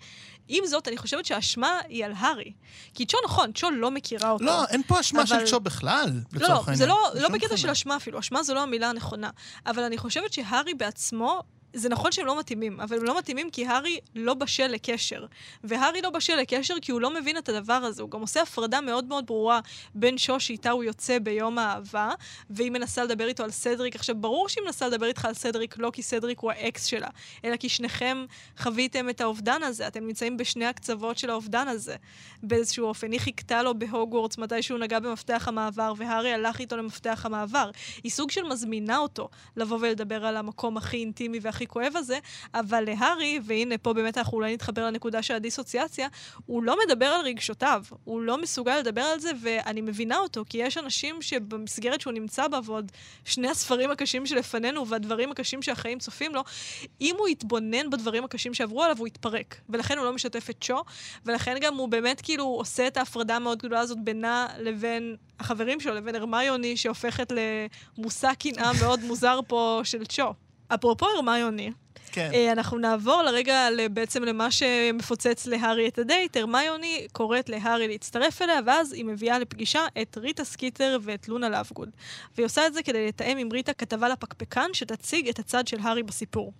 עם 0.48 0.66
זאת, 0.66 0.88
אני 0.88 0.96
חושבת 0.96 1.24
שהאשמה 1.24 1.78
היא 1.88 2.04
על 2.04 2.12
הארי. 2.16 2.52
כי 2.94 3.06
צ'ו 3.06 3.18
נכון, 3.24 3.52
צ'ו 3.52 3.70
לא 3.70 3.90
מכירה 3.90 4.30
אותו. 4.30 4.44
לא, 4.44 4.64
אין 4.64 4.82
פה 4.86 5.00
אשמה 5.00 5.22
אבל... 5.22 5.46
של 5.46 5.50
צ'ו 5.50 5.60
בכלל, 5.60 6.10
לא, 6.32 6.48
לא, 6.48 6.62
זה 6.74 6.86
לא, 6.86 7.08
לא 7.14 7.28
בקטע 7.28 7.56
של 7.56 7.70
אשמה 7.70 7.96
אפילו, 7.96 8.18
אשמה 8.18 8.42
זו 8.42 8.54
לא 8.54 8.62
המילה 8.62 8.90
הנכונה. 8.90 9.30
אבל 9.66 9.82
אני 9.82 9.98
חושבת 9.98 10.32
שהארי 10.32 10.74
בעצמו 10.74 11.42
זה 11.72 11.88
נכון 11.88 12.12
שהם 12.12 12.26
לא 12.26 12.38
מתאימים, 12.38 12.80
אבל 12.80 12.96
הם 12.96 13.04
לא 13.04 13.18
מתאימים 13.18 13.50
כי 13.50 13.66
הארי 13.66 13.98
לא 14.14 14.34
בשל 14.34 14.66
לקשר. 14.66 15.26
והארי 15.64 16.02
לא 16.02 16.10
בשל 16.10 16.36
לקשר 16.36 16.74
כי 16.82 16.92
הוא 16.92 17.00
לא 17.00 17.14
מבין 17.14 17.38
את 17.38 17.48
הדבר 17.48 17.72
הזה. 17.72 18.02
הוא 18.02 18.10
גם 18.10 18.20
עושה 18.20 18.42
הפרדה 18.42 18.80
מאוד 18.80 19.04
מאוד 19.04 19.26
ברורה 19.26 19.60
בין 19.94 20.18
שו 20.18 20.40
שאיתה 20.40 20.70
הוא 20.70 20.84
יוצא 20.84 21.18
ביום 21.18 21.58
האהבה, 21.58 22.10
והיא 22.50 22.70
מנסה 22.70 23.04
לדבר 23.04 23.28
איתו 23.28 23.44
על 23.44 23.50
סדריק. 23.50 23.94
עכשיו, 23.94 24.14
ברור 24.16 24.48
שהיא 24.48 24.64
מנסה 24.64 24.88
לדבר 24.88 25.06
איתך 25.06 25.24
על 25.24 25.34
סדריק 25.34 25.78
לא 25.78 25.90
כי 25.92 26.02
סדריק 26.02 26.38
הוא 26.38 26.50
האקס 26.50 26.84
שלה, 26.84 27.08
אלא 27.44 27.56
כי 27.56 27.68
שניכם 27.68 28.24
חוויתם 28.58 29.08
את 29.08 29.20
האובדן 29.20 29.62
הזה. 29.62 29.86
אתם 29.86 30.06
נמצאים 30.06 30.36
בשני 30.36 30.66
הקצוות 30.66 31.18
של 31.18 31.30
האובדן 31.30 31.68
הזה, 31.68 31.96
באיזשהו 32.42 32.86
אופן. 32.86 33.12
היא 33.12 33.20
חיכתה 33.20 33.62
לו 33.62 33.78
בהוגוורטס 33.78 34.38
מתי 34.38 34.62
שהוא 34.62 34.78
נגע 34.78 34.98
במפתח 34.98 35.48
המעבר, 35.48 35.92
והארי 35.96 36.32
הלך 36.32 36.60
איתו 36.60 36.76
למפתח 36.76 37.26
המעבר. 37.26 37.70
היא 38.02 38.12
סוג 38.12 38.30
של 38.30 38.42
מזמינה 38.42 38.98
אותו 38.98 39.28
לבוא 39.56 39.78
ולדבר 39.80 40.26
על 40.26 40.36
המקום 40.36 40.76
הכי 40.76 40.96
אינטימי 40.96 41.38
והכי 41.42 41.59
הכי 41.60 41.66
כואב 41.66 41.92
הזה, 41.96 42.18
אבל 42.54 42.84
להארי, 42.84 43.40
והנה 43.42 43.78
פה 43.78 43.92
באמת 43.92 44.18
אנחנו 44.18 44.36
אולי 44.36 44.54
נתחבר 44.54 44.86
לנקודה 44.86 45.22
של 45.22 45.34
הדיסוציאציה, 45.34 46.08
הוא 46.46 46.62
לא 46.62 46.76
מדבר 46.86 47.06
על 47.06 47.20
רגשותיו, 47.20 47.84
הוא 48.04 48.20
לא 48.20 48.42
מסוגל 48.42 48.78
לדבר 48.78 49.00
על 49.00 49.20
זה, 49.20 49.30
ואני 49.42 49.80
מבינה 49.80 50.18
אותו, 50.18 50.44
כי 50.48 50.58
יש 50.58 50.78
אנשים 50.78 51.22
שבמסגרת 51.22 52.00
שהוא 52.00 52.12
נמצא 52.12 52.48
בה, 52.48 52.58
ועוד 52.64 52.92
שני 53.24 53.48
הספרים 53.48 53.90
הקשים 53.90 54.26
שלפנינו, 54.26 54.88
והדברים 54.88 55.30
הקשים 55.30 55.62
שהחיים 55.62 55.98
צופים 55.98 56.34
לו, 56.34 56.44
אם 57.00 57.14
הוא 57.18 57.28
יתבונן 57.28 57.90
בדברים 57.90 58.24
הקשים 58.24 58.54
שעברו 58.54 58.82
עליו, 58.82 58.96
הוא 58.98 59.06
יתפרק. 59.06 59.56
ולכן 59.68 59.98
הוא 59.98 60.04
לא 60.04 60.12
משתף 60.12 60.50
את 60.50 60.62
צ'ו, 60.62 60.82
ולכן 61.26 61.56
גם 61.60 61.74
הוא 61.76 61.88
באמת 61.88 62.20
כאילו 62.20 62.44
עושה 62.44 62.86
את 62.86 62.96
ההפרדה 62.96 63.36
המאוד 63.36 63.58
גדולה 63.58 63.80
הזאת 63.80 63.98
בינה 64.04 64.48
לבין 64.58 65.16
החברים 65.40 65.80
שלו, 65.80 65.94
לבין 65.94 66.14
הרמיוני, 66.14 66.76
שהופכת 66.76 67.32
למושא 67.98 68.34
קנאה 68.34 68.70
מאוד 68.80 69.00
מוזר 69.00 69.40
פה 69.46 69.80
של 69.84 70.04
צ'ו. 70.04 70.49
אפרופו 70.74 71.06
הרמיוני, 71.06 71.70
כן. 72.12 72.30
אה, 72.34 72.52
אנחנו 72.52 72.78
נעבור 72.78 73.22
לרגע 73.22 73.68
בעצם 73.92 74.24
למה 74.24 74.50
שמפוצץ 74.50 75.46
להארי 75.46 75.88
את 75.88 75.98
הדייט. 75.98 76.36
הרמיוני 76.36 77.06
קוראת 77.12 77.48
להארי 77.48 77.88
להצטרף 77.88 78.42
אליה, 78.42 78.60
ואז 78.66 78.92
היא 78.92 79.04
מביאה 79.04 79.38
לפגישה 79.38 79.86
את 80.02 80.18
ריטה 80.18 80.44
סקיטר 80.44 80.98
ואת 81.02 81.28
לונה 81.28 81.48
לאבגוד. 81.48 81.90
והיא 82.36 82.46
עושה 82.46 82.66
את 82.66 82.74
זה 82.74 82.82
כדי 82.82 83.08
לתאם 83.08 83.38
עם 83.38 83.52
ריטה 83.52 83.72
כתבה 83.72 84.08
לפקפקן 84.08 84.70
שתציג 84.72 85.28
את 85.28 85.38
הצד 85.38 85.66
של 85.66 85.76
הארי 85.82 86.02
בסיפור. 86.02 86.52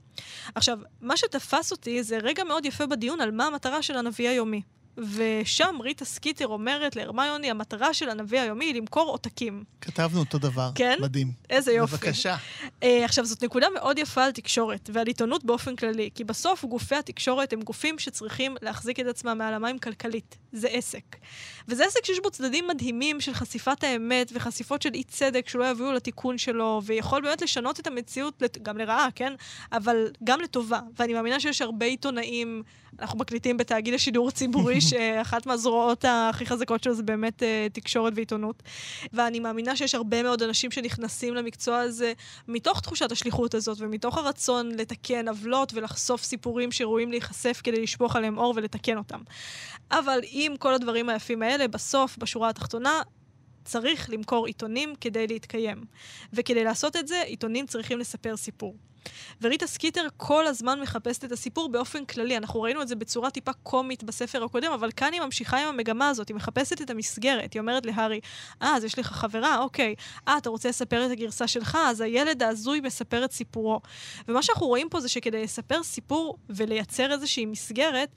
עכשיו, 0.55 0.79
מה 1.01 1.16
שתפס 1.16 1.73
אותי 1.73 2.03
זה 2.03 2.18
רגע 2.18 2.44
מאוד 2.44 2.66
יפה 2.66 2.87
בדיון 2.87 3.20
על 3.20 3.31
מה 3.31 3.46
המטרה 3.46 3.83
של 3.83 3.96
הנביא 3.96 4.29
היומי. 4.29 4.62
ושם 4.98 5.76
ריטה 5.81 6.05
סקיטר 6.05 6.46
אומרת 6.46 6.96
להרמיוני, 6.96 7.50
המטרה 7.50 7.94
של 7.94 8.11
הנביא 8.11 8.40
היומי 8.40 8.64
היא 8.64 8.74
למכור 8.74 9.11
עותקים. 9.11 9.64
כתבנו 9.81 10.20
אותו 10.20 10.38
דבר. 10.38 10.70
כן? 10.74 10.98
מדהים. 11.00 11.33
איזה 11.50 11.72
יופי. 11.72 11.96
בבקשה. 11.96 12.37
אה, 12.64 12.87
עכשיו, 13.05 13.24
זאת 13.24 13.44
נקודה 13.44 13.66
מאוד 13.74 13.98
יפה 13.98 14.24
על 14.24 14.33
תקשורת 14.33 14.90
ועל 14.92 15.07
עיתונות 15.07 15.44
באופן 15.44 15.76
כללי, 15.76 16.11
כי 16.14 16.24
בסוף 16.24 16.64
גופי 16.64 16.94
התקשורת 16.94 17.53
הם 17.53 17.62
גופים 17.62 17.98
שצריכים 17.98 18.57
להחזיק 18.62 19.00
את 19.00 19.07
עצמם 19.07 19.38
מעל 19.38 19.55
המים 19.55 19.79
כלכלית. 19.79 20.37
זה 20.53 20.68
עסק. 20.68 21.16
וזה 21.68 21.85
עסק 21.87 22.05
שיש 22.05 22.20
בו 22.22 22.31
צדדים 22.31 22.68
מדהימים 22.68 23.20
של 23.20 23.35
חשיפת 23.35 23.85
האמת 23.85 24.33
וחשיפות 24.35 24.83
של 24.83 24.90
אי 24.94 25.05
צדק 25.05 25.48
שלא 25.48 25.70
יביאו 25.70 25.92
לתיקון 25.92 26.38
שלו, 26.38 26.81
ויכול 26.85 27.22
באמת 27.22 27.42
לשנות 27.42 27.81
את 27.81 27.87
המציאות, 27.87 28.42
גם 28.62 28.79
לרעה, 28.79 29.09
כן? 29.14 29.33
אבל 29.72 30.11
גם 30.24 30.40
לטובה. 30.40 30.81
ואני 30.98 31.12
מאמינה 31.14 31.40
שיש 31.40 31.62
הרבה 31.62 31.87
עיתונאים 31.87 32.62
אנחנו 32.98 33.18
מקליטים 33.18 33.57
בתאגיד 33.57 33.94
השידור 33.94 34.29
הציבורי, 34.29 34.80
שאחת 34.81 35.47
מהזרועות 35.47 36.05
הכי 36.09 36.47
חזקות 36.47 36.83
שלו 36.83 36.95
זה 36.95 37.03
באמת 37.03 37.43
uh, 37.43 37.73
תקשורת 37.73 38.12
ועיתונות. 38.16 38.62
ואני 39.12 39.40
מאמינה 39.40 39.77
שיש 39.77 39.95
הרבה 39.95 40.23
מאוד 40.23 40.43
אנשים 40.43 40.71
שנכנסים 40.71 41.35
למקצוע 41.35 41.79
הזה 41.79 42.12
מתוך 42.49 42.81
תחושת 42.81 43.12
השליחות 43.12 43.55
הזאת, 43.55 43.79
ומתוך 43.81 44.19
הרצון 44.19 44.73
לתקן 44.73 45.29
עוולות 45.29 45.73
ולחשוף 45.75 46.23
סיפורים 46.23 46.73
שראויים 46.73 47.11
להיחשף 47.11 47.61
כדי 47.64 47.83
לשפוך 47.83 48.16
עליהם 48.16 48.38
אור 48.38 48.53
ולתקן 48.57 48.99
אותם. 48.99 49.21
אבל 49.90 50.21
עם 50.31 50.57
כל 50.57 50.75
הדברים 50.75 51.09
היפים 51.09 51.43
האלה, 51.43 51.69
בסוף, 51.69 52.16
בשורה 52.19 52.49
התחתונה, 52.49 53.03
צריך 53.64 54.11
למכור 54.11 54.47
עיתונים 54.47 54.95
כדי 55.01 55.27
להתקיים. 55.27 55.85
וכדי 56.33 56.64
לעשות 56.64 56.97
את 56.97 57.09
זה, 57.09 57.23
עיתונים 57.23 57.66
צריכים 57.66 57.99
לספר 57.99 58.37
סיפור. 58.37 58.75
וריטה 59.43 59.67
סקיטר 59.67 60.07
כל 60.17 60.47
הזמן 60.47 60.81
מחפשת 60.81 61.25
את 61.25 61.33
הסיפור 61.33 61.69
באופן 61.69 62.05
כללי. 62.05 62.37
אנחנו 62.37 62.63
ראינו 62.63 62.83
את 62.83 62.89
זה 62.89 62.95
בצורה 62.95 63.31
טיפה 63.31 63.53
קומית 63.53 64.05
בספר 64.05 64.45
הקודם, 64.45 64.73
אבל 64.73 64.91
כאן 64.97 65.13
היא 65.13 65.21
ממשיכה 65.21 65.59
עם 65.59 65.69
המגמה 65.69 66.09
הזאת, 66.09 66.29
היא 66.29 66.37
מחפשת 66.37 66.83
את 66.83 66.91
המסגרת. 66.91 67.53
היא 67.53 67.61
אומרת 67.61 67.87
להארי, 67.87 68.21
אה, 68.63 68.77
אז 68.77 68.85
יש 68.85 68.99
לך 68.99 69.07
חברה? 69.07 69.59
אוקיי. 69.59 69.95
אה, 70.29 70.39
אתה 70.39 70.51
רוצה 70.51 70.69
לספר 70.69 71.07
את 71.07 71.11
הגרסה 71.11 71.47
שלך? 71.47 71.79
אז 71.87 72.01
הילד 72.01 72.43
ההזוי 72.43 72.81
מספר 72.81 73.25
את 73.25 73.33
סיפורו. 73.33 73.81
ומה 74.29 74.43
שאנחנו 74.43 74.67
רואים 74.67 74.89
פה 74.89 75.01
זה 75.01 75.09
שכדי 75.09 75.43
לספר 75.43 75.83
סיפור 75.83 76.39
ולייצר 76.49 77.13
איזושהי 77.13 77.47
מסגרת, 77.47 78.15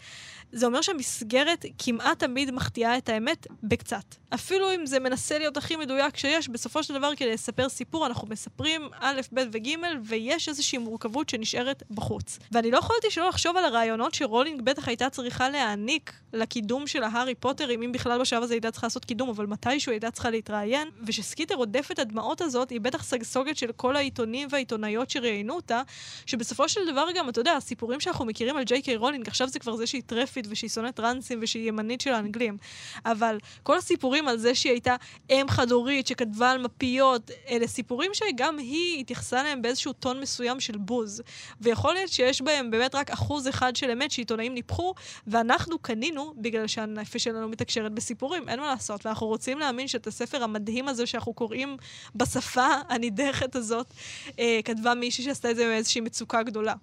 זה 0.54 0.66
אומר 0.66 0.82
שהמסגרת 0.82 1.66
כמעט 1.78 2.20
תמיד 2.20 2.52
מחטיאה 2.52 2.98
את 2.98 3.10
האמת 3.10 3.48
בקצת. 3.64 4.16
אפילו 4.34 4.76
אם 4.76 4.86
זה 4.86 5.00
מנסה 5.00 5.38
להיות 5.38 5.58
הכי 5.58 5.76
מדויק 5.76 6.18
שיש, 6.18 6.50
בסופו 6.50 6.84
של 6.84 6.94
דבר 6.94 7.16
כדי 7.16 7.34
לספר 7.34 7.70
סיפור, 7.70 8.06
אנחנו 8.06 8.28
מספרים 8.28 8.82
א', 9.00 9.22
ב' 9.34 9.42
וג', 9.52 9.70
ויש 10.04 10.50
איזושהי 10.50 10.73
איזושהי 10.74 10.90
מורכבות 10.90 11.30
שנשארת 11.30 11.84
בחוץ. 11.92 12.40
ואני 12.52 12.72
לא 12.72 12.78
יכולתי 12.78 13.12
שלא 13.12 13.30
לחשוב 13.30 13.58
על 13.58 13.66
הרעיונות 13.66 14.14
שרולינג 14.14 14.62
בטח 14.62 14.88
הייתה 14.88 15.10
צריכה 15.10 15.50
להעניק 15.50 16.14
לקידום 16.34 16.88
של 16.88 17.04
ההארי 17.04 17.36
פוטרים, 17.36 17.84
אם 17.84 17.92
בכלל 17.92 18.22
בשלב 18.22 18.44
הזה 18.44 18.54
הייתה 18.54 18.72
צריכה 18.72 18.88
לעשות 18.88 19.06
קידום, 19.06 19.30
אבל 19.30 19.46
מתישהו 19.46 19.92
הייתה 19.92 20.12
צריכה 20.12 20.30
להתראיין, 20.30 20.90
ושסקיטר 21.08 21.56
רודף 21.56 21.90
את 21.92 22.00
הדמעות 22.00 22.42
הזאת, 22.42 22.70
היא 22.70 22.82
בטח 22.82 23.04
סגסוגת 23.04 23.58
של 23.58 23.72
כל 23.72 23.96
העיתונים 23.96 24.48
והעיתונאיות 24.52 25.10
שראיינו 25.10 25.56
אותה, 25.56 25.82
שבסופו 26.26 26.70
של 26.70 26.82
דבר 26.92 27.06
גם, 27.16 27.30
אתה 27.30 27.40
יודע, 27.40 27.54
הסיפורים 27.54 28.00
שאנחנו 28.00 28.26
מכירים 28.26 28.58
על 28.58 28.64
ג'יי 28.64 28.82
קיי 28.82 28.96
רולינג, 28.96 29.28
עכשיו 29.28 29.48
זה 29.48 29.60
כבר 29.60 29.76
זה 29.76 29.88
שהיא 29.88 30.02
טרפית 30.06 30.46
ושהיא 30.50 30.70
שונאת 30.70 30.96
טרנסים 30.96 31.40
ושהיא 31.42 31.68
ימנית 31.68 32.02
של 32.02 32.14
האנגלים. 32.14 32.58
אבל 33.06 33.38
כל 33.64 33.78
הסיפורים 33.78 34.28
על 34.28 34.38
זה 34.38 34.56
שהיא 34.56 34.72
הייתה 34.72 34.96
אם 35.30 35.46
חד-הורית 35.50 36.08
שכתבה 36.08 36.52
על 36.52 36.62
מפיות, 36.62 37.32
אלה 37.50 37.68
סיפורים 37.68 38.12
שגם 38.14 38.58
היא 38.58 39.00
התייחסה 39.00 39.42
אליהם 39.42 39.62
באיזשהו 39.62 39.94
טון 39.94 40.20
מסוים 40.20 40.60
של 40.66 40.78
בוז. 40.78 41.22
ויכול 41.62 41.94
להיות 41.94 42.10
שיש 42.10 42.42
בהם 42.42 42.72
באמת 42.72 42.96
רק 42.96 43.12
אחוז 43.12 43.48
אחד 43.48 43.76
של 43.76 43.90
אמת 43.92 44.12
שעיתונאים 44.12 44.54
ניפחו, 44.54 44.94
ואנחנו 45.28 45.80
קנינו 45.80 46.34
בגלל 46.38 46.68
שהנפש 46.68 47.24
שלנו 47.24 47.50
מתקשרת 47.50 47.92
בסיפורים, 47.92 48.50
אין 48.50 48.60
מה 48.60 48.68
לעשות. 48.68 49.06
ואנחנו 49.06 49.28
רוצים 49.28 49.60
להאמין 49.60 49.88
שאת 49.88 50.08
הספר 50.08 50.44
המדהים 50.44 50.88
הזה 50.88 51.06
שאנחנו 51.06 51.34
קוראים 51.34 51.78
בשפה 52.16 52.68
הנידחת 52.90 53.56
הזאת, 53.56 53.94
אה, 54.40 54.60
כתבה 54.66 54.94
מישהי 54.94 55.24
שעשתה 55.24 55.52
את 55.52 55.56
זה 55.56 55.66
מאיזושהי 55.66 56.02
מצוקה 56.02 56.44
גדולה. 56.44 56.74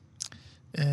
אה, 0.79 0.85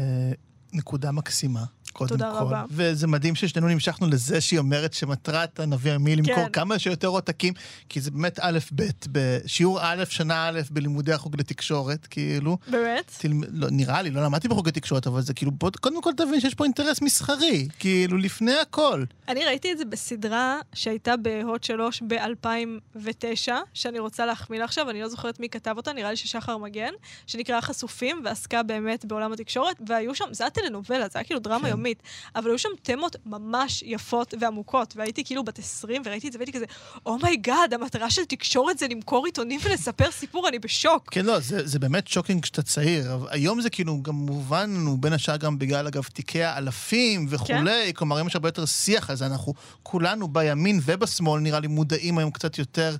נקודה 0.73 1.11
מקסימה. 1.11 1.63
קודם 1.97 2.09
תודה 2.09 2.31
כל. 2.31 2.37
רבה. 2.37 2.63
וזה 2.69 3.07
מדהים 3.07 3.35
ששנינו 3.35 3.67
נמשכנו 3.67 4.07
לזה 4.07 4.41
שהיא 4.41 4.59
אומרת 4.59 4.93
שמטרת 4.93 5.59
הנביא 5.59 5.91
עמי 5.91 6.15
למכור 6.15 6.35
כן. 6.35 6.49
כמה 6.49 6.79
שיותר 6.79 7.07
עותקים, 7.07 7.53
כי 7.89 8.01
זה 8.01 8.11
באמת 8.11 8.39
א' 8.41 8.59
ב', 8.75 8.83
בשיעור 9.11 9.79
א', 9.81 10.03
שנה 10.09 10.47
א', 10.47 10.61
בלימודי 10.71 11.13
החוג 11.13 11.39
לתקשורת, 11.39 12.07
כאילו. 12.07 12.57
באמת? 12.67 13.11
תלמ... 13.17 13.41
לא, 13.51 13.67
נראה 13.71 14.01
לי, 14.01 14.09
לא 14.09 14.23
למדתי 14.23 14.47
בחוג 14.47 14.67
לתקשורת, 14.67 15.07
אבל 15.07 15.21
זה 15.21 15.33
כאילו, 15.33 15.51
בוא, 15.51 15.71
קודם 15.81 16.01
כל 16.01 16.11
תבין 16.17 16.39
שיש 16.39 16.53
פה 16.53 16.63
אינטרס 16.63 17.01
מסחרי, 17.01 17.67
כאילו, 17.79 18.17
לפני 18.17 18.53
הכל. 18.61 19.03
אני 19.27 19.45
ראיתי 19.45 19.71
את 19.71 19.77
זה 19.77 19.85
בסדרה 19.85 20.59
שהייתה 20.73 21.17
בהוט 21.17 21.63
3 21.63 22.01
ב-2009, 22.07 23.51
שאני 23.73 23.99
רוצה 23.99 24.25
להחמיא 24.25 24.59
לה 24.59 24.65
עכשיו, 24.65 24.89
אני 24.89 25.01
לא 25.01 25.07
זוכרת 25.07 25.39
מי 25.39 25.49
כתב 25.49 25.73
אותה, 25.77 25.93
נראה 25.93 26.09
לי 26.09 26.15
ששחר 26.15 26.57
מגן, 26.57 26.91
שנקרא 27.27 27.61
חשופים, 27.61 28.21
ועסקה 28.25 28.63
באמת 28.63 29.05
בעולם 29.05 29.33
התקשורת, 29.33 29.75
והיו 29.87 30.15
שם, 30.15 30.25
זה 30.31 30.43
היה 30.43 30.51
טלנובלה, 30.51 31.07
זה 31.07 31.19
היה 31.19 31.23
כאילו 31.23 31.39
דרמה 31.39 31.63
כן. 31.63 31.67
יומית, 31.67 31.86
אבל 32.35 32.49
היו 32.49 32.57
שם 32.57 32.69
תמות 32.81 33.15
ממש 33.25 33.83
יפות 33.85 34.33
ועמוקות, 34.39 34.93
והייתי 34.97 35.23
כאילו 35.23 35.43
בת 35.43 35.59
20, 35.59 36.01
וראיתי 36.05 36.27
את 36.27 36.33
זה 36.33 36.39
והייתי 36.39 36.51
כזה, 36.51 36.65
oh 37.05 37.22
my 37.22 37.39
god, 37.39 37.73
המטרה 37.73 38.09
של 38.09 38.25
תקשורת 38.25 38.77
זה 38.77 38.87
למכור 38.87 39.25
עיתונים 39.25 39.59
ולספר 39.63 40.11
סיפור, 40.11 40.47
אני 40.47 40.59
בשוק. 40.59 41.09
כן, 41.11 41.25
לא, 41.25 41.39
זה, 41.39 41.67
זה 41.67 41.79
באמת 41.79 42.07
shocking 42.07 42.43
כשאתה 42.43 42.61
צעיר. 42.61 43.17
היום 43.29 43.61
זה 43.61 43.69
כאילו 43.69 44.01
גם 44.01 44.15
מובן 44.15 44.69
לנו, 44.69 44.97
בין 44.97 45.13
השאר 45.13 45.37
גם 45.37 45.59
בגלל, 45.59 45.87
אגב, 45.87 46.03
תיקי 46.03 46.43
האלפים 46.43 47.25
וכולי. 47.29 47.85
כן. 47.85 47.91
כלומר, 47.95 48.15
היום 48.15 48.27
יש 48.27 48.35
הרבה 48.35 48.47
יותר 48.47 48.65
שיח 48.65 49.09
על 49.09 49.15
זה. 49.15 49.25
אנחנו 49.25 49.53
כולנו 49.83 50.27
בימין 50.27 50.79
ובשמאל, 50.85 51.41
נראה 51.41 51.59
לי, 51.59 51.67
מודעים 51.67 52.17
היום 52.17 52.31
קצת 52.31 52.57
יותר 52.57 52.95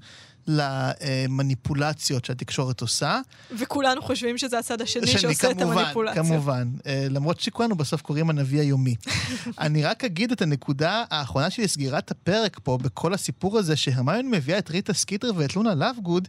למניפולציות 0.48 2.26
שהתקשורת 2.26 2.82
עושה. 2.82 3.20
וכולנו 3.58 4.02
חושבים 4.02 4.38
שזה 4.38 4.60
הצד 4.60 4.82
השני 4.82 5.08
שני, 5.08 5.20
שעושה 5.20 5.52
את 5.52 5.58
כמובן, 5.58 5.78
המניפולציה. 5.78 6.24
כמובן. 6.24 6.68
אה, 6.86 7.08
למרות 7.10 7.40
שכולנו 7.40 7.76
בסוף 7.76 8.02
קוראים 8.02 8.30
הנביא 8.30 8.60
היומי. 8.60 8.96
אני 9.60 9.84
רק 9.84 10.04
אגיד 10.04 10.32
את 10.32 10.42
הנקודה 10.42 11.04
האחרונה 11.10 11.50
שלי 11.50 11.64
לסגירת 11.64 12.12
הפרק 12.12 12.60
פה, 12.64 12.78
בכל 12.82 13.14
הסיפור 13.14 13.58
הזה, 13.58 13.76
שהרמיוני 13.76 14.38
מביאה 14.38 14.58
את 14.58 14.70
ריטה 14.70 14.94
סקיטר 14.94 15.32
ואת 15.36 15.56
לונה 15.56 15.76
לאבגוד, 15.76 16.28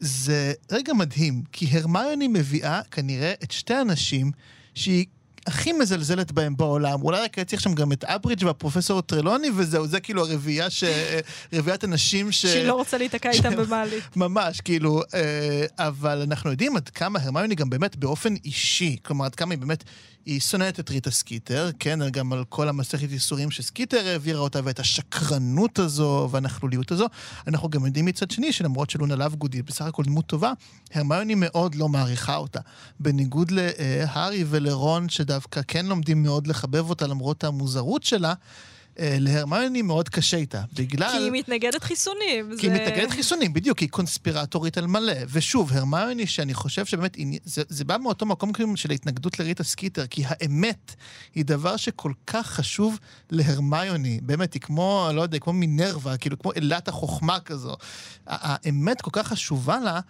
זה 0.00 0.52
רגע 0.72 0.92
מדהים, 0.92 1.42
כי 1.52 1.66
הרמיוני 1.72 2.28
מביאה 2.28 2.80
כנראה 2.90 3.32
את 3.42 3.50
שתי 3.50 3.74
הנשים 3.74 4.30
שהיא 4.74 5.06
הכי 5.46 5.72
מזלזלת 5.72 6.32
בהם 6.32 6.56
בעולם. 6.56 7.02
אולי 7.02 7.20
רק 7.20 7.38
צריך 7.40 7.62
שם 7.62 7.74
גם 7.74 7.92
את 7.92 8.04
אמברידג' 8.04 8.46
והפרופסור 8.46 9.00
טרלוני, 9.00 9.48
וזהו, 9.56 9.86
זה 9.86 10.00
כאילו 10.00 10.26
הרביעייה 10.26 10.70
ש... 10.70 10.84
רביעיית 11.52 11.84
הנשים 11.84 12.32
ש... 12.32 12.46
שהיא 12.46 12.64
לא 12.64 12.74
רוצה 12.74 12.98
להיתקע 12.98 13.30
איתם 13.30 13.52
ש- 13.52 13.54
במעלית. 13.54 14.04
ממש, 14.16 14.60
כאילו, 14.60 15.02
אה, 15.14 15.64
אבל 15.78 16.22
אנחנו 16.22 16.50
יודעים 16.50 16.76
עד 16.76 16.88
כמה 16.88 17.18
הרמיוני 17.22 17.54
גם 17.54 17.70
באמת 17.70 17.96
באופן 17.96 18.34
אישי, 18.44 18.96
כלומר, 19.02 19.24
עד 19.24 19.34
כמה 19.34 19.54
היא 19.54 19.58
באמת, 19.58 19.84
היא 20.26 20.40
שונאת 20.40 20.80
את 20.80 20.90
ריטה 20.90 21.10
סקיטר, 21.10 21.70
כן, 21.78 21.98
גם 22.10 22.32
על 22.32 22.44
כל 22.48 22.68
המסכת 22.68 23.12
ייסורים 23.12 23.50
שסקיטר 23.50 24.06
העבירה 24.06 24.40
אותה, 24.40 24.60
ואת 24.64 24.80
השקרנות 24.80 25.78
הזו 25.78 26.28
והנכלוליות 26.30 26.92
הזו. 26.92 27.06
אנחנו 27.46 27.68
גם 27.68 27.86
יודעים 27.86 28.04
מצד 28.04 28.30
שני, 28.30 28.52
שלמרות 28.52 28.90
שלונה 28.90 29.16
לאבגוד 29.16 29.54
היא 29.54 29.64
בסך 29.64 29.84
הכל 29.84 30.02
דמות 30.02 30.26
טובה, 30.26 30.52
הרמיוני 30.94 31.34
מאוד 31.36 31.74
לא 31.74 31.88
מעריכה 31.88 32.36
אותה. 32.36 32.60
בניגוד 33.00 33.50
להארי 33.50 34.44
ולרון, 34.48 35.08
שדווקא 35.28 35.60
כן 35.68 35.86
לומדים 35.86 36.22
מאוד 36.22 36.46
לחבב 36.46 36.90
אותה 36.90 37.06
למרות 37.06 37.44
המוזרות 37.44 38.02
שלה, 38.02 38.34
אה, 38.98 39.16
להרמיוני 39.20 39.82
מאוד 39.82 40.08
קשה 40.08 40.36
איתה. 40.36 40.62
בגלל... 40.72 41.08
כי 41.10 41.16
היא 41.16 41.30
מתנגדת 41.32 41.82
חיסונים. 41.82 42.50
כי 42.58 42.66
היא 42.70 42.76
זה- 42.76 42.82
מתנגדת 42.84 43.10
חיסונים, 43.10 43.52
בדיוק, 43.52 43.78
היא 43.78 43.88
קונספירטורית 43.88 44.78
על 44.78 44.86
מלא. 44.86 45.12
ושוב, 45.28 45.72
הרמיוני, 45.72 46.26
שאני 46.26 46.54
חושב 46.54 46.84
שבאמת, 46.86 47.16
זה, 47.44 47.62
זה 47.68 47.84
בא 47.84 47.96
מאותו 48.02 48.26
מקום 48.26 48.52
כאילו 48.52 48.76
של 48.76 48.90
ההתנגדות 48.90 49.38
לריטה 49.38 49.64
סקיטר, 49.64 50.06
כי 50.06 50.22
האמת 50.26 50.94
היא 51.34 51.44
דבר 51.44 51.76
שכל 51.76 52.12
כך 52.26 52.46
חשוב 52.46 52.98
להרמיוני. 53.30 54.20
באמת, 54.22 54.54
היא 54.54 54.62
כמו, 54.62 55.08
לא 55.14 55.22
יודע, 55.22 55.38
כמו 55.38 55.52
מינרווה, 55.52 56.16
כאילו, 56.16 56.38
כמו 56.38 56.52
אלת 56.56 56.88
החוכמה 56.88 57.40
כזו. 57.40 57.76
האמת 58.26 59.00
כל 59.00 59.10
כך 59.12 59.28
חשובה 59.28 59.78
לה. 59.80 60.00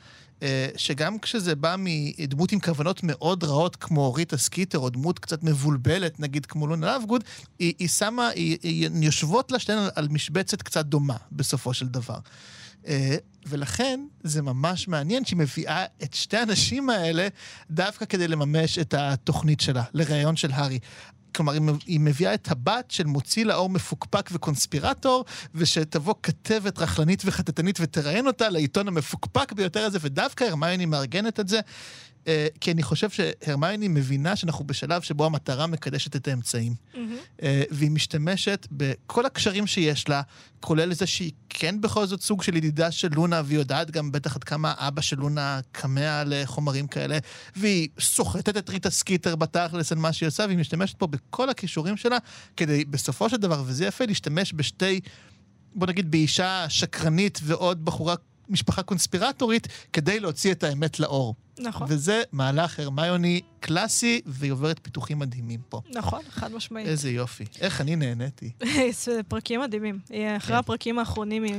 אה, 0.42 0.68
שגם 0.76 1.18
כשזה 1.18 1.54
בא 1.54 1.76
מדמות 1.78 2.52
עם 2.52 2.60
כוונות 2.60 3.00
מאוד 3.02 3.44
רעות 3.44 3.76
כמו 3.76 4.14
ריטה 4.14 4.36
סקיטר, 4.36 4.78
או 4.78 4.90
דמות 4.90 5.18
קצת 5.18 5.42
מבולבלת, 5.42 6.20
נגיד 6.20 6.46
כמו 6.46 6.66
לונה 6.66 6.86
לאבגוד, 6.86 7.24
היא, 7.58 7.74
היא 7.78 7.88
שמה, 7.88 8.28
היא, 8.28 8.58
היא, 8.62 8.88
יושבות 9.02 9.52
לה 9.52 9.58
שתיהן 9.58 9.78
על, 9.78 9.90
על 9.94 10.08
משבצת 10.10 10.62
קצת 10.62 10.86
דומה, 10.86 11.16
בסופו 11.32 11.74
של 11.74 11.86
דבר. 11.86 12.18
אה, 12.86 13.16
ולכן 13.46 14.00
זה 14.22 14.42
ממש 14.42 14.88
מעניין 14.88 15.24
שהיא 15.24 15.38
מביאה 15.38 15.84
את 16.02 16.14
שתי 16.14 16.36
הנשים 16.36 16.90
האלה 16.90 17.28
דווקא 17.70 18.04
כדי 18.04 18.28
לממש 18.28 18.78
את 18.78 18.94
התוכנית 18.94 19.60
שלה, 19.60 19.82
לראיון 19.94 20.36
של 20.36 20.52
הארי. 20.52 20.78
כלומר, 21.34 21.52
היא 21.52 21.60
מב- 21.60 21.82
היא 21.86 22.00
מביאה 22.00 22.34
את 22.34 22.50
הבת 22.50 22.90
של 22.90 23.06
מוציא 23.06 23.44
לאור 23.44 23.70
מפוקפק 23.70 24.30
וקונספירטור, 24.32 25.24
ושתבוא 25.54 26.14
כתבת 26.22 26.78
רכלנית 26.78 27.22
וחטטנית 27.24 27.78
ותראיין 27.80 28.26
אותה 28.26 28.48
לעיתון 28.48 28.88
המפוקפק 28.88 29.52
ביותר 29.52 29.80
הזה, 29.84 29.98
ודווקא 30.02 30.44
הרמיוני 30.44 30.86
מארגנת 30.86 31.40
את 31.40 31.48
זה, 31.48 31.60
כי 32.60 32.72
אני 32.72 32.82
חושב 32.82 33.08
שהרמיוני 33.10 33.88
מבינה 33.88 34.36
שאנחנו 34.36 34.64
בשלב 34.64 35.02
שבו 35.02 35.26
המטרה 35.26 35.66
מקדשת 35.66 36.16
את 36.16 36.28
האמצעים. 36.28 36.74
מהמם. 36.94 37.16
אה, 37.42 37.62
והיא 37.70 37.90
משתמשת 37.90 38.66
בכל 38.70 39.26
הקשרים 39.26 39.66
שיש 39.66 40.08
לה, 40.08 40.22
כולל 40.60 40.92
זה 40.92 41.06
שהיא 41.06 41.32
כן 41.48 41.80
בכל 41.80 42.06
זאת 42.06 42.22
סוג 42.22 42.42
של 42.42 42.56
ידידה 42.56 42.90
של 42.90 43.08
לונה, 43.14 43.42
והיא 43.44 43.58
יודעת 43.58 43.90
גם 43.90 44.12
בטח 44.12 44.36
עד 44.36 44.44
כמה 44.44 44.74
אבא 44.78 45.00
של 45.00 45.16
לונה 45.16 45.60
כמה 45.72 46.24
לחומרים 46.26 46.86
כאלה, 46.86 47.18
והיא 47.56 47.88
סוחטת 48.00 48.56
את 48.56 48.70
ריטה 48.70 48.90
סקיטר 48.90 49.36
בתכלס 49.36 49.92
על 49.92 49.98
מה 49.98 50.12
שהיא 50.12 50.26
עושה, 50.26 50.44
והיא 50.46 50.58
משתמשת 50.58 50.98
פה 50.98 51.06
בכל 51.06 51.50
הכישורים 51.50 51.96
שלה, 51.96 52.18
כדי 52.56 52.84
בסופו 52.84 53.30
של 53.30 53.36
דבר, 53.36 53.62
וזה 53.66 53.86
יפה, 53.86 54.04
להשתמש 54.06 54.52
בשתי, 54.56 55.00
בוא 55.74 55.86
נגיד, 55.86 56.10
באישה 56.10 56.66
שקרנית 56.68 57.40
ועוד 57.42 57.84
בחורה... 57.84 58.14
משפחה 58.48 58.82
קונספירטורית 58.82 59.68
כדי 59.92 60.20
להוציא 60.20 60.52
את 60.52 60.64
האמת 60.64 61.00
לאור. 61.00 61.34
נכון, 61.60 61.86
וזה 61.90 62.22
מהלך 62.32 62.78
הרמיוני 62.80 63.40
קלאסי, 63.60 64.20
והיא 64.26 64.52
עוברת 64.52 64.78
פיתוחים 64.82 65.18
מדהימים 65.18 65.60
פה. 65.68 65.80
נכון, 65.94 66.20
חד 66.30 66.52
משמעית. 66.52 66.86
איזה 66.86 67.10
יופי. 67.10 67.44
איך 67.60 67.80
אני 67.80 67.96
נהניתי. 67.96 68.50
זה 69.04 69.20
פרקים 69.28 69.60
מדהימים. 69.60 69.98
היא- 70.10 70.36
אחרי 70.36 70.48
כן. 70.54 70.58
הפרקים 70.58 70.98
האחרונים 70.98 71.42
היא 71.42 71.54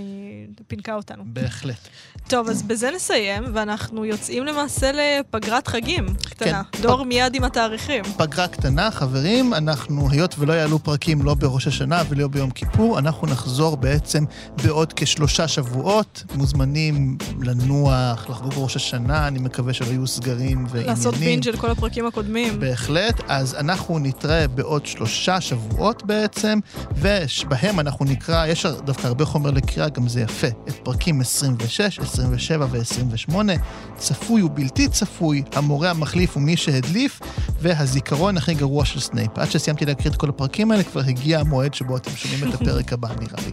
פינקה 0.67 0.95
אותנו. 0.95 1.23
בהחלט. 1.27 1.87
טוב, 2.27 2.49
אז 2.49 2.63
בזה 2.63 2.89
נסיים, 2.95 3.43
ואנחנו 3.53 4.05
יוצאים 4.05 4.43
למעשה 4.45 4.91
לפגרת 4.93 5.67
חגים 5.67 6.05
קטנה. 6.29 6.63
כן. 6.71 6.81
דור 6.81 7.01
פג- 7.03 7.07
מיד 7.07 7.35
עם 7.35 7.43
התאריכים. 7.43 8.03
פגרה 8.03 8.47
קטנה, 8.47 8.91
חברים, 8.91 9.53
אנחנו, 9.53 10.09
היות 10.11 10.35
ולא 10.39 10.53
יעלו 10.53 10.79
פרקים 10.83 11.21
לא 11.21 11.33
בראש 11.33 11.67
השנה 11.67 12.01
ולא 12.09 12.27
ביום 12.27 12.51
כיפור, 12.51 12.99
אנחנו 12.99 13.27
נחזור 13.27 13.77
בעצם 13.77 14.23
בעוד 14.63 14.93
כשלושה 14.95 15.47
שבועות. 15.47 16.23
מוזמנים 16.35 17.17
לנוח, 17.41 18.29
לחגוג 18.29 18.53
ראש 18.55 18.75
השנה, 18.75 19.27
אני 19.27 19.39
מקווה 19.39 19.73
שלא 19.73 19.87
יהיו 19.91 20.07
סגרים 20.07 20.65
ועניינים. 20.65 20.89
לעשות 20.89 21.15
בינג' 21.15 21.43
של 21.43 21.57
כל 21.57 21.71
הפרקים 21.71 22.05
הקודמים. 22.05 22.59
בהחלט. 22.59 23.21
אז 23.27 23.55
אנחנו 23.55 23.99
נתראה 23.99 24.47
בעוד 24.47 24.85
שלושה 24.85 25.41
שבועות 25.41 26.05
בעצם, 26.05 26.59
ובהם 26.95 27.79
אנחנו 27.79 28.05
נקרא, 28.05 28.45
יש 28.45 28.65
דווקא 28.65 29.07
הרבה 29.07 29.25
חומר 29.25 29.51
לקריאה, 29.51 29.89
גם 29.89 30.07
זה 30.07 30.21
יפה, 30.21 30.47
את 30.47 30.73
פרקים 30.83 31.21
26, 31.21 31.99
27 31.99 32.67
ו-28, 32.71 33.35
צפוי 33.97 34.41
ובלתי 34.41 34.87
צפוי, 34.87 35.43
המורה 35.53 35.89
המחליף 35.89 36.37
ומי 36.37 36.57
שהדליף, 36.57 37.19
והזיכרון 37.61 38.37
הכי 38.37 38.53
גרוע 38.53 38.85
של 38.85 38.99
סנייפ. 38.99 39.37
עד 39.37 39.51
שסיימתי 39.51 39.85
להקריא 39.85 40.11
את 40.11 40.17
כל 40.17 40.29
הפרקים 40.29 40.71
האלה, 40.71 40.83
כבר 40.83 41.01
הגיע 41.01 41.39
המועד 41.39 41.73
שבו 41.73 41.97
אתם 41.97 42.11
שומעים 42.15 42.49
את 42.49 42.61
הפרק 42.61 42.93
הבא, 42.93 43.07
נראה 43.07 43.45
לי. 43.45 43.51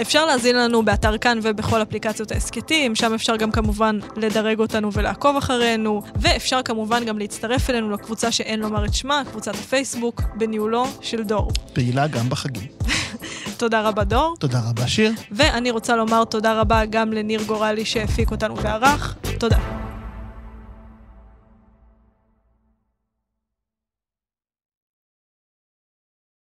אפשר 0.00 0.26
להזין 0.26 0.56
לנו 0.56 0.82
באתר 0.84 1.18
כאן 1.18 1.38
ובכל 1.42 1.82
אפליקציות 1.82 2.32
ההסכתים, 2.32 2.94
שם 2.94 3.14
אפשר 3.14 3.36
גם 3.36 3.50
כמובן 3.50 3.98
לדרג 4.16 4.58
אותנו 4.58 4.92
ולעקוב 4.92 5.36
אחרינו, 5.48 6.02
ואפשר 6.16 6.62
כמובן 6.62 7.04
גם 7.04 7.18
להצטרף 7.18 7.70
אלינו 7.70 7.90
לקבוצה 7.90 8.32
שאין 8.32 8.60
לומר 8.60 8.84
את 8.84 8.94
שמה, 8.94 9.22
קבוצת 9.30 9.54
הפייסבוק, 9.54 10.22
בניהולו 10.34 10.86
של 11.00 11.22
דור. 11.22 11.50
פעילה 11.72 12.06
גם 12.06 12.28
בחגים. 12.28 12.68
תודה 13.56 13.80
רבה, 13.80 14.04
דור. 14.04 14.36
תודה 14.38 14.60
רבה, 14.68 14.86
שיר. 14.86 15.12
ואני 15.32 15.70
רוצה 15.70 15.96
לומר 15.96 16.24
תודה 16.24 16.60
רבה 16.60 16.84
גם 16.84 17.12
לניר 17.12 17.42
גורלי 17.42 17.84
שהפיק 17.84 18.30
אותנו 18.30 18.56
וערך. 18.56 19.16
תודה. 19.38 19.87